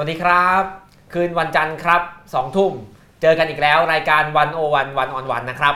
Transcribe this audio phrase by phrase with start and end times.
[0.00, 0.62] วัสดีครับ
[1.12, 2.02] คืนวันจันทร์ครับ
[2.34, 2.72] สองทุ่ม
[3.22, 5.74] เจอกันอีกแล้วรายการวันโอวันวันออนวันนะครับ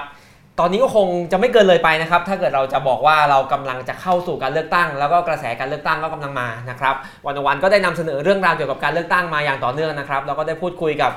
[0.58, 6.94] ตอนนี้ก็คงจะไม่เกินเลยไปนะครับ ถ้าเกิดเราจะบอกว่าเรากำลังจะเข้าสู่การเลือกตั้ง แล้วก็กระแสการเลือกตั้งก็กำลังมานะครับ
[7.26, 11.10] วันวันก็ได้นำเสนอเรื่องราวเกี่ยวกับการเลือกตั้งมาอย่างต่อเนื่องนะครับแล้วก็ได้พูดคุยกับ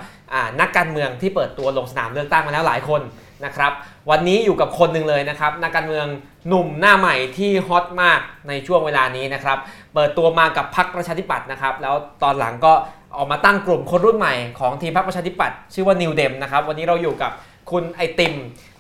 [0.61, 3.01] นักการเมืองที่เปิดตัวลงสนามเลือกตั้งมาแล้วหลายคน
[3.45, 3.71] นะครับ
[4.09, 6.07] วันนี้อยู่กับคนหนึ่งเลยนะครับนักการเมือง
[6.48, 9.58] หนุ่มหน้าใหม่ที่ฮอตมากในช่วงเวลานี้นะครับ
[9.94, 12.73] เปิดตัวมากับพรรคประชาธิปัตย์นะครับ แล้วตอนหลังก็
[13.17, 17.31] ออกมาตั้งกลุ่มคนรุ่นใหม่ของทีมพรรคประชาธิปัตย์ชื่อว่านิวเดมนะครับ วันนี้เราอยู่กับ
[17.71, 18.34] คุณไอติม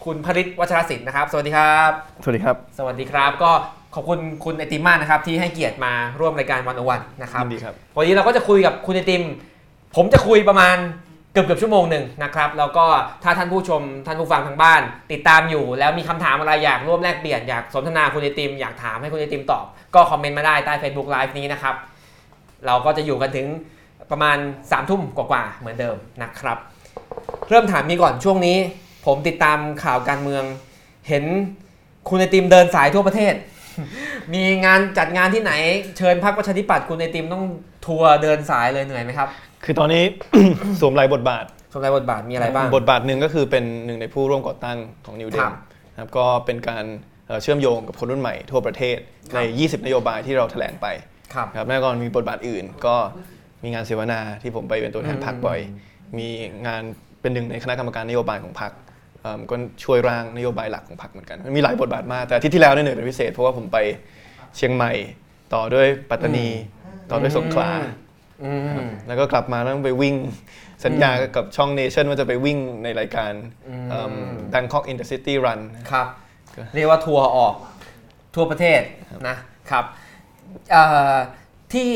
[0.05, 1.91] คุณพริตวัชรศิลป์นะครับ สวัสดีครับ
[2.23, 3.51] สวัสดีครับ สวัสดีครับ ก็
[3.95, 9.23] ขอบคุณคุณไอติมมากนะครับที่ให้เกียรติมาร่วมรายการวันอวันนะครับยินดีครับ วันนี้เราก็จะคุยกับคุณไอติม
[9.95, 10.75] ผมจะคุยประมาณ
[11.35, 12.85] เกือบเกือบชั่วโมงหนึ่งนะครับ แล้วก็
[13.23, 14.81] ถ้าท่านผู้ชมท่านผู้ฟังทางบ้าน
[15.11, 21.75] ติดตามอยู่ แล้วมีคำถามอะไรอยากร่วมแลกเปลี่ยนอยากสนทนาคุณไอติมอยากถามให้คุณไอติมตอบ ก็คอมเมนต์มาได้ใต้ Facebook Live นี้นะครับ
[22.65, 23.47] เราก็จะอยู่กันถึง
[24.11, 26.57] ประมาณ3ามทุ่มกว่าๆเหมือนเดิมนะครับ
[27.49, 28.57] เริ่มถามนี้ก่อนช่วงนี้
[29.05, 30.43] ผมติดตามข่าวการเมือง
[31.07, 31.23] เห็น
[32.09, 33.33] คุณไอติมเดินสายทั่วประเทศ
[34.33, 35.53] มีงานจัดงานที่ไหน
[35.97, 37.43] เชิญพรรคประชาธิปัตย์คุณไอติมต้อง
[37.85, 39.29] ทัวร์เดินสายเลยเหนื่อยไหมครับ
[39.65, 40.03] คือตอนนี้
[40.79, 45.55] สวมหลายบทบาท สมรายบทบาทมีอะไรบ้าง บทบาทหนึ่งก็คือเป็นหนึ่งในผู้ร่วมก่อตั้งของนิวเดครัมบ
[45.93, 46.85] นะครับก็เป็นการ
[47.27, 48.97] เอ่อเชื่อมโยงกับคนรุ่นใหม่ทั่วประเทศ
[49.31, 50.87] ครับ ใน 20 นโยบายที่เราแถลงไป
[51.33, 52.95] ครับ ครับแน่นอนมีบทบาทอื่น ก็
[53.63, 55.59] มีงานเสวนาที่ผมไปเป็นตัวแทนพรรคบ่อย
[56.17, 56.27] มี
[56.67, 56.81] งาน
[57.21, 58.71] เป็นหนึ่งในคณะกรรมการนโยบายของพรรค
[59.21, 63.77] เอิ่มก็ช่วยร่างนโยบายหลักของพรรคเหมือนกันมันมีหลายบทบาทมากแต่อาที่ที่แล้วเนี่ยเหนื่อยเป็นพิเศษเพราะว่าผมไป
[64.57, 64.91] เชียงใหม่
[65.53, 66.47] ต่อด้วยปัตตานี
[67.09, 68.04] ต่อด้วยสงขลา อืม
[69.07, 70.15] แล้วก็กลับมาต้องไปวิ่ง
[70.85, 73.31] สัญญากับช่องเนชั่นว่าจะไปวิ่งในรายการ
[73.69, 74.15] อืมเอิ่ม
[74.53, 75.59] Bangkok Intercity Run
[75.91, 76.07] ครับ
[76.55, 77.53] ก็เรียกว่าทัวร์ออก
[78.35, 78.81] ทั่วประเทศ
[79.27, 79.35] นะ
[79.71, 79.85] ครับ
[80.71, 80.83] เอ่
[81.13, 81.15] อ
[81.73, 81.91] ที่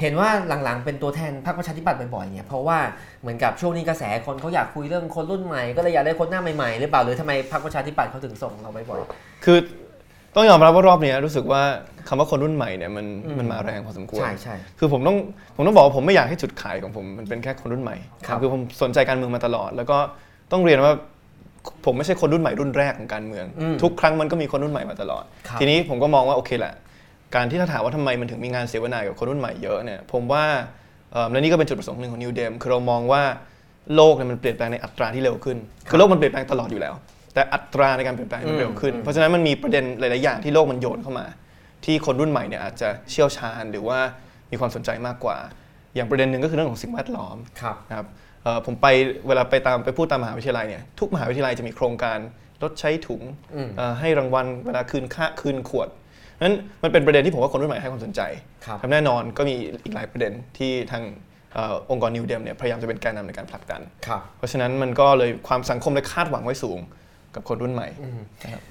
[0.00, 0.30] เห็นว่า
[0.64, 2.78] หลังๆ เป็นตัวแทนพรรคประชาธิปัตย์บ่อยๆเนี่ยเพราะว่า
[3.20, 9.00] เหมือนกับช่วงนี้กระแสคนเขาอยากคุยเรื่องคนรุ่นใหม่ ก็เลยอยากได้คนหน้าใหม่ๆหรือเปล่าหรือทำไมพรรคประชาธิปัตย์เขาถึงส่งเราบ่อย
[9.44, 9.58] คือ
[10.36, 11.62] ต้องยอมรับว่ารอบเนี้ยรู้สึกว่า
[12.08, 15.16] คำว่าคนรุ่นใหม่เนี่ยมันอืมมันมาแรงพอสมคๆวรใช่ใช่คือผมต้อง
[15.56, 19.98] ผมต้องบอกว่าผมไม่อยากให้จุดขายของผมมันเป็นแค่คนรุ่นใหม่ครับคือผมสนใจการเมืองมาตลอด แล้วก็
[20.52, 20.92] ต้องเรียนว่า
[21.84, 26.74] ผมไม่ใช่คนรุ่นใหม่รุ่นแรกของการเมืองอืมทุกครั้งมันก็มีคนรุ่นใหม่มาตลอดครับทีนี้ผมก็มองว่าโอเคแหละ
[27.34, 30.44] การที่ถ้าถามว่าทำไมมันถึงมีงานเสวนากับคนรุ่นใหม่เยอะเนี่ยผมว่า
[31.12, 33.22] เอ่อและนี่ก็เป็นจุดประสงค์หนึ่งของ New Dem คือเรามองว่า
[33.94, 35.56] โลกเนี่ยมันเปลี่ยนแปลงในอัตราที่เร็วขึ้น
[35.88, 36.94] คือโลกมันเปลี่ยนแปลงตลอดอยู่แล้ว
[37.36, 41.26] แต่อัตราในการเปลี่ยนแปลงมันเร็วขึ้นอืมเพราะฉะนั้นมันมีประเด็นหลาย ๆ อย่างที่โลกมันโยนเข้ามา
[41.84, 43.98] ที่คนรุ่นใหม่เนี่ยอาจจะเชี่ยวชาญหรือว่า
[44.50, 45.36] มีความสนใจมากกว่า
[45.94, 48.06] อย่างประเด็นหนึ่งก็คือเรื่องของสิ่งแวดล้อมครับนะครับ
[48.42, 48.86] เอ่อผมไป
[49.28, 52.18] เวลาไปตามไปพูดตามมหาวิทยาลัยเนี่ยทุกมหาวิทยาลัยจะมีโครงการ
[52.62, 53.22] ลดใช้ถุง
[53.54, 55.88] อืมเอ่อให้รางวัลเวลาคืนค่าคืนขวด
[56.42, 58.20] นั้นมันเป็นประเด็นที่ผมว่าคนรุ่นใหม่ให้ความสนใจ
[58.66, 59.54] ครับครับแน่นอนก็มี
[59.84, 61.02] อีกหลายประเด็นที่ทาง
[61.54, 66.78] เอ่อองค์กร New Dem เนี่ยพยายามจะเป็นแกนนำในการผลักดันครับเพราะฉะนั้นมันก็เลยความสังคมเลยคาดหวังไว้สูง
[67.36, 67.88] กับคนรุ่นใหม่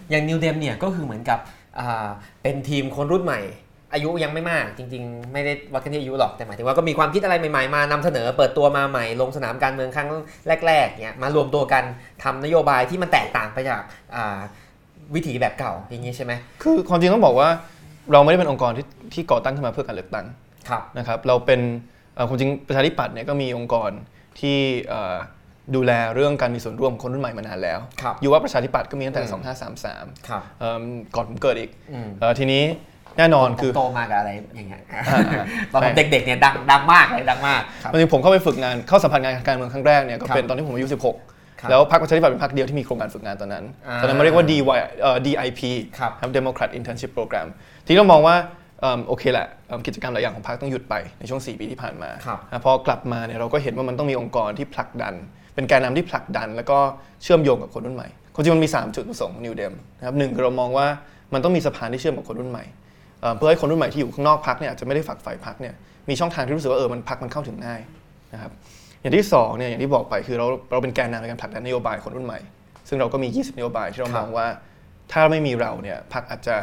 [0.09, 1.39] อย่าง New Dem เนี่ยก็คือเหมือนกับ
[1.79, 2.07] อ่า
[2.43, 3.41] เป็นทีมคนรุ่นใหม่
[3.93, 10.09] อายุยังไม่มากจริง ๆ ไม่ได้วัดกันที่อายุหรอกแต่หมายถึงว่าก็มีความคิดอะไรใหม่ๆมานำเสนอ เปิดตัวมาใหม่ลงสนามการเมืองครั้ง
[10.67, 11.83] แรกๆเนี่ยมารวมตัวกัน
[12.23, 13.81] ทำนโยบายที่มันแตกต่างไปจาก
[14.15, 14.39] อ่า
[15.15, 17.49] วิถีแบบเก่าอย่างนี้ใช่ไหมคือความจริงต้องบอกว่า
[18.11, 20.25] เราไม่ได้เป็นองค์กรที่ที่ก่อตั้งขึ้นมาเพื่อการเลือกตั้ง
[20.69, 21.61] ครับนะครับเราเป็น
[22.15, 23.91] เอ่อความจริงประชาธิปัตย์เนี่ยก็มีองค์กร
[24.39, 24.57] ที่
[24.89, 25.15] เอ่อ
[25.75, 29.43] ดูแลเรื่องการมีส่วนร่วมของคนรุ่นใหม่มานานแล้วครับอยู่ว่าประชาธิปัตย์ก็มีตั้งแต่อืม
[30.23, 30.81] 2533ครับเอิ่ม
[31.15, 32.63] ก่อนผมเกิดอีกอืมเอ่อทีนี้
[33.17, 35.01] แน่นอนผมคือโตมากับอะไรอย่างเงี้ยอ่า
[35.73, 41.01] ตอนผมใช่เด็กๆเนี่ยดังดังมากเลยดังมากครับความจริงผมเข้าไปฝึกงานเข้าสัมผัสงานการเมืองครั้งแรกเนี่ยก็ครับเป็นตอนที่ผมอายุครับ
[41.35, 45.61] 16แล้วพรรคประชาธิปัตย์เป็นพรรคเดียวที่มีโครงการฝึกงานตอนนั้นอ่าตอนนั้นมันเรียกว่า DY เอ่อ DIP
[45.99, 47.47] ครับครับ Democrat Internship Program
[47.85, 48.35] ทีนี้เรามองว่า
[48.81, 55.13] เอิ่มโอเคแหละเอิ่มกิจกรรมหลายอย่างของพรรคต้องหยุดไปในช่วง 4 ปีที่ผ่านมาครับอะพอกลับมาเนี่ยเราก็เห็นว่ามันต้องมีองค์กรที่ผลักดัน
[55.55, 56.77] เป็นแกนนำที่ผลักดัน แล้วก็
[57.23, 60.87] เชื่อมโยงกับคนรุ่นใหม่ความจริงมันมี 3 จุดประสงค์ของ New Dem นะครับหนึ่งคือเรามองว่า
[61.33, 62.65] มันต้องมีสะพานที่เชื่อมกับคนรุ่นใหม่
[63.21, 65.73] เอ่อเพื่อให้คนรุ่นใหม่ที่อยู่ข้างนอกพรรคเนี่ยอาจจะไม่ได้ฝักใฝ่พรรคเนี่ย
[66.09, 67.81] มีช่องทางที่รู้สึกว่าเออมันพรรคมันเข้าถึงง่าย
[68.33, 68.51] นะครับ
[69.01, 72.39] อย่างที่สองเนี่ยอย่างที่บอกไปคือเราเราเป็นแกนนำในการผลักดันนโยบายคนรุ่นใหม่
[72.87, 74.47] ซึ่งเราก็มี 20 นโยบายที่เราครับมองว่า
[75.11, 76.55] ถ้าไม่มีเราเนี่ยพรรคอาจจะ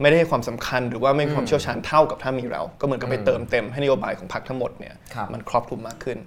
[0.00, 6.18] ไม่ได้ให้ความสำคัญหรือว่าไม่มีความเชี่ยวชาญเท่ากับถ้ามีเรา ก็เหมือนกับไปเติมเต็มให้นโยบายของพรรคทั้งหมดเนี่ยครับมันครอบคลุมมากขึ้น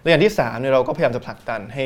[0.00, 1.84] และอย่างที่3เนี่ยเราก็พยายามจะผลักดันให้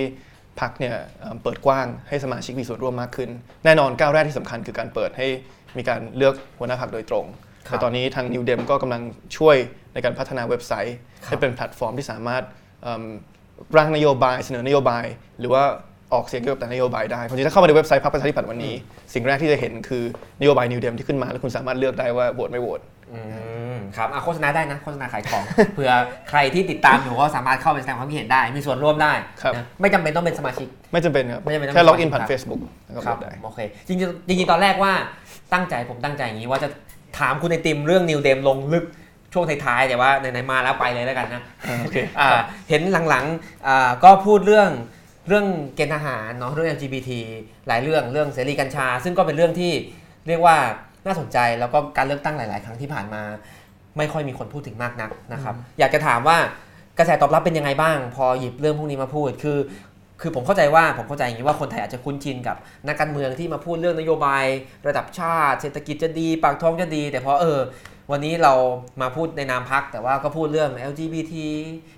[0.61, 3.31] พรรคเนี่ยเอ่อเปิดกว้างให้สมาชิกมีส่วนร่วมมากขึ้น
[3.64, 5.26] แน่นอนก้าวแรกที่สำคัญคือการเปิดให้
[5.78, 7.26] มีการเลือกหัวหน้าพรรคโดยตรง
[7.69, 9.02] ครับแต่ตอนนี้ทาง New Dem ก็กำลัง
[9.37, 9.56] ช่วย
[9.94, 12.43] ในการพัฒนาเว็บไซต์ครับให้เป็นแพลตฟอร์มที่สามารถ
[12.82, 13.05] เอิ่ม
[13.76, 15.05] ร่างนโยบายเสนอนโยบาย
[15.40, 15.62] หรือว่า
[16.14, 18.75] ออกเสียงเกี่ยวกับแต่นโยบายได้ความจริงถ้าเข้ามาในเว็บไซต์พรรคประชาธิปัตย์วันนี้
[19.14, 20.05] สิ่งแรกที่จะเห็นคือ
[20.40, 22.94] นโยบาย New Dem ที่ขึ้นมาแล้วคุณสามารถเลือกได้ว่าโหวตไม่โหวตอืม
[23.97, 25.43] ครับอะโฆษณาได้นะโฆษณาขายของ
[25.75, 25.91] เผื่อ
[26.29, 29.12] ใครที่ติดตามอยู่ก็สามารถเข้าไปแสดงความคิดเห็นได้ มีส่วนร่วมได้
[29.43, 34.93] ครับนะไม่จำเป็นต้องเป็นสมาชิก ไม่จำเป็นครับไม่จำเป็นต้องแค่ login เป็นผ่านครับ Facebook แล้วก็คโหวตได้โอเคจริงๆจริงๆตอนแรกว่า
[35.53, 36.69] ตั้งใจผมตั้งใจอย่างนี้ว่าจะ
[37.19, 38.85] ถามคุณไอติมเรื่อง New Dem ลงลึก
[39.33, 44.71] ช่วงท้ายๆแต่ว่าไหนๆมาแล้วไปเลยแล้วกันนะอ่าโอเคอ่าเห็นหลังๆอ่าก็พูดเรื่อง
[45.29, 45.47] เรื่อง
[45.77, 47.11] เกณฑ์ทหารเนาะเรื่อง LGBT
[47.69, 49.73] หลายเรื่องเรื่องเสรีกัญชา ซึ่งก็เป็นเรื่องที่
[50.29, 50.56] เรียกว่า
[51.06, 53.23] น่าสนใจแล้วก็การเลือกตั้งหลาย ๆ ครั้งที่ผ่านมา
[53.97, 56.37] ไม่ค่อยมีคนพูดถึงมากนักนะครับอยากจะถามว่า
[56.99, 59.59] กระแสตอบรับเป็นยังไงบ้าง พอหยิบเรื่องพวกนี้มาพูดคือ
[60.21, 62.56] คือผมเข้าใจว่าผมเข้าใจอย่างนี้ว่าคนไทยอาจจะคุ้นชินกับ
[62.87, 64.45] นักการเมืองที่มาพูดเรื่องนโยบาย
[64.87, 67.59] ระดับชาติ เศรษฐกิจจะดีปากท้องจะดี แต่พอเออ
[68.11, 68.55] วันนี้เรา
[69.01, 71.35] มาพูดในนามพักแต่ว่าก็พูดเรื่อง LGBT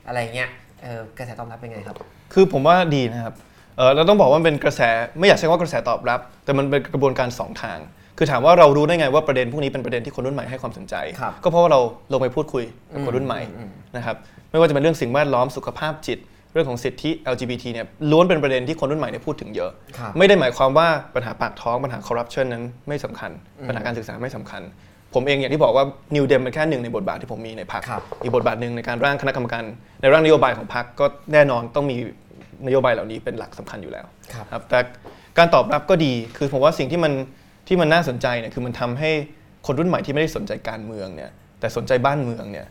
[0.07, 0.51] อะไรเงี้ย
[0.83, 1.97] เออกระแสตอบรับเป็นไงครับ
[2.33, 3.35] คือผมว่าดีนะครับ
[3.77, 4.81] เออเราต้องบอกว่ามันเป็นกระแส
[5.19, 7.79] ไม่อยากใช้คำว่ากระแสตอบรับ แต่มันเป็นกระบวนการสองทาง
[8.19, 11.81] คือถามว่าเรารู้ได้ไงว่าประเด็นพวกนี้เป็นประเด็นที่คนรุ่นใหม่ให้ความสนใจครับก็เพราะว่าเรา
[12.13, 14.17] ลงไปพูดคุยกับคนรุ่นใหม่อืมนะครับ
[14.51, 16.19] ไม่ว่าจะเป็นเรื่องสิ่งแวดล้อมสุขภาพจิต
[16.53, 23.31] เรื่องของสิทธิ LGBT เนี่ยล้วนเป็นประเด็นที่คนรุ่นใหม่เนี่ยพูดถึงเยอะครับไม่ได้หมายความว่าปัญหาปากท้องปัญหาคอร์รัปชันนั้นไม่สำคัญ
[23.69, 24.63] ปัญหาการศึกษาไม่สำคัญ
[25.15, 25.85] ผมเองอย่างที่บอกว่า
[26.15, 29.65] นิวเดมเป็นแค่หนึ่งในบทบาทที่ผมมีในพรรคครับอีกบทบาทหนึ่งในการร่างคณะกรรมการ
[30.01, 31.97] ในร่างนโยบายของพรรคก็แน่นอนต้องมี
[32.67, 34.79] นโยบายเหล่านี้เป็นหลักสำคัญอยู่แล้วครับครับแต่
[35.39, 37.13] การตอบรับก็ดีคือผมว่าสิ่งที่มัน
[37.67, 39.11] ที่มันน่าสนใจเนี่ยคือมันทำให้
[39.67, 41.31] คนรุ่นใหม่ที่ไม่ได้สนใจการเมืองเนี่ย
[41.61, 42.67] แต่สนใจบ้านเมืองเนี่ย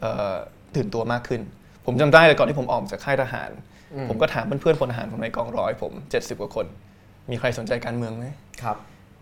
[0.00, 0.34] เอ่อ
[0.76, 1.40] ตื่นตัวมากขึ้น
[1.86, 3.50] ผมจำได้เลยก่อนที่ผมออกจากค่ายทหาร
[3.94, 6.66] อืมผมก็ถามเพื่อนๆพลทหารผมในกองร้อยผม 70 กว่าคน
[7.30, 8.26] มีใครสนใจการเมืองไหม
[8.62, 8.76] ครับ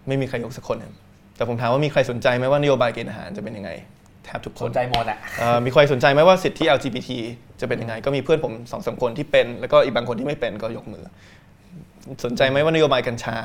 [0.09, 0.95] ไม่มีใครยกสักคนครับ
[1.37, 3.71] แต่ผมถามว่ามีใครสนใจไหมว่านโยบายเกณฑ์ทหารจะเป็นยังไง
[4.25, 7.11] แทบทุกคสนนใจหมดอะเอ่อมีใครสนใจไหมว่าสิทธิ LGBT
[7.61, 11.05] จะเป็นยังไง ก็มีเพื่อนผมสองสามคนที่เป็น แล้วก็อีกบางคนที่ไม่เป็นก็ยกมือ
[12.25, 13.37] สนใจไหมว่านโยบายกัญชา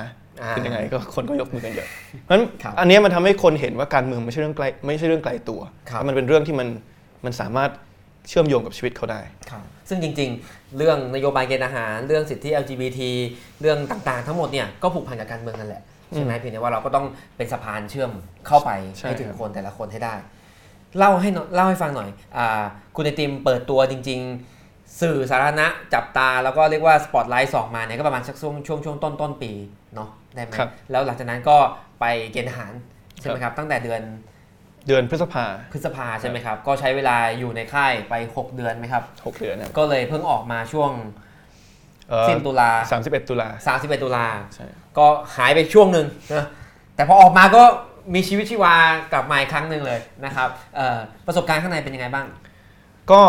[0.42, 1.88] อ่าเป็นยังไงก็คนก็ยกมือกันเยอะ
[2.24, 6.68] เพราะฉะนั้นครับอันเนี้ยมันทำให้คนเห็นว่าการเมืองไม่ใช่เรื่องไกลไม่ใช่เรื่องไกลตัวครับแล้วมันเป็นเรื่องที่มัน
[7.26, 7.72] มันสามารถ
[8.30, 9.22] เชื่อมโยงกับชีวิตเขาได้
[9.52, 13.00] ครับซึ่งจริงๆ เรื่องนโยบายเกณฑ์อาหาร เรื่องสิทธิ LGBT
[13.62, 17.06] เรื่องต่างๆ ทั้งหมดเนี่ยก็ผูกพันกับการเมืองนั่นแหละใช่ไหมเพียงแต่ว่าเราก็ต้อง
[17.38, 18.12] เป็นสะพานเชื่อม
[18.48, 20.14] เข้าไปใช่ให้ถึงครับคนแต่ละคนให้ได้
[20.98, 22.64] เล่าให้หน่อยเล่าให้ฟังหน่อยอา
[22.96, 24.55] คุณไอติมเปิดตัวจริง ๆ
[25.02, 29.52] สื่อสาธารณะจับตาแล้วก็เรียกว่าสปอตไลท์สองมาเนี่ยก็ประมาณสักช่วงช่วงช่วงต้นต้นปี
[29.96, 31.58] เนาะได้ไหมครับ แล้วหลังจากนั้นก็
[32.00, 32.74] ไปเกณฑ์ทหาร
[33.20, 34.02] ใช่ไหมครับ ตั้งแต่เดือน
[34.88, 40.92] เดือนพฤษภาพฤษภาใช่ไหมครับก็ใช้เวลาอยู่ในค่ายไป 6 เดือนไหมครับหกเดือนนะครับก็เลยเพิ่งออกมาช่วง
[42.10, 42.72] เอ่อสิ้นตุลา
[43.02, 44.26] 31 ตุลา31 ตุลา
[44.56, 45.08] ใช่ก็
[45.38, 46.46] หายไปช่วงหนึ่งนะ
[46.96, 47.64] แต่พอออกมาก็
[48.14, 48.76] มีชีวิตชีวา
[49.14, 50.98] กลับมาอีกครั้งหนึ่งเลยนะครับเอ่อ
[51.28, 52.26] ประสบการณ์ข้างในเป็นยังไงบ้าง
[53.12, 53.22] ก็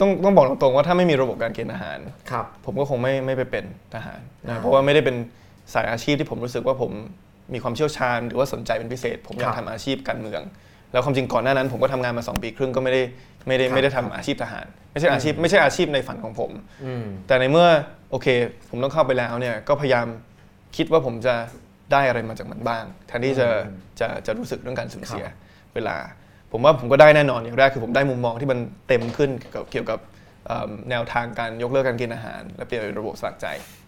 [0.00, 1.98] ต้องต้องบอกตรงๆว่าถ้าไม่มีระบบการเกณฑ์ทหาร
[2.30, 3.64] ครับ ผมก็คงไม่ไม่ไปเป็น
[3.94, 5.16] ทหารอ่านะเพราะว่าไม่ได้เป็น
[5.74, 6.92] สายอาชีพที่ผมรู้สึกว่าผม
[7.54, 10.42] มีความเชี่ยวชาญ หรือว่าสนใจเป็นพิเศษ ผมอยากครัทำบอาชีพการเมือง
[10.92, 13.02] แล้วความจริงก่อนหน้านั้น ผมก็ทำงานมา 2 ปีครึ่งก็ไม่ได้
[13.46, 16.50] ไม่ได้ครับไม่ได้ทำอาชีพทหาร ไม่ใช่อาชีพไม่ใช่อาชีพในฝันของผม
[16.84, 17.68] อืมแต่ในเมื่อ
[18.10, 18.26] โอเค
[18.70, 20.06] ผมต้องเข้าไปแล้วเนี่ยก็พยายาม
[20.76, 21.34] คิดว่าผมจะ
[21.92, 25.32] ได้อะไรมาจากมันบ้างแทนที่จะอืมจะจะรู้สึกเรื่องการสูญเสียครั
[25.70, 25.96] บเวลา
[26.56, 28.58] ผมว่าผมก็ได้แน่นอนอย่างแรกคือผมได้มุมมองที่มัน
[28.88, 29.98] เต็มขึ้นเกี่ยวกับเกี่ยวกับ
[30.46, 33.46] เอิ่มแนวทางการยกเลิกการกินอาหาร และเปลี่ยนเป็นระบบสมัครใจ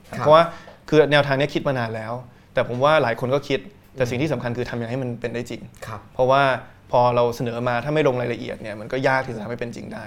[0.09, 0.43] ครับเพราะว่า
[0.89, 2.13] คือแนวทางเนี้ยคิดมานานแล้ว
[2.55, 3.61] แต่ผมว่าหลายคนก็คิด
[3.97, 6.43] แต่สิ่งที่สำคัญคือทำยังไงให้มันเป็นได้จริงครับเพราะว่า
[6.91, 10.05] พอเราเสนอมาถ้าไม่ลงรายละเอียดเนี่ยมันก็ยากที่จะทำให้เป็นจริงได้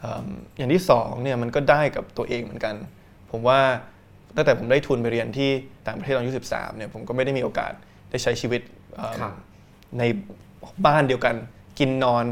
[0.00, 2.74] เอิ่มอย่างที่สองเนี่ยมันก็ได้กับตัวเองเหมือนกัน
[3.30, 3.60] ผมว่า
[4.36, 5.50] ตั้งแต่ผมได้ทุนไปเรียนที่
[5.86, 7.72] ต่างประเทศตอนอายุ13เนี่ยผมก็ไม่ได้มีโอกาส
[8.10, 8.60] ได้ใช้ชีวิต
[8.96, 9.32] เอิ่มครับ
[9.98, 10.02] ใน
[10.86, 11.34] บ้านเดียวกัน
[11.78, 12.24] กินนอน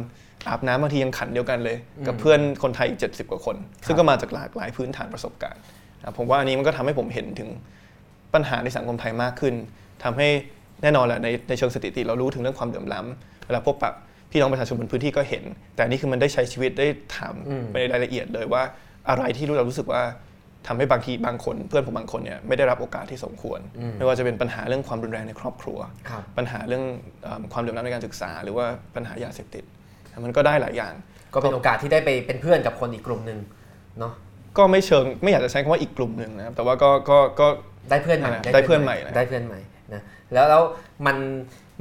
[0.48, 3.56] อาบน้ำบางทียังขันเดียวกันเลย กับอืมเพื่อนคนไทยอีก 70 กว่าคน
[3.86, 5.62] ซึ่งก็มาจากหลากหลายพื้นฐานประสบการณ์
[6.00, 7.48] นะผมว่าอันนี้มันก็ทำให้ผมเห็นถึง
[8.34, 9.54] ปัญหาในสังคมไทยมากขึ้น
[10.04, 10.28] ทำให้
[10.82, 13.92] แน่นอนแหละในในเชิงสถิติเรารู้ถึงเรื่องความเหลื่อมล้ำเวลาพบปะ
[14.30, 15.44] พี่น้องประชาชนบนพื้นที่ก็เห็น
[15.74, 18.62] แต่อันนี่คือมันได้ใช้ชีวิตได้ถามอืมไปในรายละเอียดเลยว่า
[19.08, 20.02] อะไรที่รู้เรารู้สึกว่า
[20.66, 26.84] ทำให้บางทีบางคนเพื่อนผมบางคนเนี่ยไม่ได้รับโอกาสที่สมควรอืมไม่ว่าจะเป็นปัญหาเรื่องความรุนแรงในครอบครัวครับปัญหาเรื่อง
[27.22, 29.64] เอิ่มความเหลื่อมล้ำในการศึกษา หรือว่าปัญหายาเสพติด
[30.24, 30.94] มันก็ได้หลายอย่าง
[31.34, 33.38] ก็เป็นโอกาสที่ได้ไปเป็นเพื่อนกับคนอีกกลุ่มหนึ่ง
[33.98, 34.12] เนาะ
[34.58, 37.48] ก็ไม่เชิงไม่อยากจะใช้คำว่าอีกกลุ่มหนึ่งนะครับแต่ว่าก็ก็ก็
[37.90, 39.60] ได้เพื่อนใหม่อ่าได้เพื่อนใหม่นะได้เพื่อนใหม่
[39.94, 40.02] นะ
[40.32, 40.62] แล้วแล้ว
[41.06, 41.16] มัน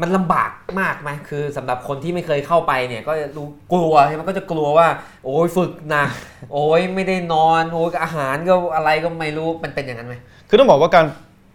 [0.01, 4.88] มันลำบากมากไหมคือสำหรับคนที่ไม่เคยเข้าไปเนี่ยก็จะรู้กลัวใช่ไหมก็จะกลัวว่า
[5.25, 6.10] โอ้ยฝึกหนัก
[6.53, 10.15] โอ้ยไม่ได้นอนโอ้ยอาหารก็อะไรก็ไม่รู้มันเป็นอย่างนั้นไหม
[10.50, 11.06] คือต้องบอกว่าการ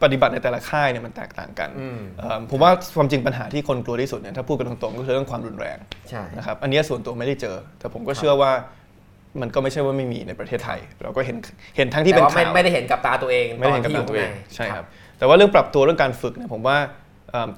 [0.03, 5.79] ปฏิบัติในแต่ละค่ายเนี่ยมันแตกต่างกันอืมเอิ่มผมว่าความจริงปัญหาที่คนกลัวที่สุดเนี่ยถ้าพูดกันตรงๆก็คือเรื่องความรุนแรง
[6.11, 8.53] ใช่นะครับอันเนี้ยส่วนตัวไม่ได้เจอ แต่ผมก็เชื่อว่า
[9.41, 11.37] มันก็ไม่ใช่ว่าไม่มีในประเทศไทย เราก็เห็น
[11.77, 14.85] เห็นทั้งที่แต่เป็นว่าไม่ข่าวไม่ได้เห็นกับตาตัวเองไม่ได้เห็นกับตอตาตัวเองยู่ข้าในใช่ครับ
[15.19, 17.04] แต่ว่าเรื่องปรับตัวเรื่องการฝึกเนี่ยผมว่าเอิ่ม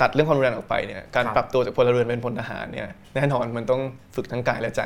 [0.01, 3.81] ตัดเรื่องความรุนแรงออกไปเนี่ยการครับปรับตัวจากพลเรือนเป็นพลทหารเนี่ยแน่นอนมันต้อง
[4.17, 4.83] ฝึกทั้งกายและใจ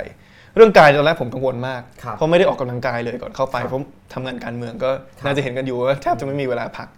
[0.56, 3.80] เรื่องกายตอนแรกผมกังวลมากครับเพราะไม่ได้ออกกำลังกายเลยก่อนเข้าไปครับเพราะ
[4.14, 6.88] ทำงานการเมืองก็ครับน่าจะเห็นกันอยู่ว่าแทบจะไม่มีเวลาพัก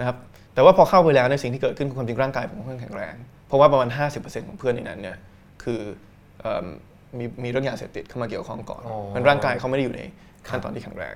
[0.00, 0.16] นะครับ
[0.54, 3.14] แต่ว่าพอเข้าไปแล้วในยสิ่งที่เกิดขึ้นคือความจริงร่างกายผมค่อนข้างแข็งแรง
[3.48, 3.88] เพราะว่าประมาณ
[4.18, 5.16] 50%ของเพื่อนในนั้นเนี่ย
[5.62, 5.80] คือ
[6.40, 6.66] เอิ่ม
[7.18, 10.00] มีมีเรื่องยาเสพติดเข้ามาเกี่ยวข้องก่อนอ๋อมันร่างกายเขาไม่ได้อยู่ใน
[10.48, 11.14] ขั้นตอนที่แข็งแรง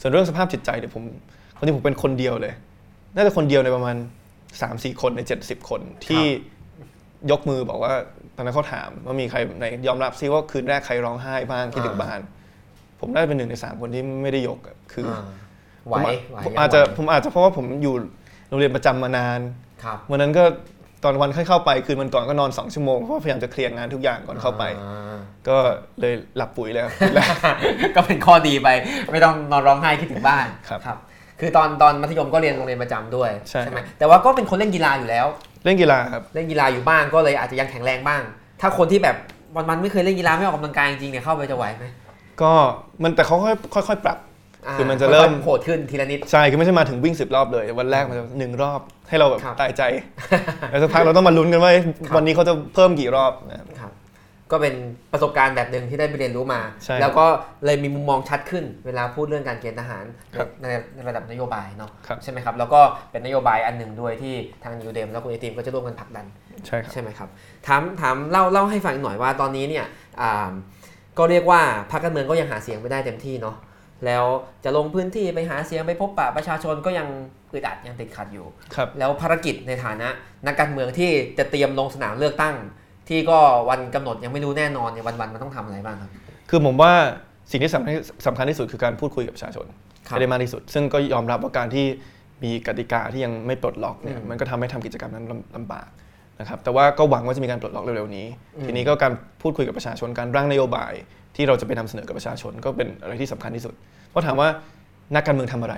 [0.00, 1.02] ส่วนเรื่องสภาพจิตใจเนี่ยผม
[1.58, 2.52] คนที่ผมเป็นคนเดียวเลย
[3.14, 3.96] น่าจะคนเดียวในประมาณ
[4.50, 6.24] 3-4คนใน70คนที่
[7.30, 7.92] ยกมือบอกว่า
[8.36, 12.20] ตอนนั้นเขาถามว่ามีใครไหนยอมรับซิว่าคืนแรกใครร้องไห้บ้างคิดถึงอ่าบ้าน
[13.00, 15.22] ผมน่าจะเป็นหนึ่งในสามคนที่ไม่ได้ยกอะคือออ่า
[15.88, 17.94] ไหวผมไหวผมยังอาจจะไหวผมอาจจะเพราะว่าผมอยู่
[18.48, 19.40] โรงเรียนประจำมานาน
[19.84, 20.44] ครับวันนั้นก็
[21.04, 25.56] ตอนวันค่อยเข้าไปคืนวันก่อนก็นอน2ชั่วโมงเพราะว่าพยายามจะเคลียร์งานทุกอย่างก่อนเข้าไปอ่าก็
[26.00, 27.28] เลยหลับปุ๋ยแล้วแล้ว
[27.96, 28.68] ก็เป็นข้อดีไป
[29.12, 30.98] ไม่ต้องนอนร้องไห้คิดถึงบ้านครับ
[31.40, 35.26] ครับคือตอนตอนมัธยมก็เรียนโรงเรียนประจำด้วยใช่ไหมแต่ว่าก็เป็นคนเล่นกีฬาอยู่แล้ว
[35.64, 38.22] เล่นกีฬาครับเล่นกีฬาอยู่บ้างก็เลยอาจจะยังแข็งแรงบ้าง
[38.60, 39.16] ถ้าคนที่แบบ
[39.56, 41.84] วันๆไม่เคยเล่นกีฬาไม่ออกกำลังกายจริงๆเนี่ยเข้าไปจะไหวไหม
[42.42, 42.52] ก็
[43.02, 43.36] มันแต่เขา
[43.74, 49.82] ค่อยค่อยๆปรับาคือมันจะเริ่มค่อยๆโหดขึ้นทีละนิดใช่คือไม่ใช่มาถึงวิ่งสิบรอบเลย วันแรกมันจะหนึ่งรอบให้เราแบบครับตายใจ
[50.70, 53.87] แล้วสักพักเราต้องมาลุ้นกันว่าครับวันนี้เขาจะเพิ่มกี่รอบนะครับครับ
[54.52, 54.74] ก็เป็น
[55.12, 57.26] ประสบการณ์แบบหนึ่งที่ได้ไปเรียนรู้มาใช่แล้วก็
[57.64, 60.04] เลยมีมุมมองชัดขึ้นเวลาพูดเรื่องการเกณฑ์ทหาร
[60.36, 60.64] ครับใน
[60.94, 66.26] ในระดับนโยบายเนาะครับใช่ไหมครับ แล้วก็เป็นนโยบายอันหนึ่งด้วยที่ทางยูเดมแล้วคุณไอติมก็จะร่วมกันผลักดัน
[66.66, 67.28] ใช่ครับใช่ไหมครับ
[67.66, 69.86] ถามถามเล่าเล่าให้ฟังหน่อยว่าตอนนี้เนี่ย
[70.20, 70.52] อ่า
[71.18, 73.56] ก็เรียกว่าพรรคการเมืองก็ยังหาเสียงไม่ได้เต็มที่เนาะ
[74.06, 74.24] แล้ว
[74.64, 77.08] จะลงพื้นที่ไปหาเสียงไปพบปะประชาชนก็ยัง
[77.52, 80.08] อึดอัดยังติดขัดอยู่ครับแล้วภารกิจในฐานะ
[80.46, 82.54] นักการเมืองที่จะเตรียมลงสนามเลือกตั้ง
[83.08, 83.38] ที่ก็
[83.68, 86.10] วันกำหนดยังไม่รู้แน่นอนเนี่ยวันๆมันต้องทำอะไรบ้างครับ
[86.50, 86.92] คือผมว่า
[87.50, 87.92] สิ่งที่สำคัญ
[88.26, 89.66] สำคัญที่สุดคือการพูดคุยกับประชาชน
[90.08, 91.86] ครับให้ได้มากที่สุด ซึ่งก็ยอมรับว่าการที่
[92.44, 95.88] มีกติกาที่ยังไม่ปลดล็อกเนี่ยอืมมันก็ทำให้ทำกิจกรรมนั้นลำลำบาก
[96.40, 99.12] นะครับแต่ว่าก็หวังว่าจะมีการปลดล็อกเร็วๆนี้อืมทีนี้ก็การ
[99.42, 100.92] พูดคุยกับประชาชนการร่างนโยบาย
[101.36, 103.74] ที่เราจะไปนำเสนอกับประชาชน ก็เป็นอะไรที่สำคัญที่สุด
[104.10, 104.48] เพราะถามว่า
[105.14, 105.74] นักการเมืองทำอะไร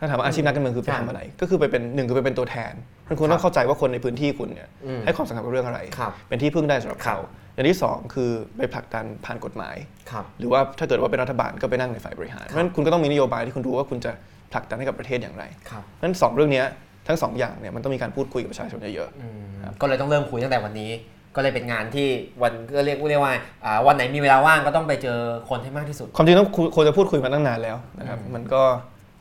[0.00, 2.72] ถ้าถามว่าอาชีพนักการเมืองคือไปใช่ทำอะไร ก็คือไปเป็นหนึ่งคือไปเป็นตัวแทน
[3.06, 7.22] คุณคุณต้องเข้าใจว่าคนในพื้นที่คุณเนี่ยอืมให้ความสำคัญกับเรื่องอะไรครับเป็นที่พึ่งได้สำหรับครัเขาบ
[7.54, 9.76] อย่างที่สองคือไปผลักดันผ่านกฎหมาย
[10.10, 14.12] ครับหรือว่าถ้าเกิดว่าเป็นรัฐบาลก็ไปนั่งในฝ่ายบริหารเพราะฉะนั้นคุณก็ต้องมีนโยบายที่คุณรู้ว่าคุณจะ
[14.52, 16.66] ผลักดันให้กับประเทศอย่างไรครับเพราะฉะนั้นสองเรื่องเนี้ย
[17.08, 20.90] ทั้งสองอย่างเนี่ยมันต้องมีการพูดคุยกับประชาชนเยอะอืมครับก็เลยต้องเริ่มคุยตั้งแต่วันนี้
[21.36, 22.08] ก็เลยเป็นงานที่
[22.42, 28.62] วันก็เรียกเรียกว่าอ่าวันไหนมีเวลาว่างก็ต้องไปเจอคนให้มากที่สุดๆความจริงต้องคุยควรจะพูดคุยมาตั้งนานแล้วนะครับอืมมันก็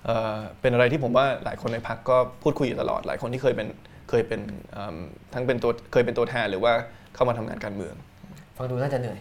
[0.10, 3.68] เอ่อเป็นอะไรที่ผมว่าหลายคนในพรรคก็พูดคุยอยู่ตลอด หลายคนที่เคยเป็น
[4.10, 4.98] เคยเป็นเอิ่ม
[5.34, 6.74] ทั้งเป็นตัวเคยเป็นตัวแทนหรือว่า
[7.16, 7.96] เข้ามาทำงานการเมือง
[8.58, 9.20] ฟังดูน่าจะเหนื่อย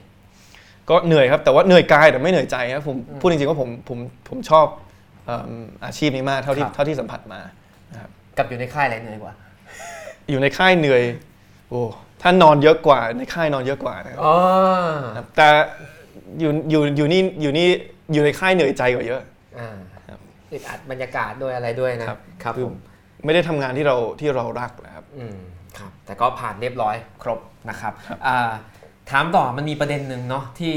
[0.88, 4.66] ก็เหนื่อยครับแต่ว่าเหนื่อยกายแต่ไม่เหนื่อยใจครับผมอืมพูดจริงๆว่าผมผมผมชอบ
[5.26, 7.40] เอิ่มอาชีพนี้มากเท่าที่ครับเท่าที่สัมผัสมา
[8.38, 9.34] กับอยู่ในค่ายอะไรเหนื่อยกว่า
[10.30, 11.02] อยู่ในค่ายเหนื่อย
[11.70, 11.82] โอ้
[12.22, 14.34] ถ้านอนเยอะกว่าในค่ายนอนเยอะกว่านะครับอ๋อ
[15.16, 15.48] ครับแต่
[16.40, 17.66] อยู่อยู่อยู่นี่อยู่นี่
[18.12, 19.20] อยู่ในค่ายเหนื่อยใจกว่าเยอะ
[20.52, 22.76] อ่าครับอึดอัดบรรยากาศด้วยอะไรด้วยนะครับครับคือผม
[23.24, 25.36] ไม่ได้ทำงานที่เราที่เรารักนะครับอืม
[25.78, 27.40] ครับ แต่ก็ผ่านเรียบร้อยครบ
[27.70, 28.50] นะครับครับอ่า
[29.10, 30.74] ถามต่อมันมีประเด็นหนึ่งเนาะที่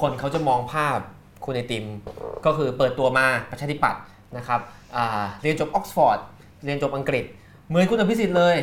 [0.00, 0.98] คนเขาจะมองภาพ
[1.44, 1.84] คุณไอติม
[2.46, 4.02] ก็คือเปิดตัวมาประชาธิปัตย์
[4.36, 4.60] นะครับ
[4.96, 6.18] อ่าเรียนจบออกซฟอร์ด
[6.64, 7.24] เรียนจบอังกฤษ
[7.68, 8.56] เหมือนคุณอภิสิทธิ์เลย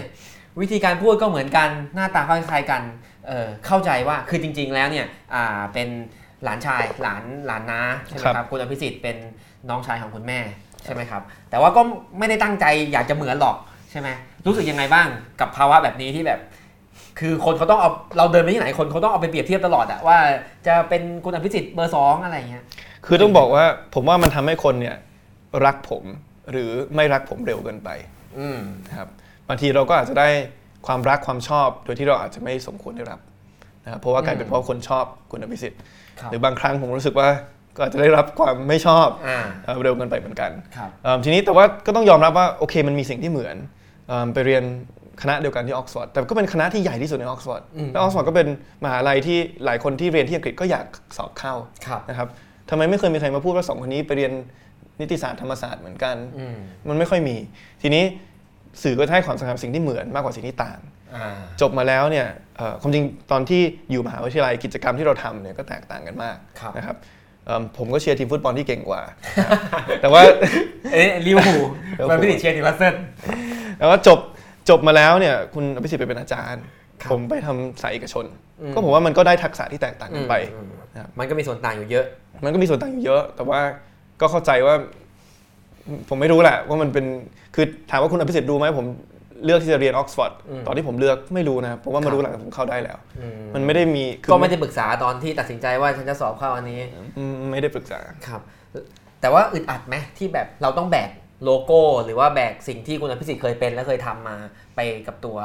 [0.62, 2.82] วิธีการพูดก็เหมือนกันหน้าตาคล้ายๆกัน
[3.28, 5.90] เอ่อเข้าใจว่าคือจริง ๆ แล้วเนี่ยอ่าเป็น
[6.44, 9.18] หลานชายหลานหลานน้าใช่ไหมครับครับคุณอภิสิทธิ์เป็น
[9.70, 10.40] น้องชายของคุณแม่
[10.84, 11.82] ใช่ไหมครับ แต่ว่าก็
[12.20, 13.56] ไม่ได้ตั้งใจอยากจะเหมือนหรอก
[13.92, 14.10] ใช่ไหม
[14.46, 15.08] รู้สึกยังไงบ้าง
[15.40, 16.40] กับภาวะแบบนี้ที่แบบ
[17.20, 20.18] คือคนเขาต้องเอาเราเดินไปที่ไหนคนเขาต้องเอาไปเปรียบเทียบตลอดอะว่า
[20.68, 22.64] จะเป็นคุณอภิสิทธิ์เบอร์สองอะไรอย่างเงี้ย
[23.06, 24.96] คือต้องบอกว่าผมว่ามันทำให้คนเนี่ย
[25.66, 26.04] รักผม
[26.52, 27.90] หรือไม่รักผมเร็วเกินไป
[28.40, 29.10] อืมนะครับ
[29.48, 30.28] บางทีเราก็อาจจะได้
[30.88, 33.20] ความรักความชอบ โดยที่เราอาจจะไม่สมควรได้รับ
[33.84, 35.88] นะครับเพราะว่ากลายเป็นเพราะคนชอบคุณอภิสิทธิ์ครับ
[36.32, 37.30] หรือบางครั้งผมรู้สึกว่า
[37.76, 43.56] ก็อาจจะได้รับความไม่ชอบอ่าเอ่อเร็วเกินไปเหมือนกันครับเอิ่มทีนี้แต่ว่าก็ต้องยอมรับว่าโอเคมันมีสิ่งที่เหมือน
[44.08, 44.64] เอิ่มไปเรียน
[45.22, 48.48] คณะเดียวกันที่ออกซฟอร์ดแต่ก็เป็นคณะที่ใหญ่ที่สุดในออกซฟอร์ดอืมและออกซฟอร์ดก็เป็น
[48.84, 50.86] มหาลัยที่หลายคนที่เรียนที่อังกฤษก็อยาก
[51.18, 51.54] สอบเข้า
[51.88, 52.28] ครับนะครับ
[52.70, 54.32] ทำไมไม่เคยมีใครมาพูดว่าสองคนนี้ไปเรียน
[55.00, 56.56] นิติศาสตร์ธรรมศาสตร์เหมือนกันอืม
[56.90, 57.36] มันไม่ค่อยมี
[57.82, 58.04] ทีนี้
[58.84, 61.01] สื่อก็จะให้ความสำคัญกับสิ่งที่เหมือนมากกว่าสิ่งที่ต่างอ่า
[61.62, 62.28] จบมาแล้วเนี่ย
[62.58, 66.96] เอ่อความจริงตอนที่อยู่มหาวิทยาลัยกิจกรรมที่เราทำเนี่ยก็แตกต่างกันมากครับนะครับ
[67.46, 69.02] เอิ่มผมก็เชียร์ทีมฟุตบอลที่เก่งกว่า
[69.40, 70.22] นะครับแต่ว่า
[70.94, 71.64] เอ๊ะลิเวอร์พูล
[72.00, 72.96] ลิเวอร์พูลมันไม่ติดเชียร์นิวคาสเซิล
[73.78, 74.20] แต่ว่าจบ
[74.70, 76.64] จบมาแล้วเนี่ยคุณอภิสิทธิ์ไปเป็นอาจารย์
[77.02, 78.26] ครับผมไปทำสายเอกชน
[78.62, 82.06] อืมก็ผมว่ามันก็ได้ทักษะที่แตกต่างกันไปอืมนะครับมันก็มีส่วนต่างอยู่เยอะ
[82.44, 83.60] มันก็มีส่วนต่างอยู่เยอะ แต่ว่า
[84.22, 84.76] ก็เข้าใจว่า
[86.10, 87.06] ผมไม่รู้แหละว่ามันเป็น
[87.56, 88.86] คือถามว่าคุณอภิสิทธิ์รู้ไหมผม
[89.46, 96.82] เลือกที่จะเรียนออกซฟอร์ดอืมตอนที่ผมเลือกไม่รู้นะผมว่าครัมาบรู้หลังจากผมเข้าได้แล้วอืมมันไม่ได้มีคือก็ไม่ได้ปรึกษาตอนที่ตัดสินใจว่าฉันจะสอบเข้าอันนี้
[97.18, 98.42] อืมไม่ได้ปรึกษาครับ
[99.22, 101.10] แต่ว่าอึดอัดไหมที่แบบเราต้องแบก
[101.44, 104.36] โลโก้ หรือว่าแบกสิ่งที่คุณอภิสิทธิ์เคยเป็นและเคยทำมา
[104.76, 105.38] ไปกับตัว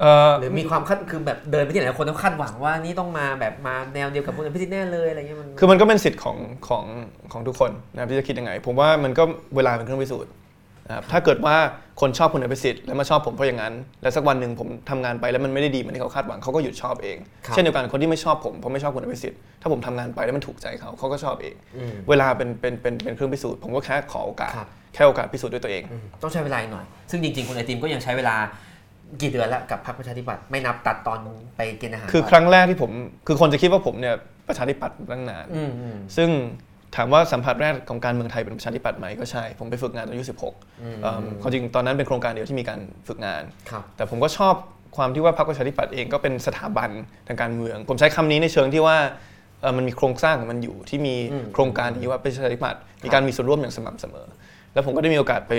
[0.00, 6.36] เอ่อหรือมีความคาดคือแบบเดินไปที่ไหนคนต้องคาดหวังว่านี่ต้องมาแบบมาแนวเดียวกับคุณอภิสิทธิ์แน่เลยอะไรเงี้ยมันคือมันก็เป็นสิทธิ์ของ
[6.68, 6.84] ของ
[7.32, 9.22] ของทุกคนนะครับที่จะคิดยังไง ผมว่ามันก็
[9.56, 10.32] เวลาเป็นเครื่องพิสูจน์
[10.88, 11.56] นะครับถ้าเกิดว่า
[12.00, 28.36] คนชอบคุณอภิสิทธิ์แล้วมาชอบผมเพราะอย่างนั้น แล้วสักวันหนึ่งผมทำงานไปแล้วมันไม่ได้ดีเหมือนที่เขาคาดหวังเขาก็หยุดชอบเอง ครับ เช่นเดียวกันคนที่ไม่ชอบผมเพราะไม่ชอบคุณอภิสิทธิ์ถ้าผมทำงานไปแล้วมันถูกใจเขาเขาก็ชอบเองอืมเวลาเป็นเป็นเป็นเป็นเครื่องพิสูจน์ผมก็แค่ขอโอกาส ครับ แค่โอกาสพิสูจน์ด้วยตัวเอง อืมต้องใช้เวลาอีกหน่อย ซึ่งจริงๆ คุณไอติมก็ยังใช้เวลา
[29.20, 31.18] กี่เดือนแล้วกับพรรคประชาธิปัตย์ไม่นับตัดตอน
[31.56, 32.90] ไปกินอาหารคือครั้งแรกที่ผม
[33.26, 34.14] คือคนจะคิดว่าผมเนี่ย
[34.48, 36.30] ประชาธิปัตย์มาตั้งนาน อืมอืมซึ่ง
[36.96, 44.54] ถามว่าสัมผัสแรกของการเมืองไทยเป็นประชาธิปัตย์ไหมก็ใช่ ผมไปฝึกงานตอนอายุ16อืมเอิ่มความจริงตอนนั้นเป็นโครงการเดียวที่มีการฝึกงานครับแต่ผมก็ชอบ
[44.96, 46.90] ความที่ว่าพรรคประชาธิปัตย์เองก็เป็นสถาบัน
[47.28, 48.96] ทางการเมือง ผมใช้คำนี้ในเชิงที่ว่า
[49.60, 54.26] เอ่อมันมีโครงสร้างของมันอยู่ที่มีอืมโครงการนี้ว่าประชาธิปัตย์มีการมีส่วนร่วมอย่างสม่ำเสมอ
[54.72, 55.52] แล้วผมก็ได้มีโอกาสไป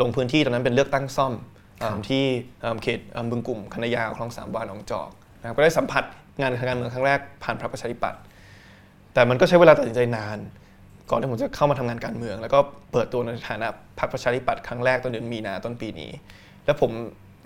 [0.00, 1.32] ลงพื้นที่ตอนนั้นเป็นเลือกตั้งซ่อม
[1.80, 2.24] เอิ่มที่
[2.60, 5.08] เอิ่มเขตเอิ่มบึงกลุ่มคณะยาวคลองสามวาหนองจอก
[5.40, 6.04] นะครับก็ได้สัมผัส
[6.40, 8.20] งานทางการเมืองครั้งแรกผ่านพรรคประชาธิปัตย์
[9.14, 10.38] แต่มันก็ใช้เวลาตัดสินใจนาน
[11.10, 12.58] ก่อนที่ผมจะเข้ามาทำงานการเมือง แล้วก็
[12.92, 13.66] เปิดตัวในฐานะ
[13.98, 16.10] พรรคประชาธิปัตย์ครั้งแรกตอนเดือนมีนาต้นปีนี้
[16.64, 16.90] แล้วผม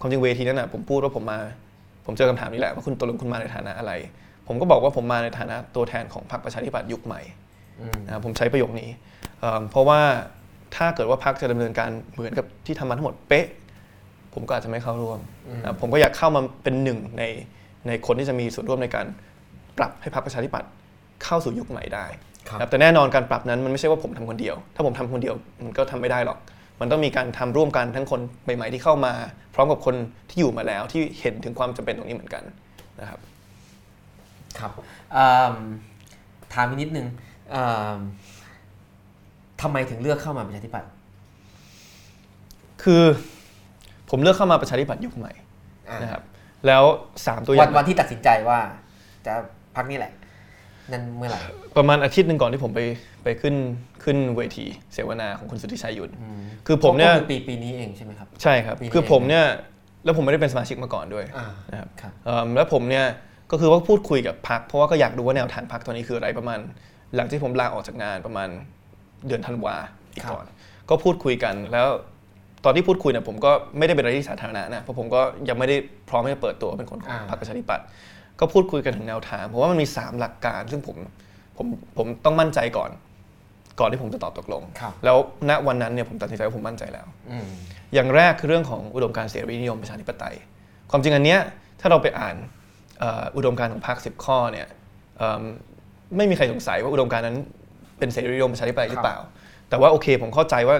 [0.00, 1.38] ความจริงเวทีนั้นนะผมพูดว่าผมมา
[2.06, 3.92] ผมเจอคำถามนี้แหละว่าคุณตกลงคุณมาในฐานะอะไร
[4.48, 7.20] ผมก็บอกว่าผมมาในฐานะตัวแทนของพรรคประชาธิปัตย์ยุคใหม่
[7.80, 8.88] อืมนะครับผมใช้ประโยคนี้
[9.40, 10.00] เอิ่มเพราะว่า
[10.76, 13.46] ถ้าเกิดว่าพรรคจะดำเนินการเหมือนกับที่ทำมาทั้งหมดเป๊ะ
[14.34, 15.18] ผมก็อาจจะไม่เข้าร่วม
[15.60, 17.22] นะครับผมก็อยากเข้ามาเป็นหนึ่งใน
[17.86, 19.06] ในคนที่จะมีส่วนร่วมในการ
[19.78, 20.70] ปรับให้พรรคประชาธิปัตย์
[21.24, 22.06] เข้าสู่ยุคใหม่ได้
[22.48, 25.34] ครับครับแต่แน่นอนการปรับนั้นมันไม่ใช่ว่าผมทำคนเดียว ถ้าผมทำคนเดียว
[25.64, 26.38] มันก็ทำไม่ได้หรอก
[26.80, 29.12] มันต้องมีการทำร่วมกันทั้งคนใหม่ ๆ ที่เข้ามา
[29.54, 29.94] พร้อมกับคน
[30.28, 32.42] ที่อยู่มาแล้วที่เห็นถึงความจำเป็นตรงนี้เหมือนกัน
[33.00, 33.20] นะครับ
[34.58, 34.72] ครับ
[35.16, 35.54] อืม
[36.54, 37.06] ถามอีกนิดนึง
[37.54, 37.62] อื
[37.94, 37.96] ม
[39.62, 40.90] ทำไมถึงเลือกเข้ามาประชาธิปัตย์
[42.82, 43.02] คือ
[44.10, 45.32] ผมเลือกเข้ามาประชาธิปัตย์ยุคใหม่
[45.88, 46.22] อ่านะครับ
[46.66, 46.82] แล้ว
[47.26, 48.58] สามตัวอวัย่านงวันที่ตัดสินใจว่า
[49.26, 49.32] จะ
[49.76, 50.12] พักนี่แหละ
[50.92, 51.40] นั่นเมื่อไหร่
[51.76, 52.80] ประมาณอาทิตย์หนึ่งก่อนที่ผมไป
[53.24, 53.54] ไปขึ้น
[54.04, 56.10] ขึ้นเวทีเสวนาของคุณสุทธิชัยหยุน
[56.66, 59.44] คือผมเนี่ยก็คือปีปีนี้เองใช่ไหมครับ ใช่ครับปีนี้คือผมเนี่ย
[60.04, 63.06] แล้วผมไม่ได้เป็นสมาชิกมาก่อนด้วยอ่านะครับครับเอิ่มแล้วผมเนี่ย
[63.50, 66.58] ก็คือว่าพูดคุยกับพักเพราะว่าก็อยากดูว่าแนวทางพักตอนนี้คืออะไรประมาณ
[67.14, 68.48] หลังที่ผมลาออกจากงานประมาณ
[69.26, 69.76] เดือนธันวา
[70.14, 70.44] อีกก่อน
[70.90, 71.88] ก็พูดคุยกันแล้ว
[72.64, 75.76] ตอนที่พูดคุยเนี่ยผมก็ไม่ได้เป็นอะไรที่สาธารณะนะเพราะผมก็ยังไม่ได้
[76.08, 77.86] พร้อมที่จะเปิดตัวเป็นคนของอ่าพรรคประชาธิปัตย์
[78.40, 80.96] ก็พูดคุยกันถึงแนวทางผมว่ามันมี 3 หลักการ ซึ่งผม
[81.56, 81.66] ผม
[81.96, 82.90] ผมต้องมั่นใจก่อน
[83.80, 85.16] ก่อนที่ผมจะตอบตกลงครับแล้ว
[85.50, 87.46] ณวันนั้นเนี่ยผมตัดสินใจว่าผมมั่นใจแล้วอืม
[87.94, 90.34] อย่างแรกคือเรื่องของอุดมการณ์เสรีนิยมประชาธิปไตย
[90.90, 91.40] ความจริงอันเนี้ย
[91.80, 92.36] ถ้าเราไปอ่าน
[92.98, 94.66] เอ่ออุดมการณ์ของพรรคสิบข้อเนี่ย
[95.18, 95.42] เอิ่ม
[96.16, 97.38] ไม่มีใครสงสัยว่าอุดมการณ์นั้น
[97.98, 99.18] เป็นเสรีนิยมประชาธิปไตยหรือเปล่า
[99.68, 100.76] แต่ว่าโอเคผมเข้าใจว่า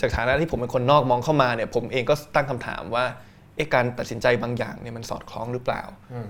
[0.00, 3.16] จากฐานะที่ผมเป็นคนนอกมองเข้ามาเนี่ยผมเองก็ตั้งคำถามว่าเอ๊ะ
[3.74, 5.82] การตัดสินใจบางอย่างเนี่ยมันสอดคล้องหรือเปล่า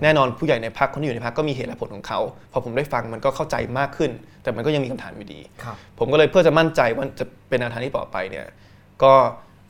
[0.02, 2.20] แน่นอนผู้ใหญ่ในพรรคคนที่อยู่ในพรรคก็มีเหตุและผลของเขา
[2.52, 4.10] พอผมได้ฟังมันก็เข้าใจมากขึ้น
[4.42, 8.46] แต่มันก็ยังมีคำถามอยู่ดีครับผมก็เลยเพื่อจะมั่นใจว่าจะเป็นแนวทางที่ต่อไปเนี่ย
[9.02, 9.12] ก็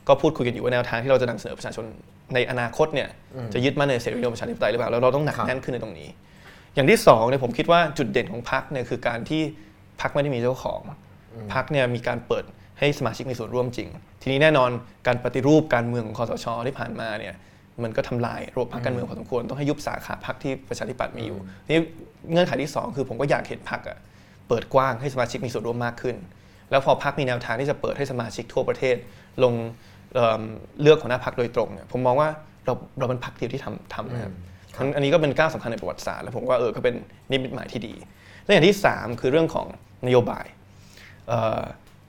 [0.07, 1.85] ก็พูดคุยกันอยู่ว่าแนวทางที่เราจะนำเสนอประชาชน
[2.33, 3.09] ในอนาคตเนี่ย
[3.53, 6.09] จะยึดมั่นในเสรีนิยมประชาธิปไตยหรือเปล่าแล้วเราต้องหนักครับแน่นขึ้นในตรงนี้
[6.75, 9.41] อย่างที่สองเนี่ยผมคิดว่าจุดเด่นของพรรคเนี่ยคือการที่
[10.01, 10.81] พรรคไม่ได้มีเจ้าของ
[11.53, 12.43] พรรคเนี่ยมีการเปิด
[12.79, 13.89] ให้สมาชิกมีส่วนร่วมจริง
[14.21, 14.69] ทีนี้แน่นอน
[15.07, 17.33] การปฏิรูปการเมืองของคอสชที่ผ่านมาเนี่ย
[17.83, 21.81] มันก็ทำลายระบบพรรคการเมืองพอสมควรต้องให้ยุบสาขาพรรคที่ประชาธิปัตย์มีอยู่ทีนี้
[22.31, 23.97] เงื่อนไขที่สองคือผมก็อยากเห็นพรรคอะ
[24.47, 26.15] เปิดกว้างให้สมาชิกมีส่วนร่วมมากขึ้น
[26.71, 28.95] แล้วพอพักมีแนวทางที่จะเปิดให้สมาชิกทั่วประเทศ
[29.43, 29.53] ลง
[30.13, 30.41] เอิ่ม
[30.81, 32.29] เลือกหัวหน้าพักโดยตรงเนี่ยผมมองว่า
[32.65, 34.33] เราเราเป็นพักเดียวที่ทำทำนะครับ
[34.77, 36.95] อันอันนี้ก็เป็นก้าวสำคัญในประวัติศาสตร์แล้วผมว่าเออก็เป็น
[37.31, 37.93] นิมิตหมายที่ดี
[38.43, 39.67] และอย่างที่ 3 คือเรื่องของ
[40.07, 40.45] นโยบาย
[41.27, 41.61] เอ่อ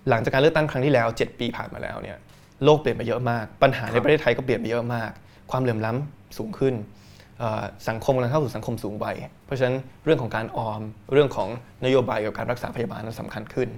[0.08, 2.18] หลังจากการเลือกตั้งครั้งที่แล้ว 7 ปีผ่านมาแล้วเนี่ย
[2.64, 5.10] โลกเปลี่ยนไปเยอะมาก ปัญหาในประเทศไทยก็เปลี่ยนไปเยอะมาก
[5.52, 6.74] ความเหลื่อมล้ำสูงขึ้น
[7.38, 10.80] เอ่อสังคมกำลังเข้าสู่สังคมสูงวัย เพราะฉะนั้นเรื่องของการออม
[11.12, 11.48] เรื่องของ
[11.84, 13.68] นโยบายเกี่ยวกับการรักษาพยาบาลนั้นสำคัญขึ้น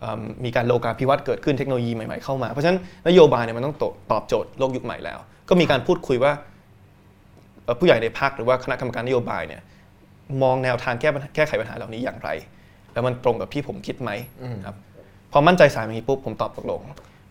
[0.00, 3.76] เอิ่มมีการโลกาภิวัตน์เกิดขึ้นเทคโนโลยีใหม่ๆเข้ามา เพราะฉะนั้นนโยบายเนี่ยมันต้อง
[4.12, 6.32] ตอบโจทย์โลกยุคใหม่แล้ว ก็มีการพูดคุยว่า
[7.64, 9.62] เอ่อผู้ใหญ่ในพรรคหรือว่าคณะกรรมการนโยบายเนี่ย
[10.42, 12.30] มองแนวทางแก้ปัญหาแก้ไขปัญหาเหล่านี้อย่างไร
[12.92, 14.10] แล้วมันตรงกับที่ผมคิดไหม
[14.66, 14.76] ครับ
[15.32, 16.80] พอมั่นใจสามอย่างนี้ปุ๊บผมตอบตกลง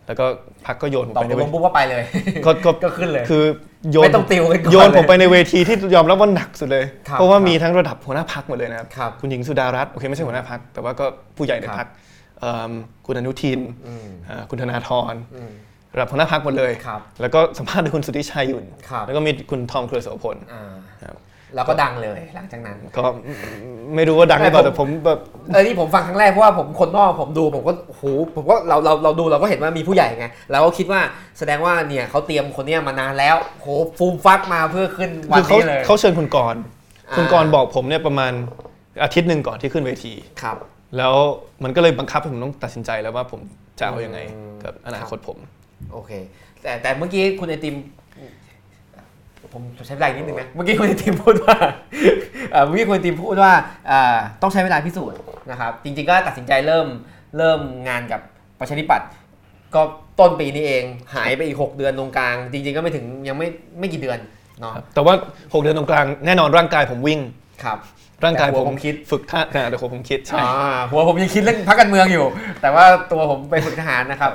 [0.06, 0.24] แล้วก็
[0.66, 2.02] พักก็โยนผมตอบไปตในกเวลงปุ๊บก็ไปเลย
[2.44, 3.44] ก็ก็ก็ขึ้นเลย คือ
[3.92, 11.88] โยนไม่ต้องติวกันก่อนโยนผมเลยไปในเวทีที่ยอมรับว่าหนักสุดเลย ครับเพราะว่าครับมีทั้งระดับหัวหน้าพักหมดเลยนะครับครับคุณหญิงสุดารัตน์โอเคไม่ใช่หัวหน้าพัก แต่ว่าก็ผู้ใหญ่ในครับพัก
[13.06, 15.52] คุณอนุทินอืมเอ่อคุณธนาธรอืม
[15.94, 21.16] ระดับหัวหน้าพักหมดเลย ครับแล้วก็สัมภาษณ์โดยคุณสุทธิชัยยุ่น ครับ แล้วก็มีคุณทอมเครือโสพลอ่า ครับ
[21.54, 23.04] แล้วก็ดังเลยหลังจากนั้น ก็
[23.94, 25.18] ไม่รู้ว่าดังหรือเปล่าแต่แต่ผมผมแบบ
[25.52, 28.04] เออนี่ผมฟังครั้งแรกเพราะว่าผมคนนอกผมดูผมก็โอ้โห
[28.36, 31.00] ผมก็เราเราเราดูเราก็เห็นว่ามีผู้ใหญ่ไงเราก็คิดว่า
[31.38, 33.66] แสดงว่าเนี่ยเขาเตรียมคนเนี้ยมานานแล้วโห
[33.98, 36.60] ฟูมฟักมาเพื่อขึ้นวัคืนอเขานี้เลยเขาเชิญคุณกรณ์
[37.10, 38.32] อ่าคุณกรณ์บอกผมเนี่ยประมาณ
[39.02, 40.12] อาทิตย์หนึ่งก่อนที่ขึ้นเวที
[40.42, 40.56] ครับ
[40.96, 41.14] แล้ว
[41.64, 43.40] มันก็เลยบังคับให้ผมต้องตัดสินใจแล้วว่าผม
[43.78, 45.38] จะเอาอยัางไงอืมกับอนาคตผม
[45.92, 46.12] โอเค
[46.62, 47.74] แต่แต่เมื่อกี้คุณไอติม
[49.54, 51.56] ผมใช้เวลาอีกนิดนึงนะเมื่อกี้คุณไอติมพูดว่า
[52.52, 53.52] เอ่อเมื่อกี้คุณไอติมพูดว่า
[53.90, 55.18] อ่าต้องใช้เวลาพิสูจน์
[55.50, 56.86] นะครับ จริง ๆ ก็ตัดสินใจเริ่ม
[57.38, 58.20] เริ่มงานกับ
[58.60, 59.08] ประชาธิปัตย์
[59.74, 59.82] ก็
[60.20, 64.18] ต้นปีนี้เองหายไปอีก 6 เดือนตรงกลาง จริง ๆ ก็ไม่ถึงยังไม่ไม่กี่เดือน
[64.60, 67.20] เนาะครับแต่ว่า 6 เดือนตรงกลางแน่นอนร่างกายผมวิ่ง
[67.64, 67.78] ครับ
[68.24, 72.26] ร่างกายแต่หัผวมผมคิดฝึกท่าขณะแต่หัวผมคิดใช่อ่าหัวผมยังคิดเรื่องพักการเมืองอยู่
[72.62, 74.30] แต่ว่าตัวผมไปฝึกทหารนะครับ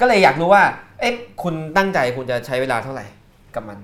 [0.00, 0.62] ก็เลยอยากรู้ว่า
[1.00, 3.06] เอ๊ะคุณตั้งใจคุณจะใช้เวลาเท่าไหร่
[3.54, 3.78] กับมัน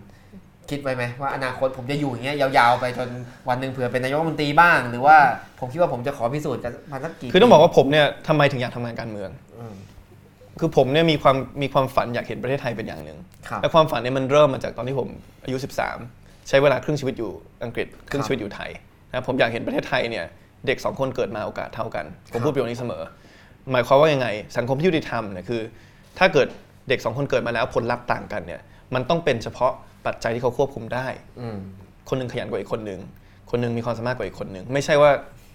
[0.70, 3.08] คิดไว้ไหมว่าอนาคตผมจะอยู่อย่างเงี้ยยาวๆไปจน
[3.48, 5.16] วันหนึ่งเผื่อเป็นนายกรัฐมนตรีบ้าง หรือว่า
[5.60, 9.74] ผมคิดว่าผมจะขอพิสูจน์กันมาสักกี่คือต้องบอกว่าผมเนี่ยทำไมถึงอยากทำงานการเมืองอืม
[10.60, 15.08] คือผมเนี่ยมีความมีความฝันอยากเห็นประเทศไทยเป็นอย่างหนึ่งครับและความฝันเนี่ยมันเริ่มมาจากตอนที่ผม
[15.44, 15.56] อายุ
[16.02, 17.30] 13 ใช้เวลาครึ่งชีวิตอยู่
[17.64, 18.70] อังกฤษครึ่คงรับชีวิตอยู่ไทย
[19.08, 20.24] นะครับผมอยากเห็นประเทศไทยเนี่ย
[20.66, 23.02] เด็กสองคนเกิดมาโอกาสเท่ากันผมครับพูดประโยคนี้เสมอ
[23.72, 25.60] หมายความว่ายังไง สังคมที่ยุติธรรมเนี่ยคือ
[26.18, 26.48] ถ้าเกิด
[26.88, 28.60] เด็กสองคนเกิดมาแล้วผลลัพธ์ต่างกันเนี่ย
[28.94, 29.72] มันต้องเป็นเฉพาะ
[30.06, 31.06] ปัจจัยที่เขาควบคุมได้
[31.40, 31.58] อืม
[32.08, 33.00] คนหนึงขยันกว่าอีกคนหนึ่ง
[33.50, 35.10] คนหนึงมีความสามารถกว่าอีกคนหนึ่งไม่ใช่ว่า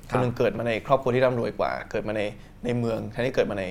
[0.09, 2.21] คครับนหนึงเกิดมาในครอบครัวที่ร่ำรวยกว่า เกิดมาใน
[2.65, 3.63] ในเมืองแทนที่เกิดมาใน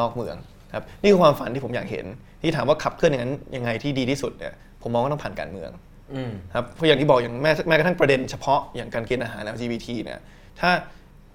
[0.00, 0.36] นอกเมือง
[0.74, 2.06] ครับนี่คือความฝันที่ผมอยากเห็น
[2.42, 5.70] ที่ถามว่าขับเคลื่อนอย่างนั้นยังไงที่ดีที่สุดเนี่ยผมมองว่าต้องผ่านการเมือง
[6.14, 10.18] อืมครับเพราะอย่างที่บอกอย่างแม้แม้กระทั่งประเด็นเฉพาะอย่างการเกณฑ์อาหาร LGBT เนี่ย
[10.60, 10.70] ถ้า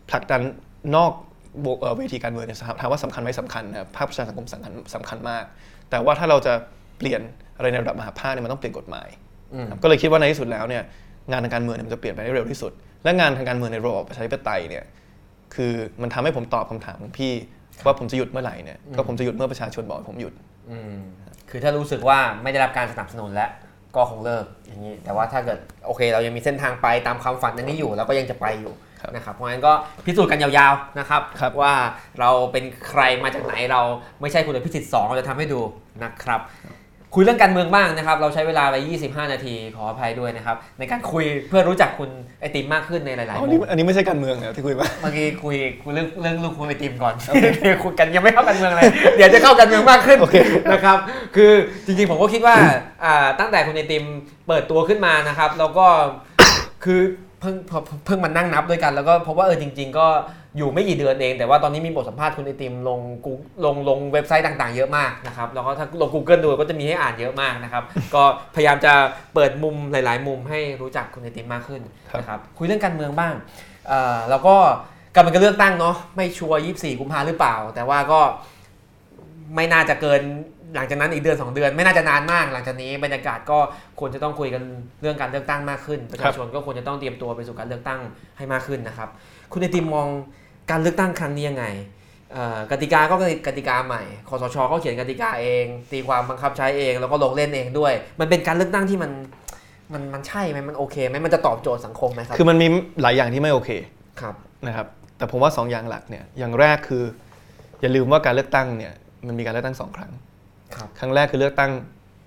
[0.09, 0.41] ผลักดัน
[0.95, 1.11] นอก
[1.61, 5.43] โบเอ่อเวทีการเมืองเนี่ยถามว่าสำคัญไหมสำคัญนะครับภาคประชาสังคมสำคัญสำคัญมาก
[5.89, 6.53] แต่ว่าถ้าเราจะ
[6.97, 7.21] เปลี่ยน
[7.61, 9.07] อะไรในระดับมหาภาคเนี่ยมันต้องเปลี่ยนกฎหมาย
[9.53, 10.83] อืมครับก็เลยคิดว่าในที่สุดแล้วเนี่ย
[11.31, 12.71] งานทางการเมืองเนี่ยมันจะเปลี่ยนไปได้เร็วที่สุด
[13.03, 14.83] และงานทางการเมืองในระบอบประชาธิปไตยเนี่ย
[15.55, 17.33] คือมันทำให้ผมตอบคำถามของพี่
[17.85, 20.33] ว่าผมจะหยุดเมื่อไหร่เนี่ยก็ผมจะหยุดเมื่อประชาชนบอกให้ผมหยุด
[20.71, 20.95] อืม
[21.49, 23.49] คือถ้ารู้สึกว่าไม่ได้รับการสนับสนุนแล้ว
[23.95, 29.73] ก็คงเลิกอย่างนี้แต่ว่าถ้าเกิดโอเค เรายังมีเส้นทางไปตามความฝันอันนี้อยู่เราก็ยังจะไปอยู่ครับนะครับเพราะงั้นก็
[30.05, 31.73] พิสูจน์กันยาวๆนะครับครับว่า
[32.19, 33.81] เราเป็นใครมาจากไหนเรา
[34.21, 35.59] ไม่ใช่คุณอภิสิทธิ์สองเราจะทำให้ดู
[36.03, 36.39] นะครับ
[37.15, 47.13] คุยเรื่องการเมืองบ้างนะครับ เราใช้เวลาไป 25 นาที ขออภัยด้วยนะครับ ในการคุยเพื่อรู้จักคุณไอติมมากขึ้นในหลายอ๋อๆนี่มุมอันนี้ไม่ใช่การเมืองนะที่คุยมาเมื่อกี้คุยคุยเรื่องเรื่องลูกคุณไอติมก่อน
[47.83, 50.35] คุยกันยังไม่เข้ากันเมืองเลย เดี๋ยวจะเข้ากันเมืองมากขึ้นโอเค
[50.71, 50.97] นะครับ
[51.35, 51.51] คือ
[51.85, 52.55] จริงๆผมก็คิดว่า
[53.03, 54.03] อ่าตั้งแต่คุณไอติม
[54.47, 55.85] เปิดตัวขึ้นมานะครับ แล้วก็
[56.83, 56.99] คือ
[57.39, 60.07] เพิ่งพอเพิ่งมานั่งนับด้วยกัน แล้วก็พบว่าเออจริง ๆ ก็
[60.57, 63.31] อยู่ไม่กี่เดือนเอง แต่ว่าตอนนี้มีบทสัมภาษณ์คุณไอติมลงกู
[63.65, 67.83] ลงลงเว็บไซต์ต่างๆ เยอะมากนะครับแล้วก็ถ้าลง Google ดูก็จะมีให้อ่านเยอะมากนะครับ
[68.15, 68.23] ก็
[68.55, 68.93] พยายามจะ
[69.33, 71.81] เปิดมุมหลาย ๆ มุมให้รู้จักคุณไอติมมากขึ้น
[72.19, 73.33] นะครับคุยเรื่องการเมืองบ้าง
[73.87, 74.55] เอ่อแล้วก็
[75.15, 78.19] กำลังจะเลือกตั้งเนาะไม่ชัวร์24 กุมภาหรือเปล่า แต่ว่าก็
[79.55, 80.21] ไม่น่าจะเกิน
[80.75, 83.59] หลังจากนั้นอีกเดือน 2 เดือนไม่น่าจะนานมาก หลังจากนี้บรรยากาศก็
[83.99, 84.63] ควรจะต้องคุยกัน
[85.01, 87.99] เรื่องการเลือกตั้งมากขึ้นประชาชนก็ควรจะต้องเตรียมตัวไปสู่การเลือกตั้ง
[88.37, 89.09] ให้มากขึ้นนะครับ
[89.51, 90.07] คุณไอติมมอง
[90.69, 91.65] การเลือกตั้งครั้งนี้ยังไง
[92.33, 93.15] เอ่อกติกาก็
[93.47, 99.11] กติกาใหม่คอสชก็เขียนกติกาเอง ตีความบังคับใช้เอง แล้วก็ลงเล่นเองด้วย มันเป็นการเลือกตั้งที่มัน
[99.93, 102.67] มันมันใช่ไหมมันโอเคไหมมันจะตอบโจทย์สังคมไหมครับคือมันมี
[103.01, 103.69] หลายอย่างที่ไม่โอเค
[104.21, 104.35] ครับ
[104.67, 107.03] นะครับ แต่ผมว่าสองอย่างหลักเนี่ยอย่างแรกคือ
[107.81, 108.93] อย่าลืมว่าการเลือกตั้งเนี่ย
[109.27, 110.11] มันมีการเลือกตั้งสองครั้ง
[110.75, 111.71] ครับครั้งแรกคือเลือกตั้ง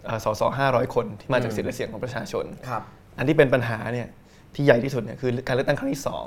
[0.06, 2.82] เอ่อสสห้าร้อยคนที่มาจากอืมสิทธิและเสียงของประชาชนครับ
[3.18, 4.08] อันที่เป็นปัญหาเนี่ย
[4.54, 6.26] ที่ใหญ่ที่สุดเนี่ยคือการเลือกตั้งครั้งที่สอง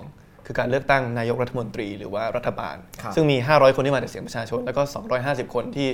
[0.50, 4.82] คือการเลือกตั้งนายกรัฐมนตรีหรือว่ารัฐบาลครับซึ่งมี 500 คนที่มาจากเสียงประชาชน แล้วก็
[5.18, 5.88] 250 คนที่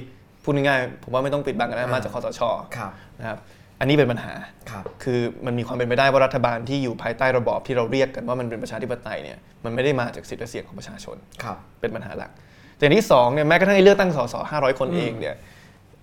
[0.44, 2.42] พูดง่ายๆผมว่าไม่ต้องปิดบังกันนะอ่ามมาจากคอสช
[2.78, 3.38] ครับนะครับ
[3.80, 4.34] อันนี้เป็นปัญหา
[4.72, 12.32] ครับคือมันมีความเป็นไปได้ว่ารัฐบาลที่อยู่ภายใต้ระบอบที่เราเรียกกันว่ามันเป็นประชาธิปไตยเนี่ยมันไม่ได้มาจากสิทธิและเสียงของประชาชนครับเป็นปัญหาหลัก
[12.76, 15.36] แต่อย่างที่สองเนี่ยแม้กระทั่งไอ้เลือกตั้งสส500คนอืมเองเนี่ย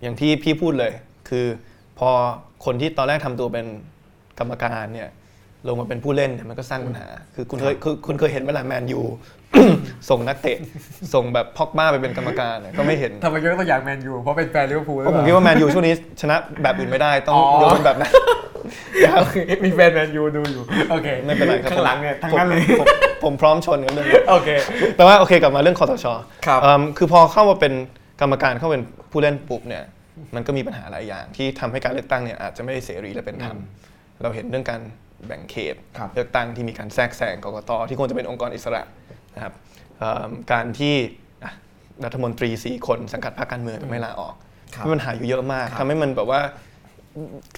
[0.02, 0.92] อย่างที่พี่พูดเลย
[1.28, 1.46] คือ
[1.98, 2.10] พอ
[2.64, 3.66] คนที่ตอนแรกทำตัวเป็น
[4.38, 5.08] กรรมการเนี่ย
[5.68, 9.00] ลงมาเป็นผู้เล่นเนี่ยมันก็สร้างปัญหา คือคุณเคยคือคุณเคยเห็นเวลาแมนยู
[10.10, 10.58] ส่งนักเตะ
[11.14, 18.12] ส่งแบบพ็อกบ้าไปเป็นกรรมการเนี่ยก็ไม่เห็นทำไมยกตัวอย่างแมนยูเพราะเป็นแฟนลิเวอร์พูลเพราะผมคิดว่าแมนยูช่วงนี้ชนะแบบอื่นไม่ได้ต้องอ๋อโดนแบบนั้น
[19.04, 19.24] นะครับ
[19.64, 22.86] มีแฟนแมนยูดูอยู่โอเคไม่เป็นไรครับข้างหลังเนี่ยทั้งนั้นเลยผม
[23.24, 24.48] ผมผมพร้อมชนกับเรื่องนี้โอเค
[24.96, 26.06] แต่ว่าโอเคกลับมาเรื่องคอสช
[26.46, 27.72] ครับเอิ่มคือพอเข้ามาเป็น
[28.20, 29.82] กรรมการเข้าเป็นผู้เล่นปุ๊บเนี่ย
[30.34, 33.56] มันก็มีปัญหาหลายอย่างที่ทำให้การเลือกตั้งเนี่ยอาจจะไม่ได้เสรีและเป็นธรรม
[34.22, 34.80] เราเห็นเรื่องการ
[35.26, 38.82] แบ่งเขตครับเลือกตั้งที่มีการแทรกแซงกกตที่ควรจะเป็นองค์กรอิสระ
[39.34, 39.54] นะครับ
[39.98, 40.94] เอิ่มการที่
[41.44, 41.52] อะ
[42.04, 44.34] รัฐมนตรีสี่คนสังกัดพรรคการเมืองแต่ไม่ลาออก
[44.74, 46.40] ครับมีปัญหาอยู่เยอะมากครับทำให้มันแบบว่า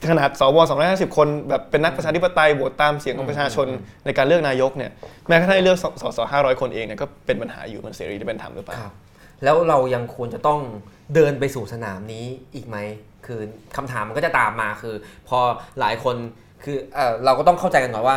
[0.09, 3.66] ขนาดสว250 คนแบบเป็นนักประชาธิปไตยโหวตตามเสียงของประชาชน
[4.05, 4.90] ในการเลือกนายกเนี่ย
[5.29, 8.92] แม้กระทั่งเลือกสสส500 คนเองเนี่ยก็เป็นปัญหาอยู่มันเสรีและเป็นธรรมหรือเปล่าครับ
[9.44, 10.61] แล้วเรายังควรจะต้อง
[11.14, 12.77] เดินไปสู่สนามนี้อีกไหม
[13.27, 13.40] คือ
[13.77, 14.94] คำถามมันก็จะตามมาคือ
[15.29, 15.38] พอ
[15.81, 16.16] หลายคน
[16.64, 18.16] คือเออเราก็ต้องเข้าใจกันก่อนว่า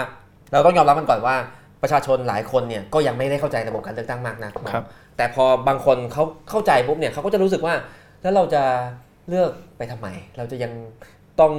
[0.51, 1.35] เราต้องยอมรับมันก่อนว่า
[1.81, 4.85] ประชาชนหลายคนเนี่ยก็ยังไม่ได้เข้าใจระบบการเลือกตั้งมากนักเนอะครับ
[5.17, 7.73] แต่พอบางคนเขาเข้าใจปุ๊บเนี่ยเขาก็จะรู้สึกว่า
[8.21, 8.63] แล้วเราจะ
[9.29, 10.71] เลือกไปทำไม เราจะยัง
[11.39, 11.53] ต้อง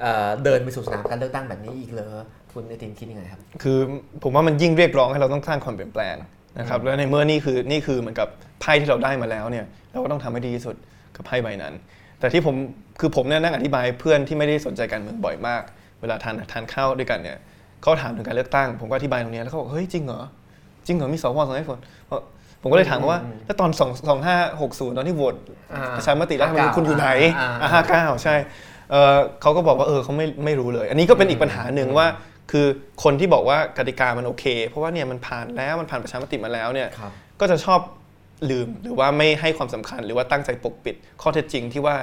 [0.00, 2.16] เออเดินไปสู่สนามการเลือกตั้งแบบนี้อีกเหรอ
[2.52, 3.78] คุณไอติมคิดยังไงครับ คือ
[4.22, 6.16] ผมว่ามันยิ่งเรียกร้องให้เราต้องสร้างความเปลี่ยนแปลง
[6.58, 8.28] นะครับแล้วในเมื่อนี่คือนี่คือเหมือนกับ
[8.60, 10.76] ไพ่ที่เราได้มาแล้วเนี่ยเราก็ต้องทำให้ดีที่สุด
[11.16, 11.74] กับไพ่ใบนั้น
[12.20, 12.54] แต่ที่ผม
[13.00, 15.62] คือผมเนี่ยนั่งอธิบายให้เพื่อนที่ไม่ได้สนใจการเมืองบ่อยมาก
[16.00, 17.38] เวลาทานทานข้าวด้วยกันเนี่ย
[17.82, 20.20] เขาถามถึงการเลือกตั้ง ผมก็อธิบายตรงเนี้ยแล้วเขาบอกเฮ้ยจริงเหรอ
[20.86, 22.20] จริงเหรอมีสวสองร้อยคนเพราะ
[22.62, 25.34] ผมก็เลยถามว่าแล้วตอนสองสองห้าหกศูนย์ตอนที่โหวต
[25.72, 27.08] อ่าประชามติรัฐธรรมนูญคุณอยู่ไหน
[27.38, 28.34] อ่าอ่าห้าเก้าใช่
[28.90, 32.06] เอ่อเขาก็บอกว่าเออเขาไม่ไม่รู้เลย อันนี้ก็เป็นอีกปัญหาหนึ่งว่า
[32.50, 32.66] คือ
[33.02, 37.80] คนที่บอกว่ากติกามันโอเค เพราะว่าเนี่ยมันผ่านแล้วมันผ่านประชามติมาแล้วเนี่ยครับก็จะชอบ
[38.50, 41.96] ลืมหรือว่าไม่ให้ความสำคัญหรือว่าตั้งใจปกปิดข้อเท็จจริงที่ว่า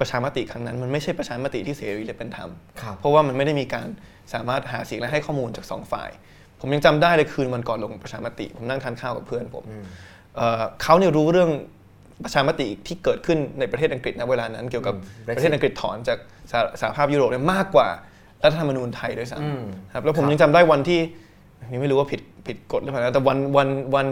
[0.00, 2.50] ประชามติครั้งนั้น มันไม่ใช่ประชามติที่เสรีและเป็นธรรม
[2.82, 3.86] ครับเพราะว่ามันไม่ได้มีการ
[4.34, 6.10] สามารถหาเสียงและให้ข้อมูลจากสองฝ่าย
[6.60, 9.64] ผมยังจำได้เลยคืนวันก่อนลงประชามติ ผมนั่งทานข้าวกับเพื่อนผม
[10.36, 11.50] เอ่อเขาเนี่ยรู้เรื่อง
[12.24, 16.18] ประชามติที่เกิดขึ้นในประเทศอังกฤษณเวลานั้น เกี่ยวกับอืมประเทศอังกฤษถอนจาก
[16.50, 17.88] สหสหภาพยุโรปเนี่ยมากกว่า
[18.44, 21.00] รัฐธรรมนูญไทยด้วยซ้อืมำครับแล้วผมครับยังจำได้วันที่
[21.70, 24.06] นี่ไม่รู้ว่าผิดผิดกฎหรือเปล่านะแต่วันวันวัน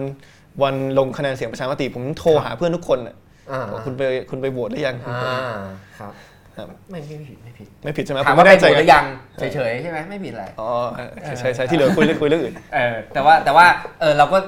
[0.62, 3.26] วันลงคะแนนเสียงประชามติ ผมโทรหาเพื่อนทุกคนน่ะอ่า
[3.72, 5.18] บอกคุณไปคุณไปโหวตหรือยังอ่า
[5.98, 6.12] ครับ
[6.56, 9.04] ครับไม่ไม่ผิดไม่ผิดไม่ผิดใช่ไหมถามผว่าไม่ไปแน่ใจโหวตหรือไงยัง
[9.38, 10.70] เฉยๆใช่ไหมไม่ผิดอะไรอ๋อ
[11.38, 13.66] ใช่ใช่ที่เหลือคุยเรื่องคุยเรื่องอื่นเออแต่ว่าแต่ว่า
[14.00, 14.38] เออเราก็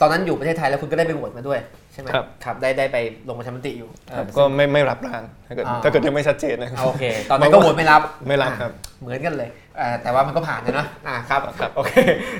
[0.00, 1.60] ตอนนั้นอยู่ประเทศไทยแล้วคุณก็ได้ไปโหวตมาด้วย
[1.92, 2.96] ใช่ไหมครับครับได้ได้ไป
[3.28, 11.92] ลงประชามติอยู่เออก็ไม่ไม่รับร่างถ้าเกิดอ่าถ้าเกิดยังไม่ชัดเจนนะโอเค ตอนนั้นก็โหวตไม่รับไม่รับครับอะเหมือนกันเลยเออแต่ว่ามันก็ผ่านนะเนอะอ่าครับครับโอเค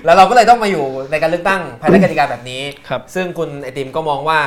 [0.04, 4.38] แล้วเราก็เลยต้องมาอยู่ในการเลือกตั้งภายใต้กติกาแบบนี้ครับซึ่งคุณไอติมก็มองว่า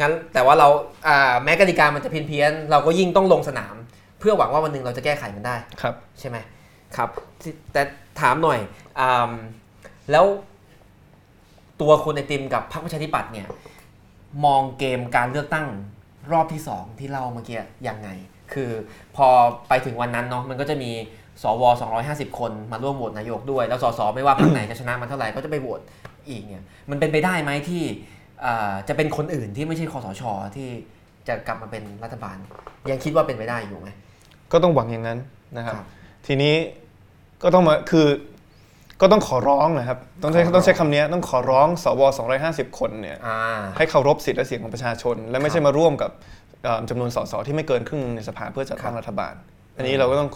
[0.00, 0.68] งั้นแต่ว่าเรา
[1.08, 3.74] อ่าแม้กติกามันจะเพี้ยนเพี้ยนๆเราก็ยิ่งต้องลงสนาม
[4.18, 6.36] เพื่อหวังว่าวันหนึ่งเราจะแก้ไขมันได้ครับใช่ไหม
[6.96, 7.08] ครับ
[7.42, 7.82] ที่แต่
[8.20, 8.58] ถามหน่อย
[9.00, 9.30] อม
[10.10, 10.24] แล้ว
[11.80, 13.46] ตัวคุณไอติมกับพรรคประชาธิปัตย์เนี่ย
[14.44, 15.66] มองเกมการเลือกตั้ง
[16.32, 18.08] รอบที่สองที่เล่าเมื่อกี้ยังไง
[18.52, 18.70] คือ
[19.16, 19.26] พอ
[19.68, 20.90] ไปถึงวันนั้นเนาะมันก็จะมี
[21.42, 21.62] สว
[22.00, 25.80] 250 คนมาร่วมโหวตนายกด้วย แล้วสสไม่ว่าพรรคไหนจะชนะมันเท่าไหร่ก็จะไปโหวต
[26.28, 28.15] อีกเนี่ยมันเป็นไปได้ไหมที่อ่า
[28.88, 30.22] จะเป็นคนอื่นที่ไม่ใช่คอสช
[30.56, 30.68] ที่
[31.28, 32.36] จะกลับมาเป็นรัฐบาล
[32.90, 33.88] ยังคิดว่าเป็นไปได้อยู่ไหม
[34.52, 35.18] ก็ต้องหวังอย่างนั้น
[35.56, 35.86] นะครับครับ
[36.26, 36.54] ทีนี้
[37.42, 38.06] ก็ต้องมาคือ
[39.00, 42.02] ก็ต้องขอร้องนะครับ ต้องใช้ขอร้องต้องใช้คำนี้ต้องขอร้องสว
[42.40, 43.38] 250 คนเนี่ยอ่า
[43.76, 46.10] ให้เคารพสิทธิและเสียงของประชาชน และไม่ใช่มาร่วมกับ
[46.64, 49.34] เอ่อจำนวนสสที่ไม่เกินครึ่งหนึ่งในสภาเพื่อจัดตั้งรัฐบาล
[49.76, 50.28] อันนี้เราก็ต้อง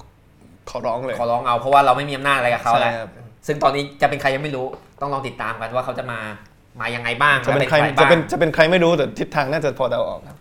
[0.70, 3.10] ขอร้องเลย ขอร้องเอาเพราะว่าเราไม่มีอำนาจอะไรกับเขาแหละใช่ครับ
[3.46, 4.66] ซึ่งตอนนี้จะเป็นใครยังไม่รู้
[5.00, 6.20] ต้องลองติดตามกันว่าเขาจะมา
[6.80, 10.36] มายังไงบ้างจะเป็นใครและจะบ้างเป็นจะเป็นใครไม่รู้แต่ทิศทางน่าจะพอเดาออกครับ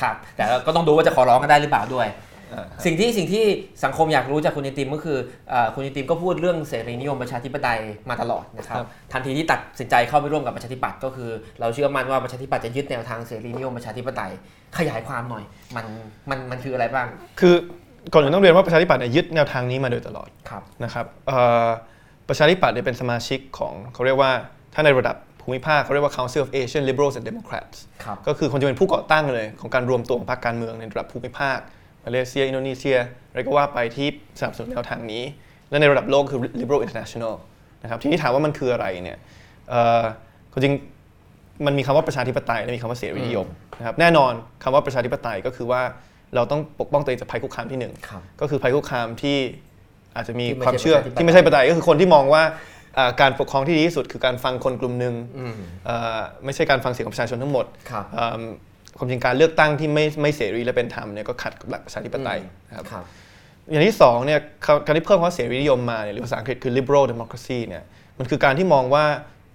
[0.00, 2.08] ครับ แต่ก็ต้องดูว่าจะขอร้องกันได้หรือเปล่าด้วย
[2.52, 3.44] อ่าสิ่งที่สิ่งที่
[3.84, 5.18] สังคมอยากรู้จากคุณนิติมก็คือ
[5.50, 14.32] เอ่อคุณนิติมก็พูดเรื่องเสรีนิยมประชาธิปไตยมาตลอดนะครับครับทันทีที่ตัดสินใจเข้าไปร่วมกับประชาธิปัตย์ก็คือ เราเชื่อมั่นว่าประชาธิปัตย์จะยึดแนวทางเสรีนิยมประชาธิปไตย
[14.78, 15.44] ขยายความหน่อย
[15.76, 15.86] มัน
[16.30, 17.06] มันมันคืออะไรบ้าง
[17.40, 17.54] คือ
[18.12, 21.66] ก่อนอื่นต้องเรียนว่าประชาธิปัตย์เนี่ยยึดแนวทางนี้มาโดยตลอดครับนะครับเอ่อ
[22.28, 24.30] ประชาธิปัตย์เนี่ยเป็นสมาชิกของเขาเรียกว่า
[24.74, 25.16] ถ้าในระดับ
[25.48, 31.58] ภูมิภาคเขาเรียกว่า Council of Asian Liberals and Democrats ครับก็คือคนจะเป็นผู้ก่อตั้งเลยของการรวมตัวของพรรคการเมืองในระดับภูมิภาค
[32.04, 32.96] มาเลเซีย อินโดนีเซีย
[33.30, 34.08] อะไรก็ว่าไปที่
[34.38, 35.22] สนับสนุนแนวทางนี้
[35.70, 37.34] และในระดับโลกคือ Liberal International
[37.82, 39.18] นะครับทีนี้ถามว่ามันคืออะไรเนี่ย
[39.70, 40.02] เอ่อ
[40.52, 40.72] ความจริง
[41.66, 43.46] มันมีคำว่าประชาธิปไตยและมีคำว่าเสรีนิยม
[43.78, 44.32] นะครับแน่นอน
[44.62, 45.82] คำว่าประชาธิปไตยก็คือว่า
[46.34, 49.38] เราต้องปกป้องตัวเองจากภัยคุกคามที่หนึ่งครับก็คือภัยคุกคามที่
[50.16, 52.77] อาจจะมีที่ไม่ความใช่เชื่อประชาธิปไตยที่ไม่ใช่ประชาธิปไตยก็คือคนที่มองว่าอ่า
[53.20, 55.56] การปกครองที่ดีที่สุดคือการฟังคนกลุ่มหนึ่งอืม
[55.88, 58.42] อ่าไม่ใช่การฟังเสียงของประชาชนทั้งหมดครับอ่า
[58.98, 63.04] ความจริงการเลือกตั้งที่ไม่ไม่เสรีและเป็นธรรมเนี่ยก็ขัดกับหลักประชาธิปไตยนะครับครับ
[63.70, 67.84] อย่างที่สองเนี่ยเขาการที่เพิ่มคำว่าเสรีนิยมมาเนี่ยหรือภาษาอังกฤษคือ liberal democracy เนี่ย
[68.18, 69.04] มันคือการที่มองว่า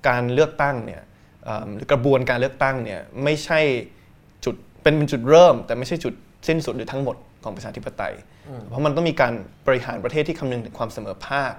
[0.09, 1.01] การเลือกตั้งเนี่ย
[1.47, 3.59] อ่าหรือกระบวนการเลือกตั้งเนี่ยไม่ใช่
[4.45, 6.13] จุดเป็นเป็นจุดเริ่ม แต่ไม่ใช่จุด
[6.47, 8.13] สิ้นสุดหรือทั้งหมดของประชาธิปไตย
[8.69, 9.33] เพราะมันต้องมีการ
[9.67, 11.53] บริหารประเทศที่คำนึงถึงความเสมอภาค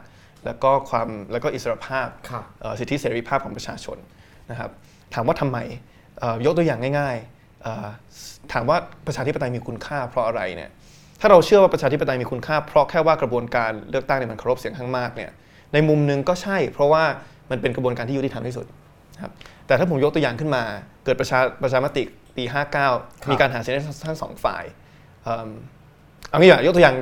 [0.46, 3.98] แล้วก็ความแล้วก็อิสรภาพครับเอ่อสิทธิเสรีภาพของประชาชน
[4.50, 4.70] นะครับ
[5.14, 5.58] ถามว่าทำไม
[6.18, 7.86] เอ่อยกตัวอย่างง่ายๆเอ่อ
[8.52, 8.76] ถามว่า
[9.06, 10.70] ประชาธิปไตยมีคุณค่าเพราะอะไรเนี่ย
[11.20, 15.30] ถ้าเราเชื่อว่าประชาธิปไตยมีคุณค่า เพราะแค่ว่ากระบวนการเลือกตั้งเนี่ยมันเคารพเสียงข้างมากเนี่ย
[15.72, 17.04] ในมุมหนึงก็ใช่ เพราะว่า
[17.50, 18.66] มันเป็นกระบวนการที่ยุติธรรมที่สุด
[19.22, 19.32] ครับ
[19.66, 20.62] แต่ถ้าผมยกตัวอย่างขึ้นมา
[21.04, 22.02] เกิดประชาประชามติ
[22.36, 22.44] ปี
[22.86, 24.64] 59 มีการหาเสียงได้ทั้งสองฝ่าย
[25.24, 25.48] เอิ่ม
[26.28, 26.94] เอางี้ดีกว่ายกตัวอย่าง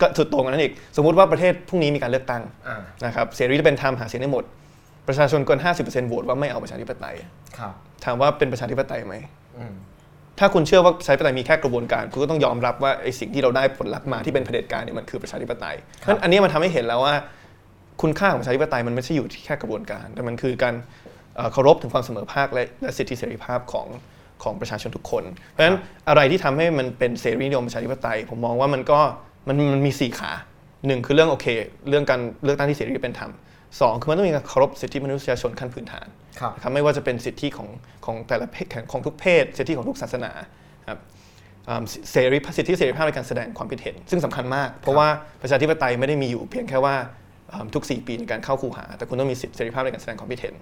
[0.00, 4.44] ก็สุดโต่งกว่านั้นอีก สมมุติว่าประเทศพรุ่งนี้มีการเลือกตั้งอ่านะครับเสรีเป็นธรรมหาเสียงได้หมด
[5.08, 7.16] ประชาชนเกิน 50%โหวตว่าไม่เอาประชาธิปไตย
[7.58, 7.72] ครับ
[8.04, 9.14] ถามว่าเป็นประชาธิปไตยไหม
[9.58, 9.74] อืม
[10.38, 17.14] ถ้าคุณเชื่อว่าประชาธิปไตยมีแค่กระบวนการคุณก็ต้องยอมรับว่าไอ้สิ่งที่เราได้ผลลัพธ์มาที่เป็นเผด็จการเนี่ยมันคือประชาธิปไตยเพราะฉะนั้นอันนี้มันทำให้เห็นแล้วว่า
[18.02, 20.74] คุณค่าของประชาธิปไตยมันไม่ใช่อยู่ที่แค่กระบวนการ แต่มันคือการ
[21.36, 23.86] เอ่อเคารพถึงความเสมอภาคและและสิทธิเสรีภาพของ
[24.42, 25.76] ของประชาชนทุกคน เพราะฉะนั้น
[26.08, 29.00] อะไรที่ทำให้มันเป็นเสรีนิยมประชาธิปไตย ผมมองว่ามันก็
[29.46, 30.30] มันมันมีสี่ขา
[30.86, 31.46] หนึ่งคือเรื่องโอเค
[31.88, 33.30] เรื่องการเลือกตั้งที่เสรีเป็นธรรม
[33.80, 36.06] สองคือมันต้องมีการเคารพสิทธิมนุษยชนขั้นพื้นฐาน
[36.40, 37.68] ครับนะครับไม่ว่าจะเป็นสิทธิของ
[38.04, 40.30] ของแต่ละเพศของทุกเพศ สิทธิของทุกศาสนา
[40.88, 40.98] ครับ
[41.68, 45.08] อ่าเสรีสิทธิเสรีภาพในการแสดงความคิดเห็น ซึ่งสำคัญมาก เพราะว่า
[45.42, 46.94] ประชาธิปไตยไม่ได้มีอยู่เพียงแค่ว่า
[47.52, 50.54] อ่าทุก 4 ปีในการเข้าคูหา แต่คุณต้องมีสิทธิเสรีภาพในการแสดงความคิดเห็น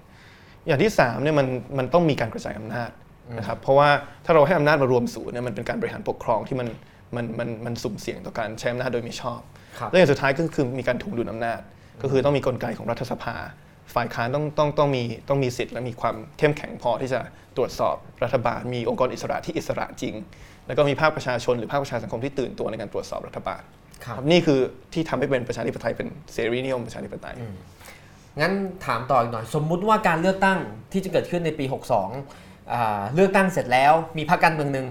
[0.66, 1.46] อย่างที่3เนี่ยมัน
[1.78, 2.90] มันต้องมีการกระจายอำนาจ
[3.38, 3.88] นะครับเพราะว่า
[4.24, 6.66] ถ้าเราให้อำนาจมารวมศูนย์เนี่ยมันเป็นการบริหารปกครองที่มัน
[7.14, 9.40] มันมันมันสุ่มเสี่ยงต่อการใช้อำนาจโดยมิชอบ
[9.79, 11.61] ครับและอย่างสุดท้ายก็คือมีการถ่วงดุลอำนาจ
[12.03, 13.37] ก็คือต้องมีกลไกของรัฐสภา
[13.95, 17.21] ฝ่ายค้านต้องต้องต้องมีต้องมีสิทธิ์และมีความเข้มแข็งพอที่จะ
[17.57, 20.14] ตรวจสอบรัฐบาล มีองค์กรอิสระที่อิสระจริง
[20.66, 23.62] แล้วก็มีภาคประชาชนหรือภาคประชาสังคมที่ตื่นตัวในการตรวจสอบรัฐบาล
[24.05, 24.61] ครับนี่คือ
[24.92, 27.37] ที่ทำให้เป็นประชาธิปไตยเป็นเสรีนิยมประชาธิปไตย
[28.40, 28.53] งั้น
[28.87, 30.59] ถามต่ออีกหน่อย สมมุติว่าการเลือกตั้ง
[30.92, 31.64] ที่จะเกิดขึ้นในปี
[32.14, 34.87] 62อ่าเลือกตั้งเสร็จแล้วมีพรรคการเมืองหนึ่ง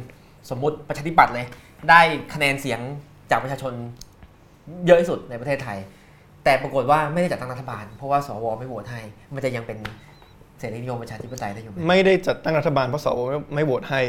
[0.49, 1.45] สมมุติประชาธิปัตย์เลย
[1.89, 2.01] ได้
[2.33, 2.79] คะแนนเสียง
[3.31, 3.73] จากประชาชน
[4.85, 5.77] เยอะที่สุดในประเทศไทย
[6.43, 9.01] แต่ปรากฏว่าไม่ได้จัดตั้งรัฐบาล เพราะว่าสวไม่โหวตให้
[9.33, 9.77] มันจะยังเป็น
[10.59, 14.01] เสรีนิยมประชาธิปไตยได้อยู่ไหมไม่ได้จัดตั้งรัฐบาลเพราะสวไม่ไม่โหวตให้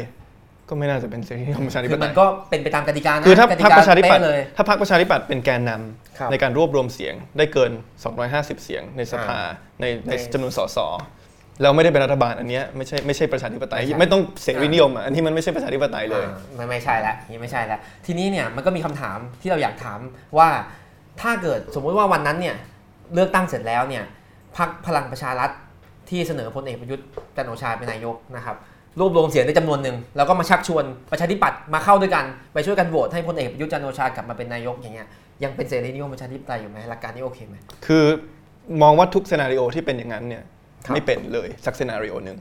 [0.69, 7.71] ก็ไม่น่าจะเป็นเสรีนิยมประชาธิคืปอไตมันยก็เป็นไปตามกติกานะคือถ้ากติพรรคกาประชาธิปัตย์เป๊ะเลยถ้าพรรคประชาธิปัตย์เป็นแกนนำครับในการรวบรวมเสียงได้เกิน
[8.17, 9.39] 250 เสียงในสภา
[9.81, 10.77] ในในในจำนวนสส
[11.61, 19.99] แล้วไม่ได้เป็นรัฐบาลอันเนี้ยไม่ใช่ไม่ใช่ประชาธิปไตย ไม่ใช่ไม่ต้องเสรีนิยมอะอันนี้มันไม่ใช่ประชาธิปไตยเลยอ่าไม่ไม่ใช่แล้วนี่ไม่ใช่แล้วทีนี้เนี่ยมันก็มีคำถามที่เราอยากถาม
[20.37, 20.49] ว่า
[21.21, 22.55] ถ้าเกิดสมมุติว่าวันนั้นเนี่ย
[23.13, 24.03] เลือกตั้งเสร็จแล้วเนี่ย
[24.57, 25.49] พรรคพลังประชารัฐ
[26.09, 28.55] ที่เสนอพลเอกประยุทธ์จันทร์โอชาเป็นนายกนะครับ
[28.99, 35.07] รวบรวมเสียงได้จำนวนหนึ่งแล้วก็มาชักชวนประชาธิปัตย์มาเข้าด้วยกันไปช่วยกันโหวตให้พลเอกประยุทธ์จันทร์โอชากลับมาเป็นนายกอย่างเงี้ย
[35.43, 38.03] ยังเป็นเสรีนิยมประชาธิปไตยอยู่ไหมหลักการนี้โอเคไหมคือ
[38.81, 40.56] มองว่าทุก scenario ที่เป็นอย่างนั้นเนี่ยครับ
[40.93, 42.37] ไม่เป็นเลยสัก scenario หนึ่ง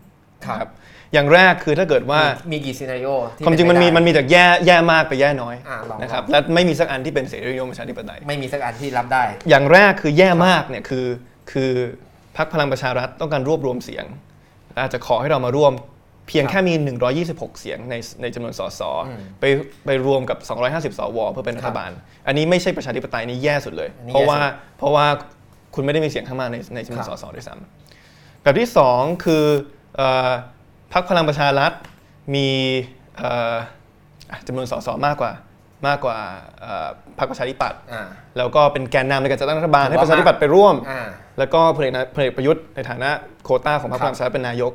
[0.47, 0.71] ครับ
[1.13, 2.21] อย่างแรกคือถ้าเกิดว่า
[2.53, 11.07] มีกี่ scenario ที่ความจริงมันมีเป็มันมีจากแย่แย่มากไปแย่น้อยอ่าลองนะครับและไม่มีสักอันที่เป็นเสรีนิยมประชาธิปไตยไม่มีสักอันที่รับได้ อย่างแรกคือแย่มากเนี่ยคือ
[11.53, 11.73] คือ
[12.37, 14.05] พรรคพลังประชารัฐต้องการรวบรวมเสียง
[14.73, 15.73] และอาจจะขอให้เรามาร่วม
[16.29, 16.75] เพียงครับแค่มี
[17.17, 19.45] 126 เสียงในในจำนวนสสอืมไป
[19.87, 20.39] ไปรวมกับ
[20.93, 21.91] 250 สว เพื่อเป็นรัครัฐบบาล
[22.27, 25.07] อันนี้ไม่ใช่ประชาธิปไตยนี่แย่สุดเลยอันนี้เพราะว่าแย่สุดเพราะว่า
[25.75, 27.86] คุณไม่ได้มีเสียงข้างมากในในจำนวนคสรับสด้วยซ้ำ
[28.47, 29.45] แบบที่สองคือ
[29.97, 30.31] เอ่อ
[30.93, 31.73] พรรคพลังประชารัฐ
[32.35, 32.49] มี
[33.19, 33.55] เอ่อ
[34.31, 35.33] อะจำนวนสสมากกว่า
[35.87, 36.19] มากกว่า
[36.61, 38.07] เอ่อพรรคประชาธิปัตย์อ่า
[38.37, 41.03] แล้วก็เป็นแกนนำในการจัดตั้งรัฐบาลถือให้ว่าประชาธิปัตย์ไปร่วมอ่า
[41.39, 43.11] แล้วก็พลเอกนะพลเอกประยุทธ์ในฐานะ
[43.45, 44.73] โควต้าของพรรคคพรับลังประชารัฐเป็นนายก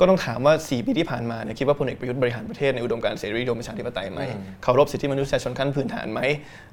[0.00, 4.20] ก็ต้องถามว่า 4 ปีที่ผ่านมาเนี่ยคิดว่าพลเอกประยุทธ์บริหารประเทศในอุดมการณ์เสรีนิยมประชาธิปไตยไหม
[4.62, 6.20] เคารพสิทธิมนุษยชนขั้นพื้นฐานไหม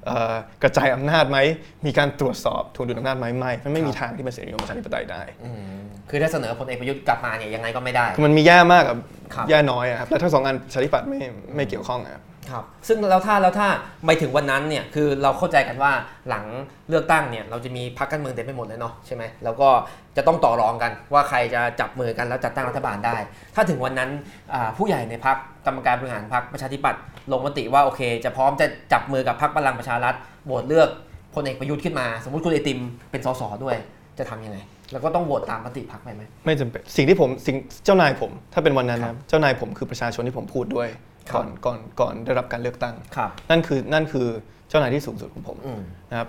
[0.06, 1.38] เอ่อกระจายอำนาจไหม
[1.86, 5.80] มีการตรวจสอบทวงดุลอำนาจไหมไม่มันไม่มีทางที่เป็นเสรีนิยมประชาธิปไตยได้อืม
[6.10, 8.96] คือถ้าเสนอพลเอกประยุทธ์กลับมาเนี่ยยังไงก็ไม่ได้คือมันมีแย่มากกับ
[9.34, 11.18] ครับแย่น้อยอะครับแล้วถ้าสองอันประชาธิปัตย์ไม่
[11.56, 12.22] ไม่เกี่ยวข้องอะครับ
[12.52, 13.68] ครับซึ่งแล้วถ้าแล้วถ้า
[14.06, 15.92] ไปถึงวันนั้นเนี่ยคือเราเข้าใจกันว่า
[16.28, 16.44] หลัง
[16.88, 19.68] เลือกตั้งเนี่ยเราจะมีพรรคการเมืองเต็มไปหมดเลยเนาะใช่ไหมแล้วก็
[20.16, 23.16] จะต้องต่อรองกันว่าใครจะจับมือกันแล้วจัดตั้งรัฐบาลได้
[23.54, 24.10] ถ้าถึงวันนั้น
[24.54, 25.36] อ่าผู้ใหญ่ในพรรค
[25.66, 27.00] กรรมการบริหารพรรคประชาธิปัตย์
[27.32, 30.14] ลงมติว่าโอเค จะพร้อมจะจับมือกับพรรคพลังประชารัฐ
[30.46, 30.88] โหวตเลือก
[31.34, 32.78] พลเอกประยุทธ์ขึ้นมา สมมติคุณไอติม
[33.10, 33.76] เป็นสสด้วย
[34.18, 34.58] จะทำยังไง
[34.92, 40.88] แล้วก็ต้องโหวตตามมติพรรคไปไหมไม่จำเป็นสิ่งที่ผมสิ่งเจ้านายผม ถ้าเป็นวันนั้นนะเจ้านายผมคือประชาชนที่ผมพูดด้วย
[41.34, 44.26] ก่อนก่อนก่อนได้รับการเลือกตั้งครับนั่นคือนั่นคือ
[44.68, 46.28] เจ้านายที่สูงสุดของผมอืมนะครับ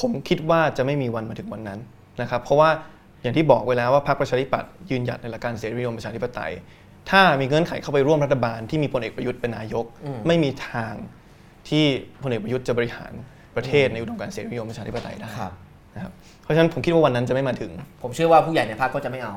[0.00, 1.78] ผมคิดว่าจะไม่มีวันมาถึงวันนั้น
[2.20, 2.70] นะครับ เพราะว่า
[3.22, 6.52] อย่างที่บอกไว้แล้วว่าพรรคประชาธิปัตย์ยืนหยัดในหลักการเสรีนิยมประชาธิปไตย
[7.10, 10.94] ถ้ามีเงื่อนไขเข้าไปร่วมรัฐบาลที่มีพลเอกประยุทธ์เป็นนายกอืมไม่มีทาง
[11.68, 11.84] ที่
[12.22, 13.12] พลเอกประยุทธ์จะบริหาร
[13.56, 15.52] ประเทศในอุดมการณ์เสรีนิยมประชาธิปไตยได้ครับ
[15.94, 16.12] นะครับ
[16.42, 17.70] เพราะฉะนั้นผมคิดว่าวันนั้นจะไม่มาถึง
[18.02, 19.34] ผมเชื่อว่าผู้ใหญ่ในพรรคก็จะไม่เอา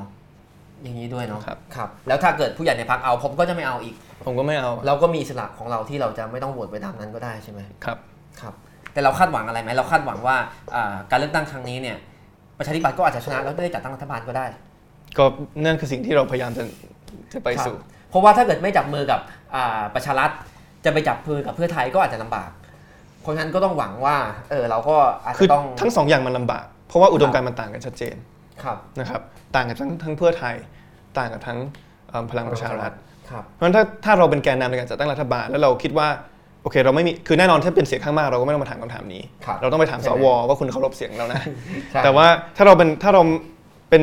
[0.88, 7.97] อย่างนี้ด้วยเนาะครับครับแล้วถ้าเกิดผู้ใหญ่ในพรรคเอาผมก็จะไม่เอาอีก ผมก็ไม่เอา เราก็มีอิสระของเราที่เราจะไม่ต้องโหวตไปตามนั้นก็ได้ใช่ไหมครับ
[8.41, 8.53] ครับ
[8.93, 10.35] แต่เราคาดหวังอะไรไหมเราคาดหวังว่า
[10.75, 11.97] อ่าการเลือกตั้งครั้งนี้เนี่ย
[12.57, 14.45] ประชาธิปัตย์ก็อาจจะชนะแล้วได้จัดตั้งรัฐบาลก็ได้
[15.17, 15.25] ก็
[15.65, 16.63] นั่นคือสิ่งที่เราพยายามจะ
[17.33, 17.75] จะไปครับสู่
[18.09, 19.19] เพราะว่าถ้าเกิดไม่จับมือกับ
[19.55, 20.29] อ่าประชารัฐ
[20.85, 22.49] จะไปจับมือกับเพื่อไทยก็อาจจะลำบาก
[23.21, 24.15] เพราะฉะนั้นก็ต้องหวังว่า
[24.49, 28.36] เออเราก็อาจคือจะต้องทั้งสองอย่างมันลำบาก เพราะว่าอุดมการณ์มันต่างกันชัดเจนครับ
[28.99, 29.21] นะครับ
[29.55, 30.55] ต่างกับทั้งทั้งเพื่อไทย
[31.17, 31.57] ต่างกับทั้ง
[32.09, 32.91] เอิ่มพลังประชารัฐ
[33.31, 36.07] ครับเพราะฉะนั้นถ้าถ้าเราเป็นแกนนำในการจัดตั้งรัฐบาล แล้วเราคิดว่า
[36.63, 41.41] โอเคเราไม่มีคือแน่นอนถ้าเป็นเสียงข้างมากเราก็ไม่ต้องมาถามคำถามนี้ครับเราต้องไปถามใช่สไหมวว่าคุณเคารพเสียงเรานะ
[41.91, 42.27] ใช่แต่ว่า
[42.57, 43.21] ถ้าเราเป็นถ้าเรา
[43.89, 44.01] เป็น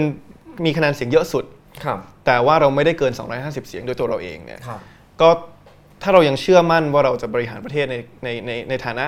[0.65, 1.45] มีคะแนนเสียงเยอะสุด
[1.85, 4.81] ครับแต่ว่าเราไม่ได้เกิน 250 เสียงโดยตัวเราเองเนี่ยครับ
[5.21, 5.29] ก็
[6.03, 9.05] ถ้าเรายังเชื่อมั่นว่าเราจะบริหารประเทศในในในในฐานะ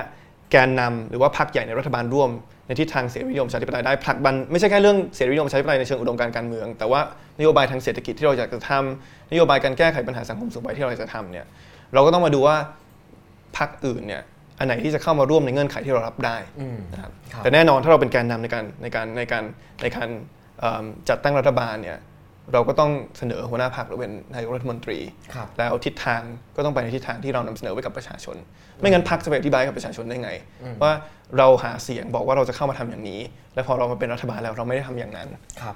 [0.51, 2.29] แกนนำหรือว่าพรรคใหญ่ในรัฐบาลร่วม
[2.67, 6.99] ในทิศทางเสรีนิยมประชาธิปไตยได้ผลักดันไม่ใช่แค่เรื่องเสรีนิยมประชาธิปไตยในเชิงอุดมการณ์การเมือง แต่ว่า
[7.39, 11.45] นโยบายทางเศรษฐกิจที่เราอยากจะทำนโยบายการแก้ไขปัญหาสังคมสูงวัยที่เราอยากจะทำเนี่ย
[11.93, 12.57] เราก็ต้องมาดูว่า
[13.57, 14.21] พรรคอื่นเนี่ย
[14.59, 19.43] อันไหนที่จะเข้ามาร่วมในเงื่อนไขที่เรารับได้อืมนะครับครับแต่แน่นอนถ้าเราเป็นแกนนำในการในการในการ
[19.81, 20.09] ในการ
[20.59, 21.97] เอิ่มจัดตั้งรัฐบาลเนี่ย
[22.53, 24.99] เราก็ต้องเสนอหัวหน้าพรรคหรือเป็นนายกรัฐมนตรี
[25.33, 26.21] ครับแล้วทิศทาง
[26.55, 28.35] ก็ต้องไปในทิศทางที่เรานำเสนอไว้กับประชาชน
[28.79, 30.31] ไม่งั้นพรรคจะไปอธิบายกับประชาชนได้ไง
[30.81, 30.91] ว่า
[31.37, 33.21] เราหาเสียงบอกว่าเราจะเข้ามาทำอย่างนี้
[33.53, 35.27] แล้วพอเรามาเป็นรัฐบาลแล้วเราไม่ได้ทำอย่างนั้น
[35.61, 35.75] ครับ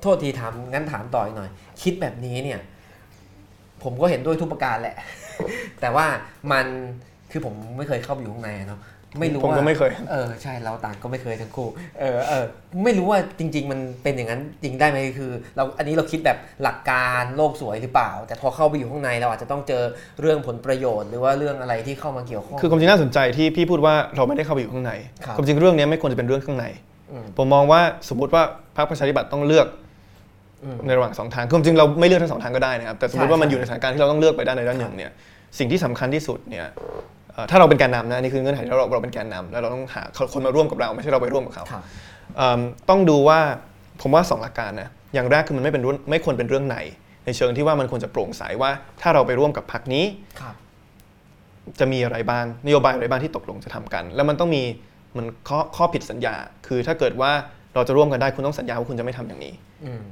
[0.00, 1.50] โทษทีถามงั้นถามต่ออีกหน่อย
[1.82, 2.60] คิดแบบนี้เนี่ย
[3.82, 4.96] ผมก็เห็นด้วยทุกประการแหละ
[5.80, 6.06] แต่ว่า
[6.52, 6.66] มัน
[7.30, 8.80] คือผมไม่เคยเข้าไปอยู่ข้างในอะเนาะ
[9.18, 11.68] ไม่รู้ผมว่าก็ไม่เคย เออใช่เราต่างก็ไม่เคยทั้งคู่
[12.00, 12.44] เออเออ
[12.84, 19.82] ไม่รู้ว่าจริง ๆ มันเป็นอย่างนั้นจริงได้ไหมคือ เราอันนี้เราคิดแบบหลักการโลกสวยหรือเปล่า แต่พอเข้าไปอยู่ข้างในเราอาจจะต้องเจอ
[20.20, 24.92] เรื่องผลประโยชน์ หรือว่าเรื่องอะไรที่เข้ามาเกี่ยวข้องคือความจริงน่าสนใจที่พี่พูดว่าเราไม่ได้เข้าไปอยู่ข้างใน
[25.24, 26.66] ครับความจริงเรื่องนี้ไม่ควรจะเป็นเรื่องข้างใน
[27.12, 28.42] อืมผมมองว่าสมมติว่า
[28.76, 29.66] พรรคประชาธิปัตย์ต้องเลือก
[30.64, 35.12] อืมในระหว่างสองทางคือความจริงเราไม่เลือกทั้งสองทางก็ได้นะครับแต่สมมติว่ามันใช่อยู่ในสถานการณ์ที่เราต้องเลือกไปด้านใดด้านหนึ่งเนี่ย
[35.58, 36.98] สิ่งที่สำคัญที่สุดเนี่ยเอ่อ
[37.50, 40.02] ถ้าเราเป็นแกนนำนะอันนี่คือเงื่อนไขที่เราเราเป็นแกนนำแล้วเราต้องหา
[40.34, 41.82] คนมาร่วมกับเราไม่ใช่เราไปร่วมกับเขาครับ
[42.36, 43.38] เอิ่มต้องดูว่า
[44.00, 46.76] ผมว่าสองหลักการนะอย่างแรกคือมันไม่เป็นเรื่องไม่ควรเป็นเรื่องใน
[47.24, 48.70] ในเชิงที่ว่ามันควรจะโปร่งใสว่า
[49.00, 50.04] ถ้าเราไปร่วมกับพรรคนี้
[50.40, 50.54] ครับ
[51.80, 54.62] จะมีอะไรบ้างนโยบายอะไรบ้างที่ตกลงจะทำกัน แล้วมันต้องมี
[55.12, 56.34] เหมันข้อข้อผิดสัญญา
[56.66, 57.30] คือถ้าเกิดว่า
[57.74, 60.04] เราจะร่วมกันได้คุณต้องสัญญาว่าคุณจะไม่ทำอย่างนี้อืม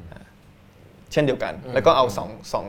[1.12, 2.66] เช่นเดียวกันอืมแล้วก็เอาสองสอง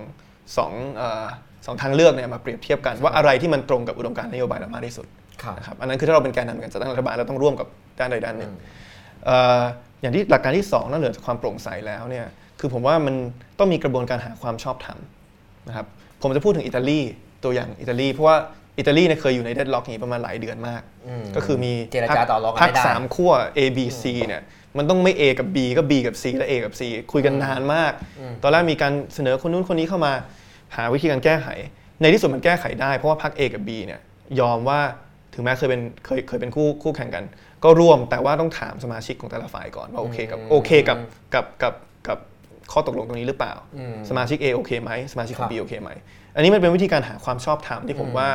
[0.58, 1.26] สองเอ่อ
[1.66, 5.08] สองทางเลือกเนี่ยมาเปรียบเทียบกันว่าอะไรที่มันตรงกับอุดมการณ์นโยบายเรามากที่สุด
[5.44, 7.68] ครับนะครับอันนั้นคือถ้าเราเป็นแกนนำในการจัดตั้งรัฐบาลเราต้องร่วมกับ
[8.00, 8.58] ด้านใดด้านหนึ่งอืม
[9.26, 9.62] เอ่อ
[10.02, 12.26] อย่างที่หลักการที่2นอกเหนือจากความโปร่งใสแล้วเนี่ย
[12.60, 13.16] คือผมว่ามัน
[13.60, 14.98] ต้องมีกระบวนการหาความชอบธรรม
[15.68, 15.86] นะครับ
[16.22, 17.00] ผมจะพูดถึงอิตาลี
[17.44, 18.38] ตัวอย่างอิตาลีเพราะว่า
[18.80, 24.42] อิตาลีเนี่ยเคยอยู่ในเดดล็อกนี้ประมาณหลายเดือนมากอืมก็คือมีเจรจาต่อรองกันพรรคไม่ได้สามขั้ว A B C เนี่ย
[24.78, 26.82] มันต้องไม่ A กับ B ก็ B กับ C และ A กับ C
[27.12, 30.14] คุยกันนานมากอืมตอนแรกมีการเสนอคนนู้นคนนี้เข้ามา
[30.76, 31.48] หาวิธีการแก้ไข
[32.02, 34.02] ในที่สุดมันแก้ไขได้เพราะว่าพรรค A กับ B เนี่ย
[34.40, 34.80] ยอมว่า
[35.34, 37.24] ถึงแม้เคยเป็นเคยเคยเป็นคู่คู่แข่งกัน
[37.64, 40.98] ก็ร่วมแต่ว่าต้องถามสมาชิกของแต่ละฝ่ายก่อนว่าโอเคกับอืมโอเคกับ
[41.34, 41.74] กับกับ
[42.08, 42.18] กับ
[42.72, 45.90] ข้อตกลงตรงนี้หรือเปล่าอืมสมาชิก A โอเคไหมสมาชิกขอครังบ B โอเคไหม
[46.36, 48.30] อันนี้มันเป็นวิธีการหาความชอบธรรมที่ผมอืมว่า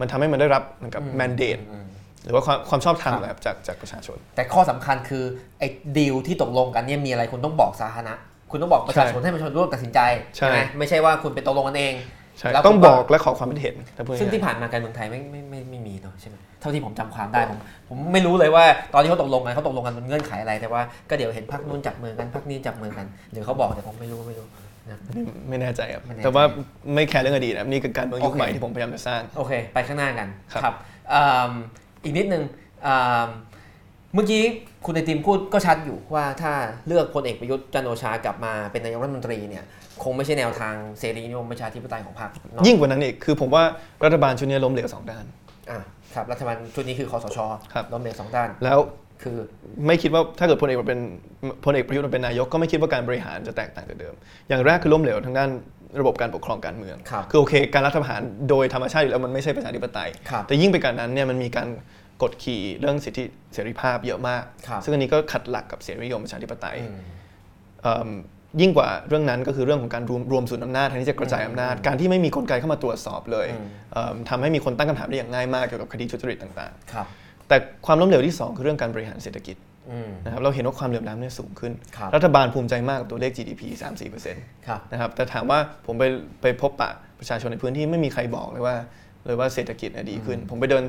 [0.00, 1.86] มันทำให้มันได้รับเหมือนกับอืมแมนเดตอืม
[2.24, 5.24] หรือว่าความความชอบธรรมครับแบบจากจากประชาชน แต่ข้อสำคัญคือ
[5.58, 5.68] ไอ้
[5.98, 8.14] ดีลที่ตกลงกันเนี่ยมีอะไรคุณต้องบอกสาธารณะ
[8.50, 10.00] คุณต้องบอกประชาชนให้ประชาชนร่วมตัดสินใจ
[10.36, 11.94] ใช่ไหมไม่ใช่ว่าคุณไปตกลงกันเอง
[12.38, 24.46] ใช่แล้วต้องผมบว่าอกและขอความคิดเห็นถ้าพูดซึ่งง่ายๆที่ผ่านมาการเมืองไทยไม่ไม่ไม่ไม่มีเนาะใช่ไหมเท่าที่ผมจำความได้ผมผมไม่รู้เลยว่าตอนที่เขาตกลงกันเขาตกลงกันบนเงื่อนไขอะไรแต่ว่าก็เดี๋ยวเห็นพักนู้นจับมือกันพักนี้จับมือกันเดี๋ยวเขาบอกแต่ผมไม่รู้ไม่รู้
[24.90, 26.44] นะไม่ไม่แน่ใจครับไม่แน่ใจแต่ว่า
[26.94, 30.28] ไม่แคร์เรื่องอดีตนะครับนี่คือการเมืองยุคโอเคใหม่ที่ผมพยายามจะสร้างโอเค ไปข้างหน้ากัน
[30.62, 30.74] ครับ
[31.14, 31.52] อืม
[32.04, 32.42] อีกนิดนึง
[32.86, 32.94] อื
[33.24, 33.26] ม
[34.14, 34.42] เมื่อกี้
[34.86, 36.52] คุณไอติมพูดก็ชัดอยู่ว่าถ้า
[36.86, 39.64] เลือกพลเอกประยุทธ์จันทร์โอชากลับมาเป็นนายกรัฐมนตรีเนี่ย
[40.02, 43.62] คงไม่ใช่แนวทางเสรีนิยมประชาธิปไตยของพรรคเนอะยิ่งกว่านั้นอีกคือผมว่า
[44.04, 45.24] รัฐบาลชุดนี้ล้มเหลวสองด้าน
[45.70, 45.80] อะ
[46.14, 47.38] ครับรัฐบาลชุดนี้คือคอสช
[47.72, 48.78] ครับล้มเหลวสองด้านแล้ว
[49.22, 49.38] คือ
[49.86, 51.00] ไม่คิดว่าถ้าเกิดพลเอกมาเป็น
[51.64, 54.14] พลเอกประยุทธ์มาเป็นนายกก็ไม่คิดว่าการบริหารจะแตกต่างจากเดิม
[54.48, 55.50] อย่างแรกคือล้มเหลวทางด้าน
[56.00, 61.68] ระบบการปกครองการเมืองครับคือโอเค การรัฐประหารโดยธรรมชาติอยู่แล้วมันไม่ใช่ประชาธิปไตยครับแต่ยิ่งไปกว่านั้นเนี่ยมันมีการ
[62.22, 67.00] กดขี่เรื่องสิทธิเสรีภาพเยอะมากครับซึ่งอันนี้ก็ขัดหลักกับเสรีนิยมประชาธิปไตยอืม
[67.82, 68.10] เอิ่ม
[68.60, 77.56] ยิ่งกว่าเรื่องนั้นก็คือเรื่องของการรวมรวมศูนย์อำนาจแทนที่จะกระจายอำนาจ การที่ไม่มีกลไกเข้ามาตรวจสอบเลยอืมเอิ่มทำให้มีคนตั้งคำถามได้อย่างง่ายมากเกี่ยวกับคดีทุจริตต่างครับๆแต่
[77.86, 79.56] ความล้มเหลวที่ 2 คือเรื่องการบริหารเศรษฐกิจ
[79.90, 83.62] อืมนะครับเราเห็นว่าความเหลื่อมล้ำเนี่ยสูงขึ้นครับรัฐบาลภูมิใจมากกับตัวเลข GDP
[84.18, 86.04] 3-4%ครับนะครับแต่ถามว่าผมไป
[86.42, 88.76] ไปพบปะประชาชนในพื้นที่ไม่มีใครบอกเลยว่า
[89.26, 90.88] เลยว่าเศรษฐกิจเนี่ยดีขึ้น ผมไปเดินเอิ่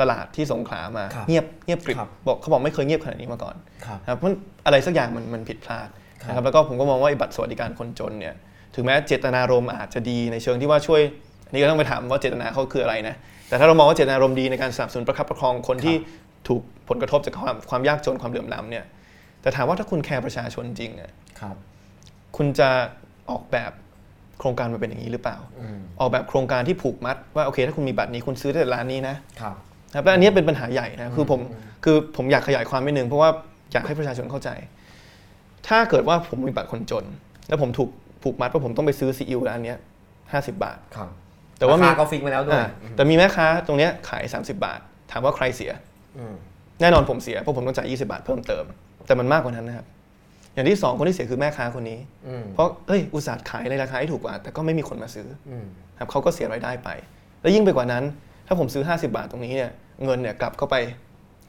[0.00, 4.30] ตลาดที่สงขลามาครับเงียบเงียบกริบครับบอกเขาบอกไม่เคยเงียบขนาดนี้มาก่อนครับนะครับเพราะ
[4.66, 5.88] อะไรสักอย่างมันมันผิดพลาด
[6.22, 8.34] ครับนะครับแล้วก็ผมก็มองว่าไอ้บัตรสวัสดิการคนจนเนี่ย
[8.74, 11.00] ถึงแม้เจตนารมณ์อาจจะดีในเชิงที่ว่าช่วย
[11.46, 13.14] อันนี้ก็ต้องไปถามว่าเจตนาเขาคืออะไรนะ
[13.48, 15.96] แต่ถ้าเรามองว่าเจตนารมณ์ดีในการสนับสนุนประคับประคองคนที่
[16.48, 18.84] ถูกผลกระทบจากความความยากจนความเหลื่อมล้ำเนี่ย
[19.42, 21.56] แต่ถามว่าถ้าคุณแคร์ประชาชนจริงอะครับ
[22.36, 22.68] คุณจะ
[23.30, 23.72] ออกแบบ
[24.38, 29.54] โครงการมันเป็นอย่างนี้หรือเปล่าอืมออกแบบโครงการที่ผูกมัดว่าโอเค ถ้าคุณมีบัตรนี้คุณซื้อได้แต่ร้านนี้นะครับ
[29.90, 31.40] นะครับและอันนี้เป็นปัญหาใหญ่นะคือผม
[31.84, 33.30] คือผมอยากขยายความนิดนึงเพราะว่า
[33.72, 34.50] อยากให้ประชาชนเข้าใจ
[35.68, 37.04] ถ้าเกิดว่าผมมีบัตรคนจน
[37.48, 37.90] แล้วผมถูก
[38.22, 39.78] ผูกมัดว่าผมต้องไปซื้อซีอิ๊วร้านเนี้ย
[40.32, 41.08] ห้าสิบบาทครับ
[41.58, 44.80] แต่ว่ามีราคาก็ฟิกมาแล้วด้วยอ่าแต่มีแม่ค้าตรงเนี้ยขาย 30 บาท
[45.10, 45.72] ถามว่าใครเสีย
[46.18, 46.34] อืม
[46.80, 48.64] แน่นอนผมเสียเพราะผมต้องจ่าย20 บาทเพิ่มเติม
[49.06, 49.86] แต่มันมากกว่านั้นนะครับ
[50.56, 51.98] อย่างที่สองคนที่เสียคือแม่ค้าคนนี้
[52.28, 55.66] อืมเพราะเอ้ยอุตส่าห์ขายในราคาที่ถูกกว่า แต่ก็ไม่มีคนมาซื้ออืม
[55.98, 56.88] ครับเขาก็เสียรายได้ไป
[57.40, 58.04] แล้วยิ่งไปกว่านั้น
[58.46, 59.70] ถ้าผมซื้อ 50 บาทตรงนี้เนี่ย
[60.04, 60.76] เงินเนี่ยกลับเข้าไป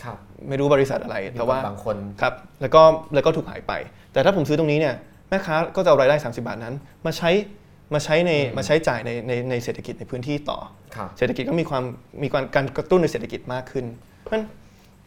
[0.03, 0.17] ครับ
[0.49, 2.81] ไม่รู้บริษัทอะไรแต่ว่าบางคนครับแล้วก็
[3.13, 3.73] แล้วก็ถูกหายไป
[4.13, 4.95] แต่ถ้าผมซื้อตรงนี้เนี่ย
[5.29, 7.29] แม่ค้าก็จะเอารายได้ 30 บาทนั้น มาใช้
[7.93, 10.59] มาใช้ในมาใช้จ่ายในในในเศรษฐกิจในพื้นที่ต่อ
[10.95, 11.83] ครับเศรษฐกิจก็มีความ
[12.23, 13.85] มีการการกระตุ้นในเศรษฐกิจมากขึ้น
[14.21, 14.45] เพราะฉะนั้น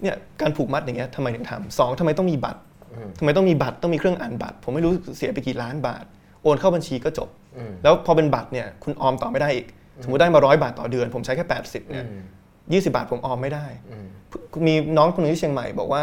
[0.03, 2.69] เนี่ยการผูกมัดอย่างเงี้ยทำไมถึงทำสองทำไมต้องมีบัตรอืม
[3.18, 6.05] ทำไมต้องมีบัตรต้องมีเครื่องอ่านบัตร ผมไม่รู้เสียไปกี่ล้านบาท
[6.43, 9.66] โอนเข้าบัญชีก็จบอืมแล้วพอเป็นบัตรเนี่ยคุณออมต่อไม่ได้อีก
[10.03, 12.22] สมมติได้มาร้อยบาทต่อเดือน ผมใช้แค่ 80เนี่ยอืม
[12.72, 14.05] ยี่สิบาทผมออมไม่ได้อืม
[14.66, 16.03] มีน้องคนหนึงที่เชียงใหม่บอกว่า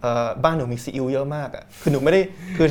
[0.00, 2.20] เอ่อบ้านหนูมีซีอิ๊วเยอะมากอะคือหนูไม่ได้
[2.56, 2.68] คือ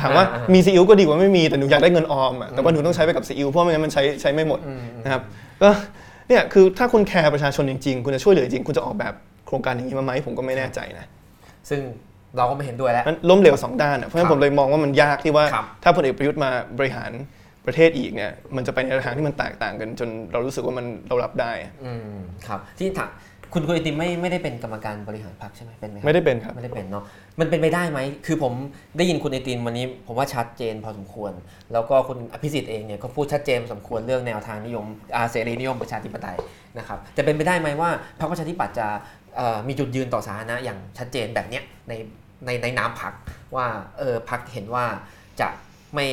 [0.00, 5.22] ถามว่าอ่าอ่ามีมีซีอิ๊วก็ดีกว่าไม่มีแต่หนูอยากได้เงินออมอะแต่ว่าหนูต้องใช้ไปกับซีอิ๊วเพราะไม่งั้นมันใช้ใช้ไม่หมดอืมนะครับ
[5.62, 5.70] ก็
[6.28, 9.14] เนี่ยคือถ้าคุณแคร์ประชาชนจริงๆ คุณจะช่วยเหลือจริง คุณจะออกแบบ
[9.46, 11.06] โครงการอย่างนี้มาไหมผมก็ไม่แน่ใจนะ
[11.68, 11.80] ซึ่ง
[12.36, 17.10] เราก็ไม่เห็นด้วยแล้ว มันล้มเหลวสองด้านอะเพราะฉะนั้ครับนผมเลยมองว่ามันยากที่ว่า ครับ ถ้าพลเอกประยุทธ์มาบริหาร
[17.66, 23.10] ประเทศอีกเนี่ยมันจะไปในทางที่มันแตกต่างกัน จนเรารู้สึกว่ามันเรารับได้อะอืมครับ ที่ถาม
[23.52, 27.04] คุณคุณไอติมไม่ไม่ได้เป็นกรรมการบริหารพรรคใช่ไหมเป็นไหมครับ ไม่ได้เป็นครับ ไม่ได้เป็นเนาะ
[27.40, 28.52] มันเป็นไปได้ไหม คือผม
[28.96, 31.32] ได้ยินคุณไอตินวันนี้ ผมว่าชัดเจนพอสมควร
[31.72, 34.84] แล้วก็คุณอภิสิทธิ์เองเนี่ยก็พูดชัดเจนพอสมควรเรื่องแนวทางนิยม
[35.16, 36.36] อาเสรีนิยมประชาธิปไตย
[36.78, 38.86] นะครับ จะเป็นไปได้ไหมว่าพรรคประชาธิปัตย์จะ
[39.36, 41.92] เอ่อมีจุดยืนต่อสาธารณะอย่างชัดเจนแบบเนี้ยใน
[42.46, 43.12] ในในนามพรรค
[43.56, 43.66] ว่า
[43.98, 44.84] เออพรรคเห็นว่า
[45.40, 45.48] จะ
[45.94, 46.06] ไม่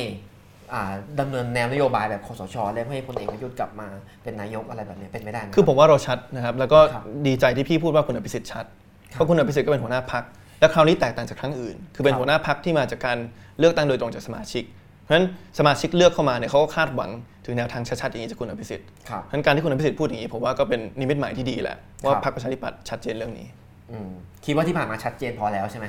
[0.72, 3.88] อ่าดำเนินแนวนโยบายแบบคอสชและไม่ให้พลเอกประยุทธ์กลับมา
[4.22, 8.64] เป็นนายกอะไรแบบเนี้ยเป็นไปได้ไหมคือผมว่าเราชัดนะครับ แล้วก็ครับดีใจที่พี่พูดว่าคุณอภิสิทธิ์ชัด
[9.12, 10.24] ครับเพราะคุณอภิสิทธิ์ก็เป็นหัวหน้าพัก
[10.60, 13.18] และคราวนี้แตกต่างจากครั้งอื่น คือเป็นครับหัวหน้าพักที่มาจากการ
[13.58, 14.64] เลือกตั้งโดยตรงจากสมาชิก
[15.02, 15.26] เพราะฉะนั้น
[15.58, 17.10] สมาชิกเลือกเข้ามาเนี่ยเขาก็คาดหวัง
[17.44, 23.46] ถึงแนวทางชัดๆอย่างนี้จากคุณอภิสิทธิ์ครับเพราะฉะนั้นการที่คุณอภิสิทธิ์พูดอย่างนี้ผมว่าก็เป็นนิมิตหมายที่ดีแหละว่าครับพรรคประชาธิปัตย์ชัดเจนเรื่องนี้
[23.90, 24.10] อืม
[24.44, 25.86] คิดว่าที่ผ่านมาชัดเจนพอแล้วใช่ไหม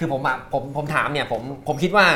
[0.00, 2.06] คือผมอะผมผมถามเนี่ยผมผมคิดว่า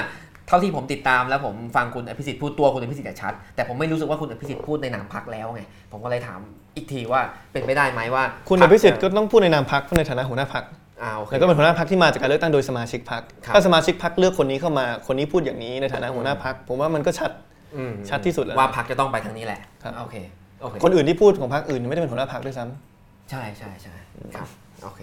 [0.48, 5.62] เท่าที่ผมติดตามแล้วผมฟังคุณอภิสิทธิ์พูดตัวคุณอภิสิทธิ์อะชัด แต่ผมไม่รู้สึกว่าคุณอภิสิทธิ์พูดในนามพักแล้วไง
[5.92, 6.38] ผมก็เลยถาม
[6.76, 7.20] อีกทีว่า
[7.52, 10.64] เป็นไปได้ไหมว่าคุณพอรรภิสิทธิ์จะก็ต้องพูดในนามพรรคเพราะในฐานะหัวหน้าพรรค
[11.02, 17.30] อ่าโอเคแล้วก็เป็นหัวหน้าพรรคที่มาจากการเลือกตั้งโดยสมาชิกพรรคครับถ้าสมาชิกพรรคเลือกคนนี้เข้ามาคนนี้พูดอย่างนี้ในฐานะหัวหน้าพรรคผมว่ามันก็ชัด
[17.76, 20.16] อืมชัดที่สุดแล้วว่าพักจะต้องไปทางนี้แหละครับโอเค
[20.62, 23.94] โอเคคนอื่นที่พูดของพรรคอื่นไม่ได้เป็นหัวหน้าพรรคด้วยซ้ำใช่ใช่ใช่
[24.34, 24.48] ครับ
[24.84, 25.00] โอเค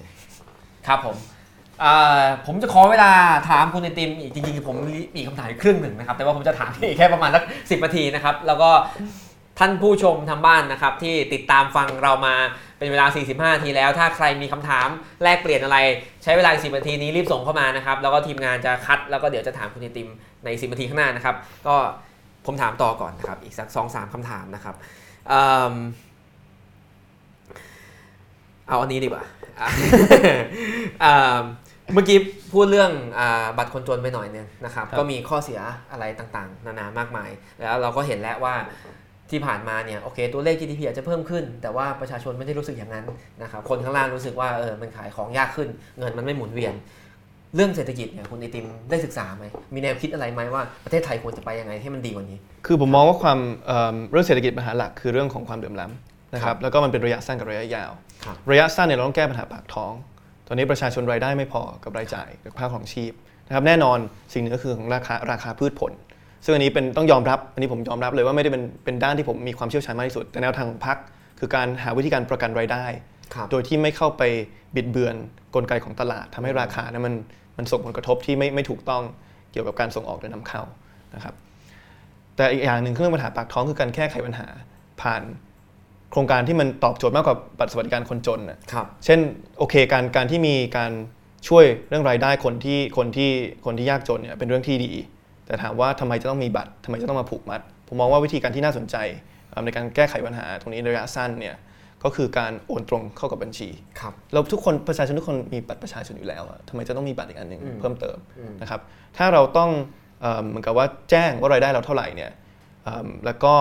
[0.88, 1.41] ครับผมอ่า
[2.46, 3.12] ผมจะขอเวลา
[3.50, 4.76] ถามคุณไอติมอีกจริงๆผม
[5.16, 8.70] มีคำถามอีกครึ่งหนึ่งนะครับ แต่ว่าผมจะถามที่แค่ประมาณสักสินาทีนะครับ แล้วก็
[9.60, 12.36] ท่านผู้ชมทางบ้านนะครับที่ติดตามฟังเรามา
[12.78, 14.88] เป็นเวลา 45นาทีแล้ว ถ้าใครมีคำถาม
[15.24, 15.78] แลกเปลี่ยนอะไร
[16.24, 20.10] ใช้เวลา 10นาทีนี้รีบส่งเข้ามานะครับ แล้วก็ทีมงานจะคัด แล้วก็เดี๋ยวจะถามคุณไอติม
[20.46, 21.36] ใน 10นาทีข้างหน้านะครับ
[21.68, 21.76] ก็
[22.46, 24.76] ผมถามต่อก่อนนะครับ อีกสัก2อสามคำถามนะครับ
[28.72, 29.24] เอิ่มเอาอันนี้ดีกว่า
[29.62, 29.70] อะ
[31.04, 31.40] อ่า
[31.94, 32.18] เมื่อกี้
[32.54, 35.60] พูดเรื่องอาบัตรคนจนไปหน่อยนึงนะครับครับ ก็มีข้อเสีย
[35.92, 38.54] อะไรต่างๆ นานามากมาย แล้วเราก็เห็นแล้วว่า
[39.32, 43.06] ที่ผ่านมาเนี่ยโอเคตัวเลข GDP อาจจะเพิ่มขึ้น แต่ว่าประชาชนไม่ได้รู้สึกอย่างนั้น
[43.42, 45.70] นะครับคนข้างล่างรู้สึกว่าเออมันขายของยากขึ้น
[46.00, 46.74] เงินมันไม่หมุนเวียน
[47.56, 57.92] เรื่องเศรษฐกิจเนี่ยคุณไอติมได้ศึกษาไหมมีแนวคิดอะไรไหมว่าประเทศไทยควรจะไปยังไงให้มันดีกว่านี้ คือผมมองว่าความเอิ่มเรื่องเศรษฐกิจปัญหาหลักคือเรื่องของความเหลื่อมล้ำ นะคครัรับบแล้วก็มันเป็นระยะสั้นกับระยะยาว
[58.26, 59.94] ครับระยะสั้นเนี่ยเราต้องแก้ปัญหาปากท้อง
[60.48, 63.14] ตอนนี้ประชาชนรายได้ไม่พอกับรายจ่ายกับค่าของชีพ
[63.48, 63.98] นะครับแน่นอน
[64.34, 65.92] สิ่งหนึ่งก็คือของราคาราคาพืชผล
[66.44, 70.98] ซึ่งอันนี้เป็นต้องยอมรับ อันนี้ผมยอมรับเลยว่าไม่ได้เป็นเป็นด้านที่ผมมีความเชี่ยวชาญมากที่สุด แต่แนวทางของพรรค
[71.40, 72.86] คือการหาวิธีการประกันรายได้
[73.34, 74.24] ครับโดยที่ไม่เข้าไป
[74.76, 75.16] บิดเบือน
[75.56, 77.16] กลไกของตลาดทำให้ราคานั้นมัน
[77.58, 79.04] มันส่งผลกระทบที่ไม่ไม่ถูกต้อง
[79.52, 80.62] เกี่ยวกับการส่งออกและนำเข้า
[81.16, 81.34] นะครับ
[82.36, 84.48] แต่อีกอย่างหนึ่งคือเรื่องปัญหาปากท้องคือการแก้ไขปัญหา
[85.02, 85.22] ผ่าน
[86.12, 89.20] โครงการที่มันตอบโจทย์มากกว่าบัตรสวัสดิการคนจนน่ะครับเช่น
[89.58, 90.92] โอเคการการที่มีการ
[91.48, 93.30] ช่วยเรื่องรายได้คนที่คนที่
[93.66, 94.92] คนที่ยากจนเนี่ยเป็นเรื่องที่ดี
[95.46, 98.96] แต่ถามว่าทำไมจะต้องมีบัตรทำไมจะต้องมาผูกมัด ผมมองว่าวิธีการที่น่าสนใจ
[99.50, 101.56] เอ่อในการแก้ไขปัญหาตรงนี้ระยะสั้นเนี่ย
[102.04, 108.82] ก็คือการโอนตรงเข้ากับบัญชีครับเราทุกคนประชาชนทุกคนมีบัตรประชาชนอยู่แล้วอะทำไมจะต้องมีบัตรอีกอันหนึ่งอืมเพิ่มเติมอืมนะครับ
[109.18, 109.70] ถ้าเราต้อง
[110.22, 112.32] เอ่อเหมือนกับว่าแจ้งว่ารายได้เราเท่าไหร่เนี่ย
[112.84, 113.54] เอิ่มแล้วก็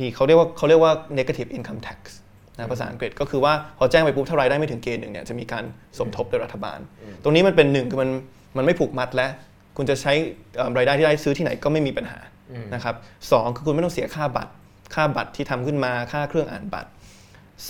[0.00, 1.98] มีเขาเรียกว่าเขาเรียกว่า negative income tax
[2.58, 5.64] นะภาษาอังกฤษก็คือว่าพอแจ้งไปปุ๊บถ้ารายได้ไม่ถึงเกณฑ์หนึ่งเนี่ยจะมีการ
[5.98, 6.78] สมทบโดยรัฐบาล
[7.22, 8.10] ตรงนี้มันเป็นหนึ่งคือมัน
[8.56, 9.28] มันไม่ผูกมัดและ
[9.76, 10.12] คุณจะใช้
[10.56, 12.18] เอิ่มรายได้ที่ได้ซื้อที่ไหนก็ไม่มีปัญหา
[12.52, 12.94] อืมนะครับ
[13.32, 14.52] สองคือคุณไม่ต้องเสียค่าบัตร
[14.94, 16.90] ค่าบัตรที่ทำขึ้นมาค่าเครื่องอ่านบัตร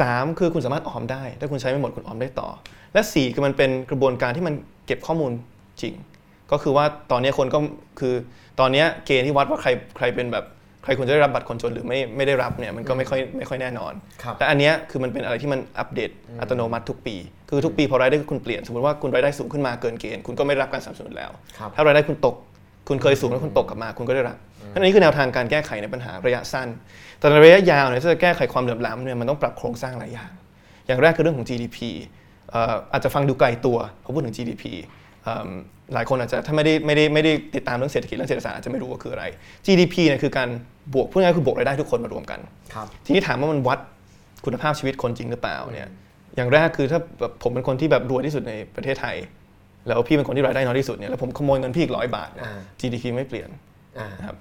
[0.00, 2.48] สามคือคุณสามารถออมได้ ถ้าคุณใช้ไม่หมดคุณออมได้ต่อ
[2.92, 4.54] และสี่คือมันเป็นกระบวนการที่มัน
[4.86, 5.32] เก็บข้อมูล
[5.82, 5.94] จริง
[6.52, 7.58] ก็คือว่าตอนนี้คนก็
[8.00, 8.14] คือ
[8.60, 10.44] ตอนนี้เกณฑ์ที่วัดว่าใครใครเป็นแบบ
[10.84, 16.10] ใครควรจะได้รับบัตรคนจนหรือไม่ไม่ได้รับเนี่ยมันก็ไม่ค่อยไม่ค่อยแน่นอนครับแต่อันเนี้ยคือมันเป็นอะไรที่มันอัปเดต
[16.40, 17.16] อัตโนมัติทุกปี
[17.50, 22.34] คือทุกปีพอรายได้คุณเปลี่ยนสมมติว่าคุณรายได้สูงขึ้นมาเกินเกณฑ์คุณก็ไม่ได้รับการสนับสนุนแล้วครับถ้ารายได้คุณตก
[22.88, 24.36] คุณเคยสูงแล้วคุณตกกลับมาคุณก็ได้รับ
[24.74, 26.68] อันนี้คือแนวทางการแก้ไขในปัญหาระยะสั้น
[27.18, 30.30] แต่ในระยะยาวเนี่ยถ้าจะแก้ไขความเหลื่อมล้ำเนี่ยมันต้องปรับโครงสร้างหลายอย่าง
[30.86, 31.78] อย่างแรกคือเรื่องของ GDP
[32.50, 34.64] เอ่ออาจจะฟังดูไกลตัวพอพูดถึง GDP
[35.24, 35.50] เอิ่ม
[35.94, 39.24] หลายคนอาจจะถ้าไม่ได้ไม่ได้ไม่ได้ติดตามเรื่องเศรษฐกิจเรื่องเศรษฐศาสตร์อาจจะไม่รู้ว่าคืออะไร
[39.66, 40.48] GDP เนี่ยคือการ
[40.94, 42.40] บวกพูดง่ายๆคือบวกรายได้ทุกคนมารวมกัน
[42.74, 43.78] ครับทีนี้ถามว่ามันวัด
[44.44, 45.88] คุณภาพชีวิตคนจริงหรือเปล่าเนี่ย
[46.36, 49.16] อย่างแรกคือถ้าแบบผมเป็นคนที่แบบรวยที่สุดในประเทศไทย
[49.88, 53.48] แล้วพี่เป็นคนที่รายได้น้อยที่สุดเนี่ยแล้วผมขโมยเงินพี่อีกร้อยบาทเนี่ยอ่า GDP ไม่เปลี่ยน
[53.98, 54.36] อ่านะครับ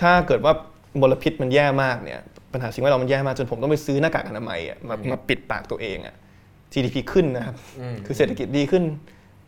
[0.00, 0.52] ถ้าเกิดว่า
[1.00, 2.20] มลพิษมันแย่มากเนี่ย
[2.52, 6.14] ปัญหาสิ่งแวดล้อมมันแย่มากจนผมต้องไปซื้อหน้ากากอนามัยอะมามาปิดปากตัวเองอะ
[6.72, 8.82] GDP ขึ้นนะครับอืมคือเศรษฐกิจดีขึ้น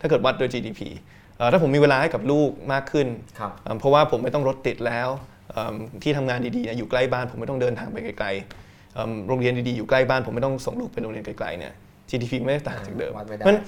[0.00, 1.15] ถ้าเกิดวัดโดย GDP เอ่อ
[1.52, 3.06] ถ้าผมมีเวลาให้กับลูกมากขึ้น
[3.38, 5.08] ครับเอ่อเพราะว่าผมไม่ต้องรถติดแล้ว
[5.52, 11.72] เอิ่มที่ทำงานดีๆเนี่ยอยู่ใกล้บ้าน ผมไม่ต้องเดินทางไปไกลๆเอิ่มโรงเรียนดีๆอยู่ใกล้บ้านผมไม่ต้องส่งลูกไปโรงเรียนไกลๆเนี่ย
[12.10, 13.64] GDP ไม่ได้ต่างจากเดิมวัดไม่ได้เพราะฉะนั้น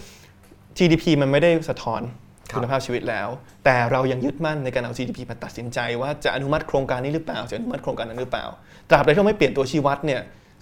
[0.79, 2.03] GDP มันไม่ได้สะท้อน
[2.51, 3.29] ครับคุณภาพชีวิตแล้ว
[3.65, 8.47] แต่เรายังยึดมั่นในการเอา GDP มาตัดสินใจว่าจะอนุมัติโครงการนี้หรือเปล่าจะอนุมัติโครงการนั้นหรือเปล่า
[8.91, 10.21] ตราบใดที่เราไม่เปลี่ยนตัวชี้วัดเนี่ย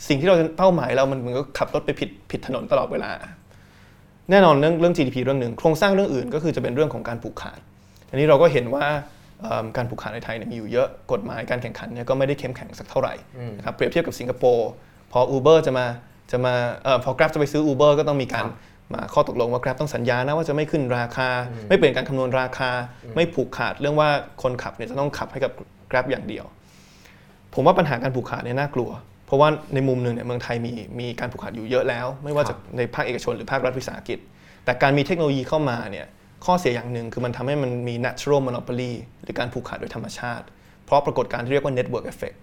[0.08, 3.10] สิ่งที่เราจะเป้าหมายเรามันเหมือนกับขับรถไปผิดผิดถนนตลอดเวลา
[4.30, 7.58] แน่นอนเรื่องเรื่อง GDP เรื่องหนึ่งโครงสร้างเรื่องอื่นก็คือจะเป็นเรื่องของการผูกขาด
[8.10, 8.86] อันนี้เราก็เห็นว่า
[9.42, 14.68] เอิ่มการผูกขาดในไทยเนี่ยมีอยู่เยอะกฎหมายการแข่งขันเนี่ยก็ไม่ได้เข้มแข็งสักเท่าไหร่อืมนะครับเปรียบเทียบกับสิงคโปร์
[15.12, 15.86] พอ Uber จะมา
[16.30, 16.54] จะมา
[16.84, 18.54] เอ่อพอ Grab จะไปซื้อ Uber ก็ต้องมีการครับ
[18.94, 21.28] มาข้อตกลงว่า Grab ต้องสัญญานะว่าจะไม่ขึ้นราคา
[21.68, 22.70] ไม่เปลี่ยนการคำนวณราคา
[23.14, 24.08] ไม่ผูกขาดเรื่องว่า
[24.42, 25.52] คนขับเนี่ยจะต้องขับให้กับ
[25.90, 26.44] Grab อย่างเดียว
[27.54, 28.90] ผมว่าปัญหาการผูกขาดเนี่ยน่ากลัว
[29.26, 34.18] เพราะว่าในมุมหนึ่งเนี่ยเมืองไทยมีมีการผูกขาดอยู่เยอะแล้ว ไม่ว่าครัจะบในภาคเอกชนหรือภาครัฐวิสาหกิจ
[34.64, 36.06] แต่การมีเทคโนโลยีเข้ามาเนี่ย
[36.44, 40.44] ข้อเสียอย่างหนึ่งคือมันทำให้มันมี natural monopoly หรือการผูกขาดโดยธรรมชาติ
[40.84, 42.36] เพราะปรากฏการณ์ที่เรียกว่า network effect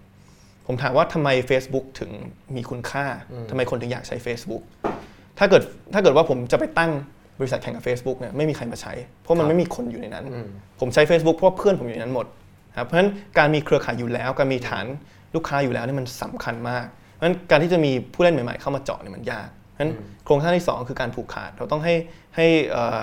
[0.66, 2.10] ผมถามว่าทำไม Facebook ถึง
[2.56, 3.04] มีคุณค่า
[3.50, 4.62] ทำไมคนถึงอยากใช้ Facebook
[5.38, 5.62] ถ้าเกิด
[5.94, 6.90] ถ้าเกิดว่าผมจะไปตั้ง
[7.40, 10.48] บริษัทแข่งกับ Facebook เนี่ยไม่มีใครมาใช้ เพราะมันไม่มีคนอยู่ในนั้นอืม
[10.80, 12.26] ผมใช้ Facebook เพราะว่าเพื่อนผมอยู่ในนั้นหมด
[12.70, 14.86] นะครับเพราะฉะนั้นการมีเครือข่ายอยู่แล้ว การมีฐาน
[15.34, 19.92] ลูกค้าอยู่แล้วนี่มันสำคัญมากเพราะฉะนั้นการที่จะมีผู้เล่นใหม่ ๆ เข้ามาเจาะเนี่ยมันยากเพราะฉะนั้น
[20.24, 21.94] โครงสร้างที่สองคือการผูกขาด เราต้องให้
[22.36, 22.98] ให้เอ่อ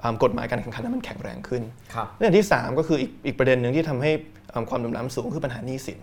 [0.00, 1.62] เอ่อกฎหมายการแข่งขันนั้นมันแข็งแรงขึ้น
[1.94, 4.10] ครับเรื่องที่ 3 ก็คืออีกอีกประเด็นหนึ่งที่ทำให้
[4.50, 5.98] เอิ่มความเหลื่อมล้ำสูงคือปัญหาหนี้สิน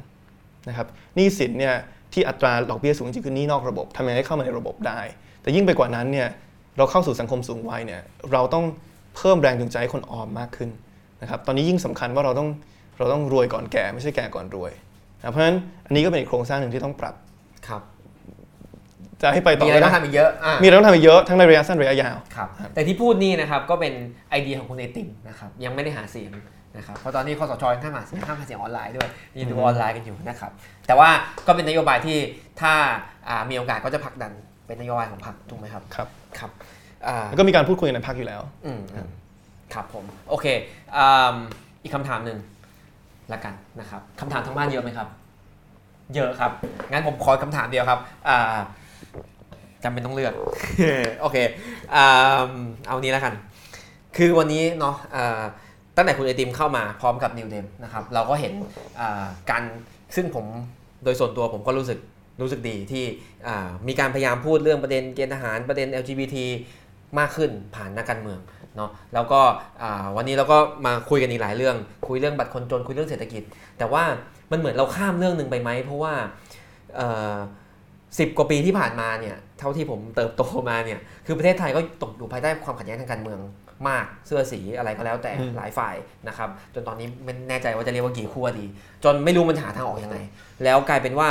[0.70, 1.76] นะครับหนี้สินเนี่ย
[2.14, 5.00] ที่อัตราดอกเบี้ยสูงจริงๆคือหนี้นอกระบบทำยังไงให้เข้ามาในระบบได้
[5.42, 6.28] แต่ยิ่งไปกว่านั้นเนี่ย
[6.78, 8.02] เราเข้าสู่สังคมสูงวัยเนี่ย
[8.32, 8.66] เราต้อง
[9.16, 10.70] เพิ่มแรงจูงใจให้คนออมมากขึ้น
[11.22, 12.50] นะครับตอนนี้ยิ่งสำคัญว่าเราต้อง
[12.98, 14.72] เราต้องรวยก่อนแก่ไม่ใช่แก่ก่อนรวย
[15.22, 17.16] นะเพราะฉะนั้นอันนี้ก็เป็นอีกโครงสร้างหนึ่งที่ต้องปรับ
[17.68, 17.82] ครับ
[19.22, 23.94] จะให้ไปต่อมีอะไรหต้องทำอีกเยอะอ่ามีอะไรต้องทำอีกเยอะทั้งในระยะสั้นระยะยาวครับแต่ที่พูดนี่นะครับก็เป็น
[24.30, 26.32] ไอเดียของคุณไอติมนะครับยังไม่ได้หาเสียง
[26.78, 29.10] นะครับเพราะตอนนี้คอสชยังห้ามหาเสียงห้ามหาเสียงออนไลน์ด้วย
[29.40, 30.52] ยังดูออนไลน์กันอยู่นะครับ
[30.88, 31.10] แต่ว่า
[31.48, 32.18] ก็เป็นนโยบายที่
[32.62, 32.74] ถ้า
[33.28, 34.32] อ่ามีโอกาสก็จะผลักดัน
[34.68, 36.08] เป็นนโยบายของพรรคถูกไหมครับครับ
[36.40, 36.52] ครับ
[37.08, 39.08] อ่าแล้วก็มีการพูดคุยกันในพักอยู่แล้วอืมอืม
[39.74, 40.46] ครับผมโอเค
[40.98, 41.36] อืม
[41.84, 42.38] อีกคำถามหนึ่ง
[43.34, 45.08] ละกันนะครับคำถามทางบ้านเยอะไหมครับ
[46.16, 46.52] เยอะครับ
[46.92, 48.58] งั้นผมขอคำถามเดียวครับอ่า
[49.84, 50.34] จำเป็นต้องเลือก
[51.22, 51.38] โอเค
[51.96, 52.42] อ่า
[52.88, 53.34] เอานี้แล้วกัน
[54.18, 55.42] คือวันนี้เนาะอ่า
[55.96, 58.54] ตั้งแต่คุณไอติมเข้ามาพร้อมกับนิวเดมนะครับ เราก็เห็น
[59.00, 59.64] อ่าการ
[60.16, 60.46] ซึ่งผม
[61.04, 62.00] โดยส่วนตัวผมก็รู้สึก
[62.42, 63.04] รู้สึกดีที่
[63.48, 66.36] อ่ามีการพยายามพูดเรื่องประเด็นเกณฑ์ทหารประเด็น LGBT
[67.20, 68.40] มากขึ้นผ่านนักการเมือง
[68.76, 69.42] เนาะแล้วก็
[69.82, 71.76] อ่าวันนี้เราก็มาคุยกันอีกหลายเรื่อง
[72.08, 73.44] คุยเรื่องบัตรคนจนคุยเรื่องเศรษฐกิจ
[73.78, 74.04] แต่ว่า
[74.52, 76.14] มันเหมือนเราข้ามเรื่องหนึ่งไปไหมเพราะว่า
[78.20, 83.40] สิบกว่าปีที่ผ่านมาเนี่ยเท่าที่ผมเติบโตมาเนี่ยคือประเทศไทยก็ตกอยู่ภายใต้ความขัดแย้งทางการเมือง
[83.88, 85.96] มากเสื้อสีอะไรก็แล้วแต่อืมหลายฝ่าย
[86.28, 88.66] นะครับ จนตอนนี้ไม่แน่ใจว่าจะเรียกว่ากี่ขั้วดี
[89.04, 90.18] จนไม่รู้มันหาทางออกยังไง
[90.64, 91.30] แล้วกลายเป็นว่า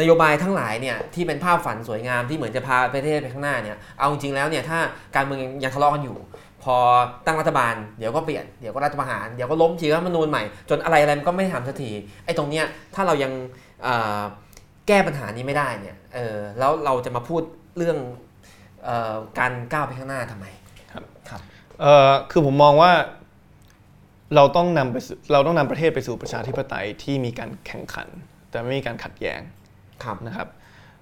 [0.00, 4.78] นโยบายทั้งหลายเนี่ยที่เป็นภาพฝันสวยงามที่เหมือนจะพาประเทศไปข้างหน้าเนี่ยเอาจริงๆแล้วเนี่ยถ้า
[5.16, 6.16] การเมืองยังยังทะเลาะกันอยู่
[6.64, 6.76] พอ
[7.26, 11.90] ตั้งรัฐบาลเดี๋ยวก็เปลี่ยนเดี๋ยวก็รัฐประหารเดี๋ยวก็ล้มทีรัฐธรรมนูญใหม่ จนอะไรอะไรมันก็ไม่ทำสักที
[12.24, 13.32] ไอ้ตรงเนี้ยถ้าเรายัง
[13.82, 14.20] เอ่อ
[14.88, 17.42] แก้ปัญหานี้ไม่ได้เนี่ยเออแล้วเราจะมาพูด
[17.76, 17.98] เรื่อง
[18.84, 20.46] เออการก้าวไปข้างหน้าทำไม
[21.80, 22.92] เอ่อคือผมมองว่า
[24.36, 28.08] เราต้องนำไปสู่เราต้องนำประเทศไปสู่ประชาธิปไตยที่มีการแข่งขัน
[28.50, 29.40] แต่ไม่มีการขัดแย้ง
[30.04, 30.48] ครับนะครับ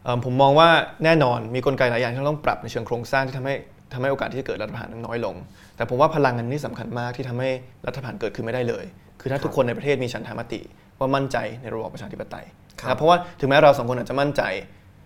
[0.03, 0.69] เอิ่มผมมองว่า
[1.05, 3.55] แน่นอนมีกลไกหลายอย่างที่เราต้องปรับในเชิงโครงสร้างที่ทำให้
[3.93, 5.36] ทำให้โอกาสที่จะเกิดรัฐประหารนั้นน้อยลง
[5.76, 7.51] แต่ผมว่าพลังอันนี้สำคัญมากที่ทำให้
[7.86, 8.84] รัฐประหารเกิดขึ้นไม่ได้เลย
[9.20, 10.61] คือถ้าทุกคนในประเทศมีฉันทามติ
[10.99, 12.45] ว่ามั่นใจในระบอบประชาธิปไตย
[12.80, 14.43] ครับนะเพราะว่าถึงแม้เราสองคนอาจจะมั่นใจ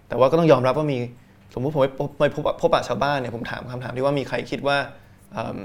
[0.09, 0.99] แต่ว่าก็ต้องยอมรับว่ามี
[1.55, 4.77] สมมุติผมไปพบไปพบพบปะชาวบ้านเนี่ยผมถามคำถามที่ว่ามีใครคิดว่า
[5.33, 5.59] เอิ่ม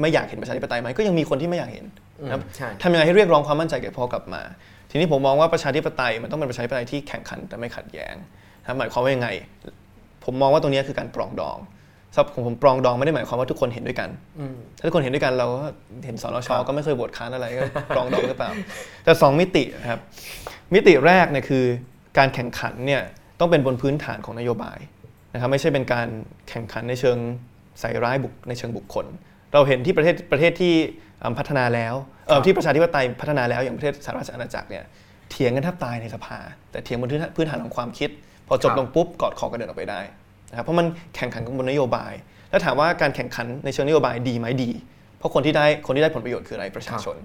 [0.00, 1.86] ไม่อยากเห็นประชาธิปไตยไหมก็ยังมีคนที่ไม่อยากเห็น
[2.24, 4.42] นะครับใช่ทำยังไงให้เรียกร้องความมั่นใจแก่พอกลับมา
[4.90, 8.14] ทีนี้ผมมองว่าประชาธิปไตยมันต้องเป็นประชาธิปไตยที่แข่งขันแต่ไม่ขัดแย้ง
[8.60, 9.28] นะครับหมายความว่ายังไง
[10.24, 11.58] ผมมองว่าตรงนี้คือการปรองดอง
[12.16, 14.08] สำหรับผมผมปรองดองไม่ได้หมายความว่าทุกคนเห็นด้วยกัน
[14.38, 15.68] อืมถ้าทุกคนเห็นด้วยกันเราก็
[16.06, 17.62] เห็นสนชครับก็ไม่เคยโหวตค้านอะไรก็
[17.96, 18.50] ปรองดองหรือเปล่า
[19.04, 20.00] แต่สองมิตินะครับ
[20.74, 21.64] มิติแรกเนี่ยคือ
[22.18, 23.02] การแข่งขันเนี่ย
[23.40, 24.78] ต้องเป็นบนพื้นฐานของนโยบาย
[25.32, 26.08] นะครับไม่ใช่เป็นการ
[26.48, 27.18] แข่งขันในเชิง
[27.80, 29.06] ใส่ร้ายบุคในเชิงบุคคล
[29.52, 30.74] เราเห็นที่ประเทศประเทศที่
[31.22, 31.94] อ่าพัฒนาแล้ว
[32.26, 34.84] เออที่ประชาธิปไตยพัฒนาแล้วอย่างประเทศสหราชอาณาจักรเนี่ย
[35.30, 36.38] เถียงกันแทบตายในสภา
[36.70, 38.10] แต่เถียงบนพื้นฐานพื้นฐานของความคิด
[38.48, 40.00] พอจบครับลงปุ๊บกอดคอกันเดินออกไปได้
[40.50, 40.86] นะครับเพราะมัน
[41.16, 42.12] แข่งขันกันบนนโยบาย
[42.50, 44.70] แล้วถามว่าการแข่งขันในเชิงนโยบายดีไหมดี
[45.18, 47.16] เพราะคนที่ได้คนที่ได้ผลประโยชน์คืออะไรประชาชน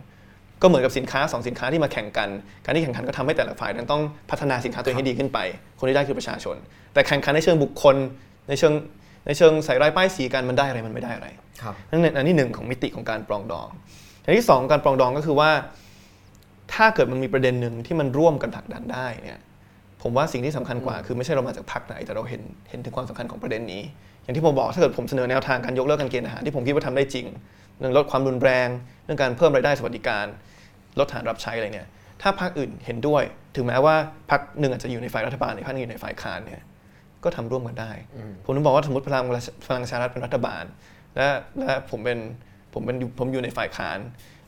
[0.62, 2.30] ก็เหมือนกับสินค้าสองสินค้าที่มาแข่งกัน
[2.66, 5.40] การที่แข่งขันก็ทำให้แต่ละฝ่ายนั้นต้องพัฒนาสินค้าตัวเองให้ดีขึ้นไป
[5.80, 6.56] คนที่ได้คือประชาชน
[6.94, 7.96] แต่แข่งขันในเชิงบุคคล
[8.50, 8.74] ในเชิง
[9.26, 11.28] ในเชิงใส่ร้ายป้ายสีกันมันได้อะไรมันไม่ได้อะไร
[11.62, 13.68] ครับนั่นอันที่หนึ่งของมิติของการปรองดอง
[14.22, 15.52] อย่างที่สองการปรองดองก็คือว่า
[16.74, 19.40] ถ้าเกิดมันมีประเด็นหนึ่งที่มันร่วมกันผลักดันได้เนี่ย
[20.04, 23.82] ผมว่าสิ่งที่สำคัญกว่าคือไม่ใช่เรามาจากพรรคไหนแต่เราเห็นเห็นถึงความสำคัญของประเด็นนี้
[24.24, 27.26] อย่างที่ผมบอกถ้าเกิดผมเสนอแนวทางการยกเลิกการเกณฑ์ทหารที่ผมคิดว่าทำได้จริง
[27.80, 28.68] เรื่องลดความรุนแรง
[29.04, 30.26] เรื่องการเพิ่มรายได้สวัสดิการ
[31.00, 31.88] ลดฐานรับใช้อะไรเนี่ย
[32.22, 33.24] ถ้าพรรคอื่นเห็นด้วย
[33.56, 33.96] ถึงแม้ว่า
[34.32, 36.62] พรรคหนึ่งอาจจะอยู่ในฝ่ายรัฐบาลอีกพรรคหนึงอยู่ในฝ่ายค้านเนี่ย
[37.24, 37.92] ก็ทำร่วมกันได้
[38.46, 39.24] ผมถึงบอกว่าสมมติพลัง
[39.66, 40.64] พลังประชารัฐเป็นรัฐบาล
[41.16, 41.28] และ
[41.60, 42.20] และผมเป็น
[42.74, 43.98] ผมเป็นผมอยู่ในฝ่ายค้าน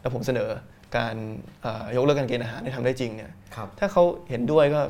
[0.01, 0.49] แล้วผมเสนอ
[0.97, 1.15] การ
[1.61, 4.81] เอ่อยกเลิกการเกณฑ์อาหารให้ทำได้จริงเนี่ยครับถ้าเขาเห็นด้วยก็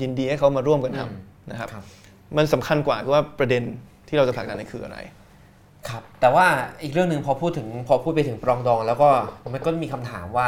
[0.00, 1.84] ยินดีให้เขามาร่วมกันทอืมำนะครับครับ
[2.36, 3.62] มันสำคัญกว่าคือว่าประเด็น
[4.08, 4.98] ที่เราจะผลักดันในคืออะไร
[5.88, 6.46] ครับ แต่ว่า
[6.82, 9.08] อีกเรื่องหนึ่งพอพูดถึงพอพูดไปถึงปรองดอง แล้วก็
[9.54, 10.46] มันก็มีคำถามว่า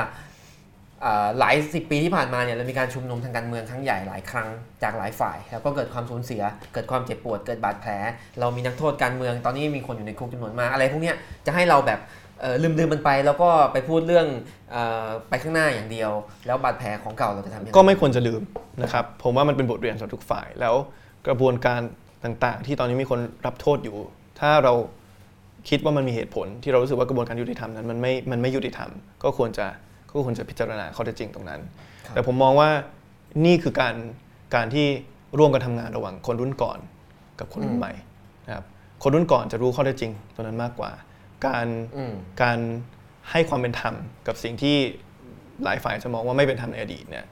[1.05, 4.49] อ่าหลายสิบปีที่ผ่านมาเนี่ยเรามีการชุมนุมทางการเมืองครั้งใหญ่หลายครั้ง
[4.82, 7.91] จากหลายฝ่าย แล้วก็เกิดความสูญเสีย เกิดความเจ็บปวดเกิดบาดแผล
[8.41, 11.16] เรามีนักโทษการเมืองตอนนี้มีคนอยู่ในคุกจำนวนมากอะไรพวกเนี้ย
[11.47, 12.20] จะให้เราแบบเอ่อ
[12.62, 14.26] ลืมลืมมันไปแล้วก็ไปพูดเรื่อง
[14.70, 16.11] เออไปข้างหน้าอย่างเดียว
[16.47, 18.43] แล้วบาดแผลของเก่าเราจะทำยังไงก็ไม่ควรจะลืม
[18.82, 20.74] นะครับผมว่ามันเป็นบทเรียนสำหรับทุกฝ่าย แล้ว
[21.26, 21.80] กระบวนการ
[22.24, 23.97] ต่างๆ ที่ตอนนี้มีคนรับโทษอยู่
[24.41, 24.72] ถ้าเรา
[25.68, 28.91] คิดว่ามันมีเหตุผล ที่เรารู้สึกว่ากระบวนการยุติธรรมนั้นมันไม่มันไม่ยุติธรรม
[29.22, 29.66] ก็ควรจะ
[30.09, 31.61] ก็ควรจะพิจารณาข้อเท็จจริงตรงนั้น
[32.07, 32.70] ครับแต่ผมมองว่า
[33.45, 33.95] นี่คือการ
[34.55, 34.86] การที่
[35.38, 36.78] ร่วมกันทำงานระหว่างคนรุ่นก่อน
[37.38, 37.93] กับคนรุ่นใหม่
[38.47, 38.64] นะครับ
[39.03, 40.91] คนรุ่นก่อนจะรู้ข้อเท็จจริงตรงนั้นมากกว่า
[41.47, 41.66] การ
[41.97, 42.12] อืม
[42.43, 42.59] การ
[43.30, 43.95] ให้ความเป็นธรรม
[44.26, 44.76] กับสิ่งที่
[45.64, 47.24] หลายฝ่ายจะมองว่าไม่เป็นธรรมในอดีตเนี่ย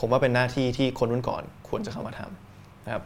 [0.00, 3.02] ผมว่าเป็นหน้าที่ที่คนรุ่นก่อนควรจะเข้ามาทำนะครับ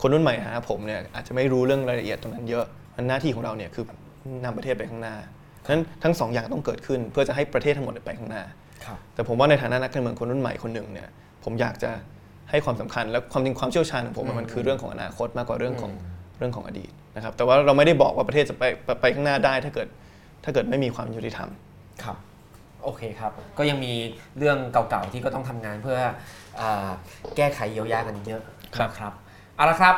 [0.00, 2.64] คนรุ่นใหม่หาผมเนี่ยอาจจะไม่รู้เรื่องรายละเอียดตรงนั้นเยอะ
[2.96, 3.84] มันหน้าที่ของเราเนี่ยคือ
[4.44, 5.16] นำประเทศไปข้างหน้า
[5.64, 8.42] ฉะนั้นทั้งสองอย่างต้องเกิดขึ้น เพื่อจะให้ประเทศทั้งหมดไปข้างหน้า
[8.86, 11.08] ครับแต่ผมว่าในฐานะนักการเมืองคนรุ่นใหม่คนหนึ่งเนี่ย
[11.44, 11.90] ผมอยากจะ
[12.50, 19.88] ให้ความสำคัญและความจริงความเชี่ยวชาญของผมอะมันคือเรื่องของอนาคตมากกว่าเรื่องของเรื่องของอดีตนะครับ แต่ว่าเราไม่ได้บอกว่าประเทศจะไปไปไปข้างหน้าได้ถ้าเกิด
[20.44, 21.48] ถ้าเกิดไม่มีความยุติธรรม
[22.04, 22.16] ครับ
[22.82, 23.92] โอเคครับ ก็ยังมี
[24.38, 25.98] เรื่องเก่าๆที่ก็ต้องทำงานเพื่อ
[26.60, 26.88] อา
[27.36, 28.42] แก้ไขเยียวยากันเยอะ
[28.76, 29.12] ครับนะครับ
[29.56, 29.94] เอาละครับ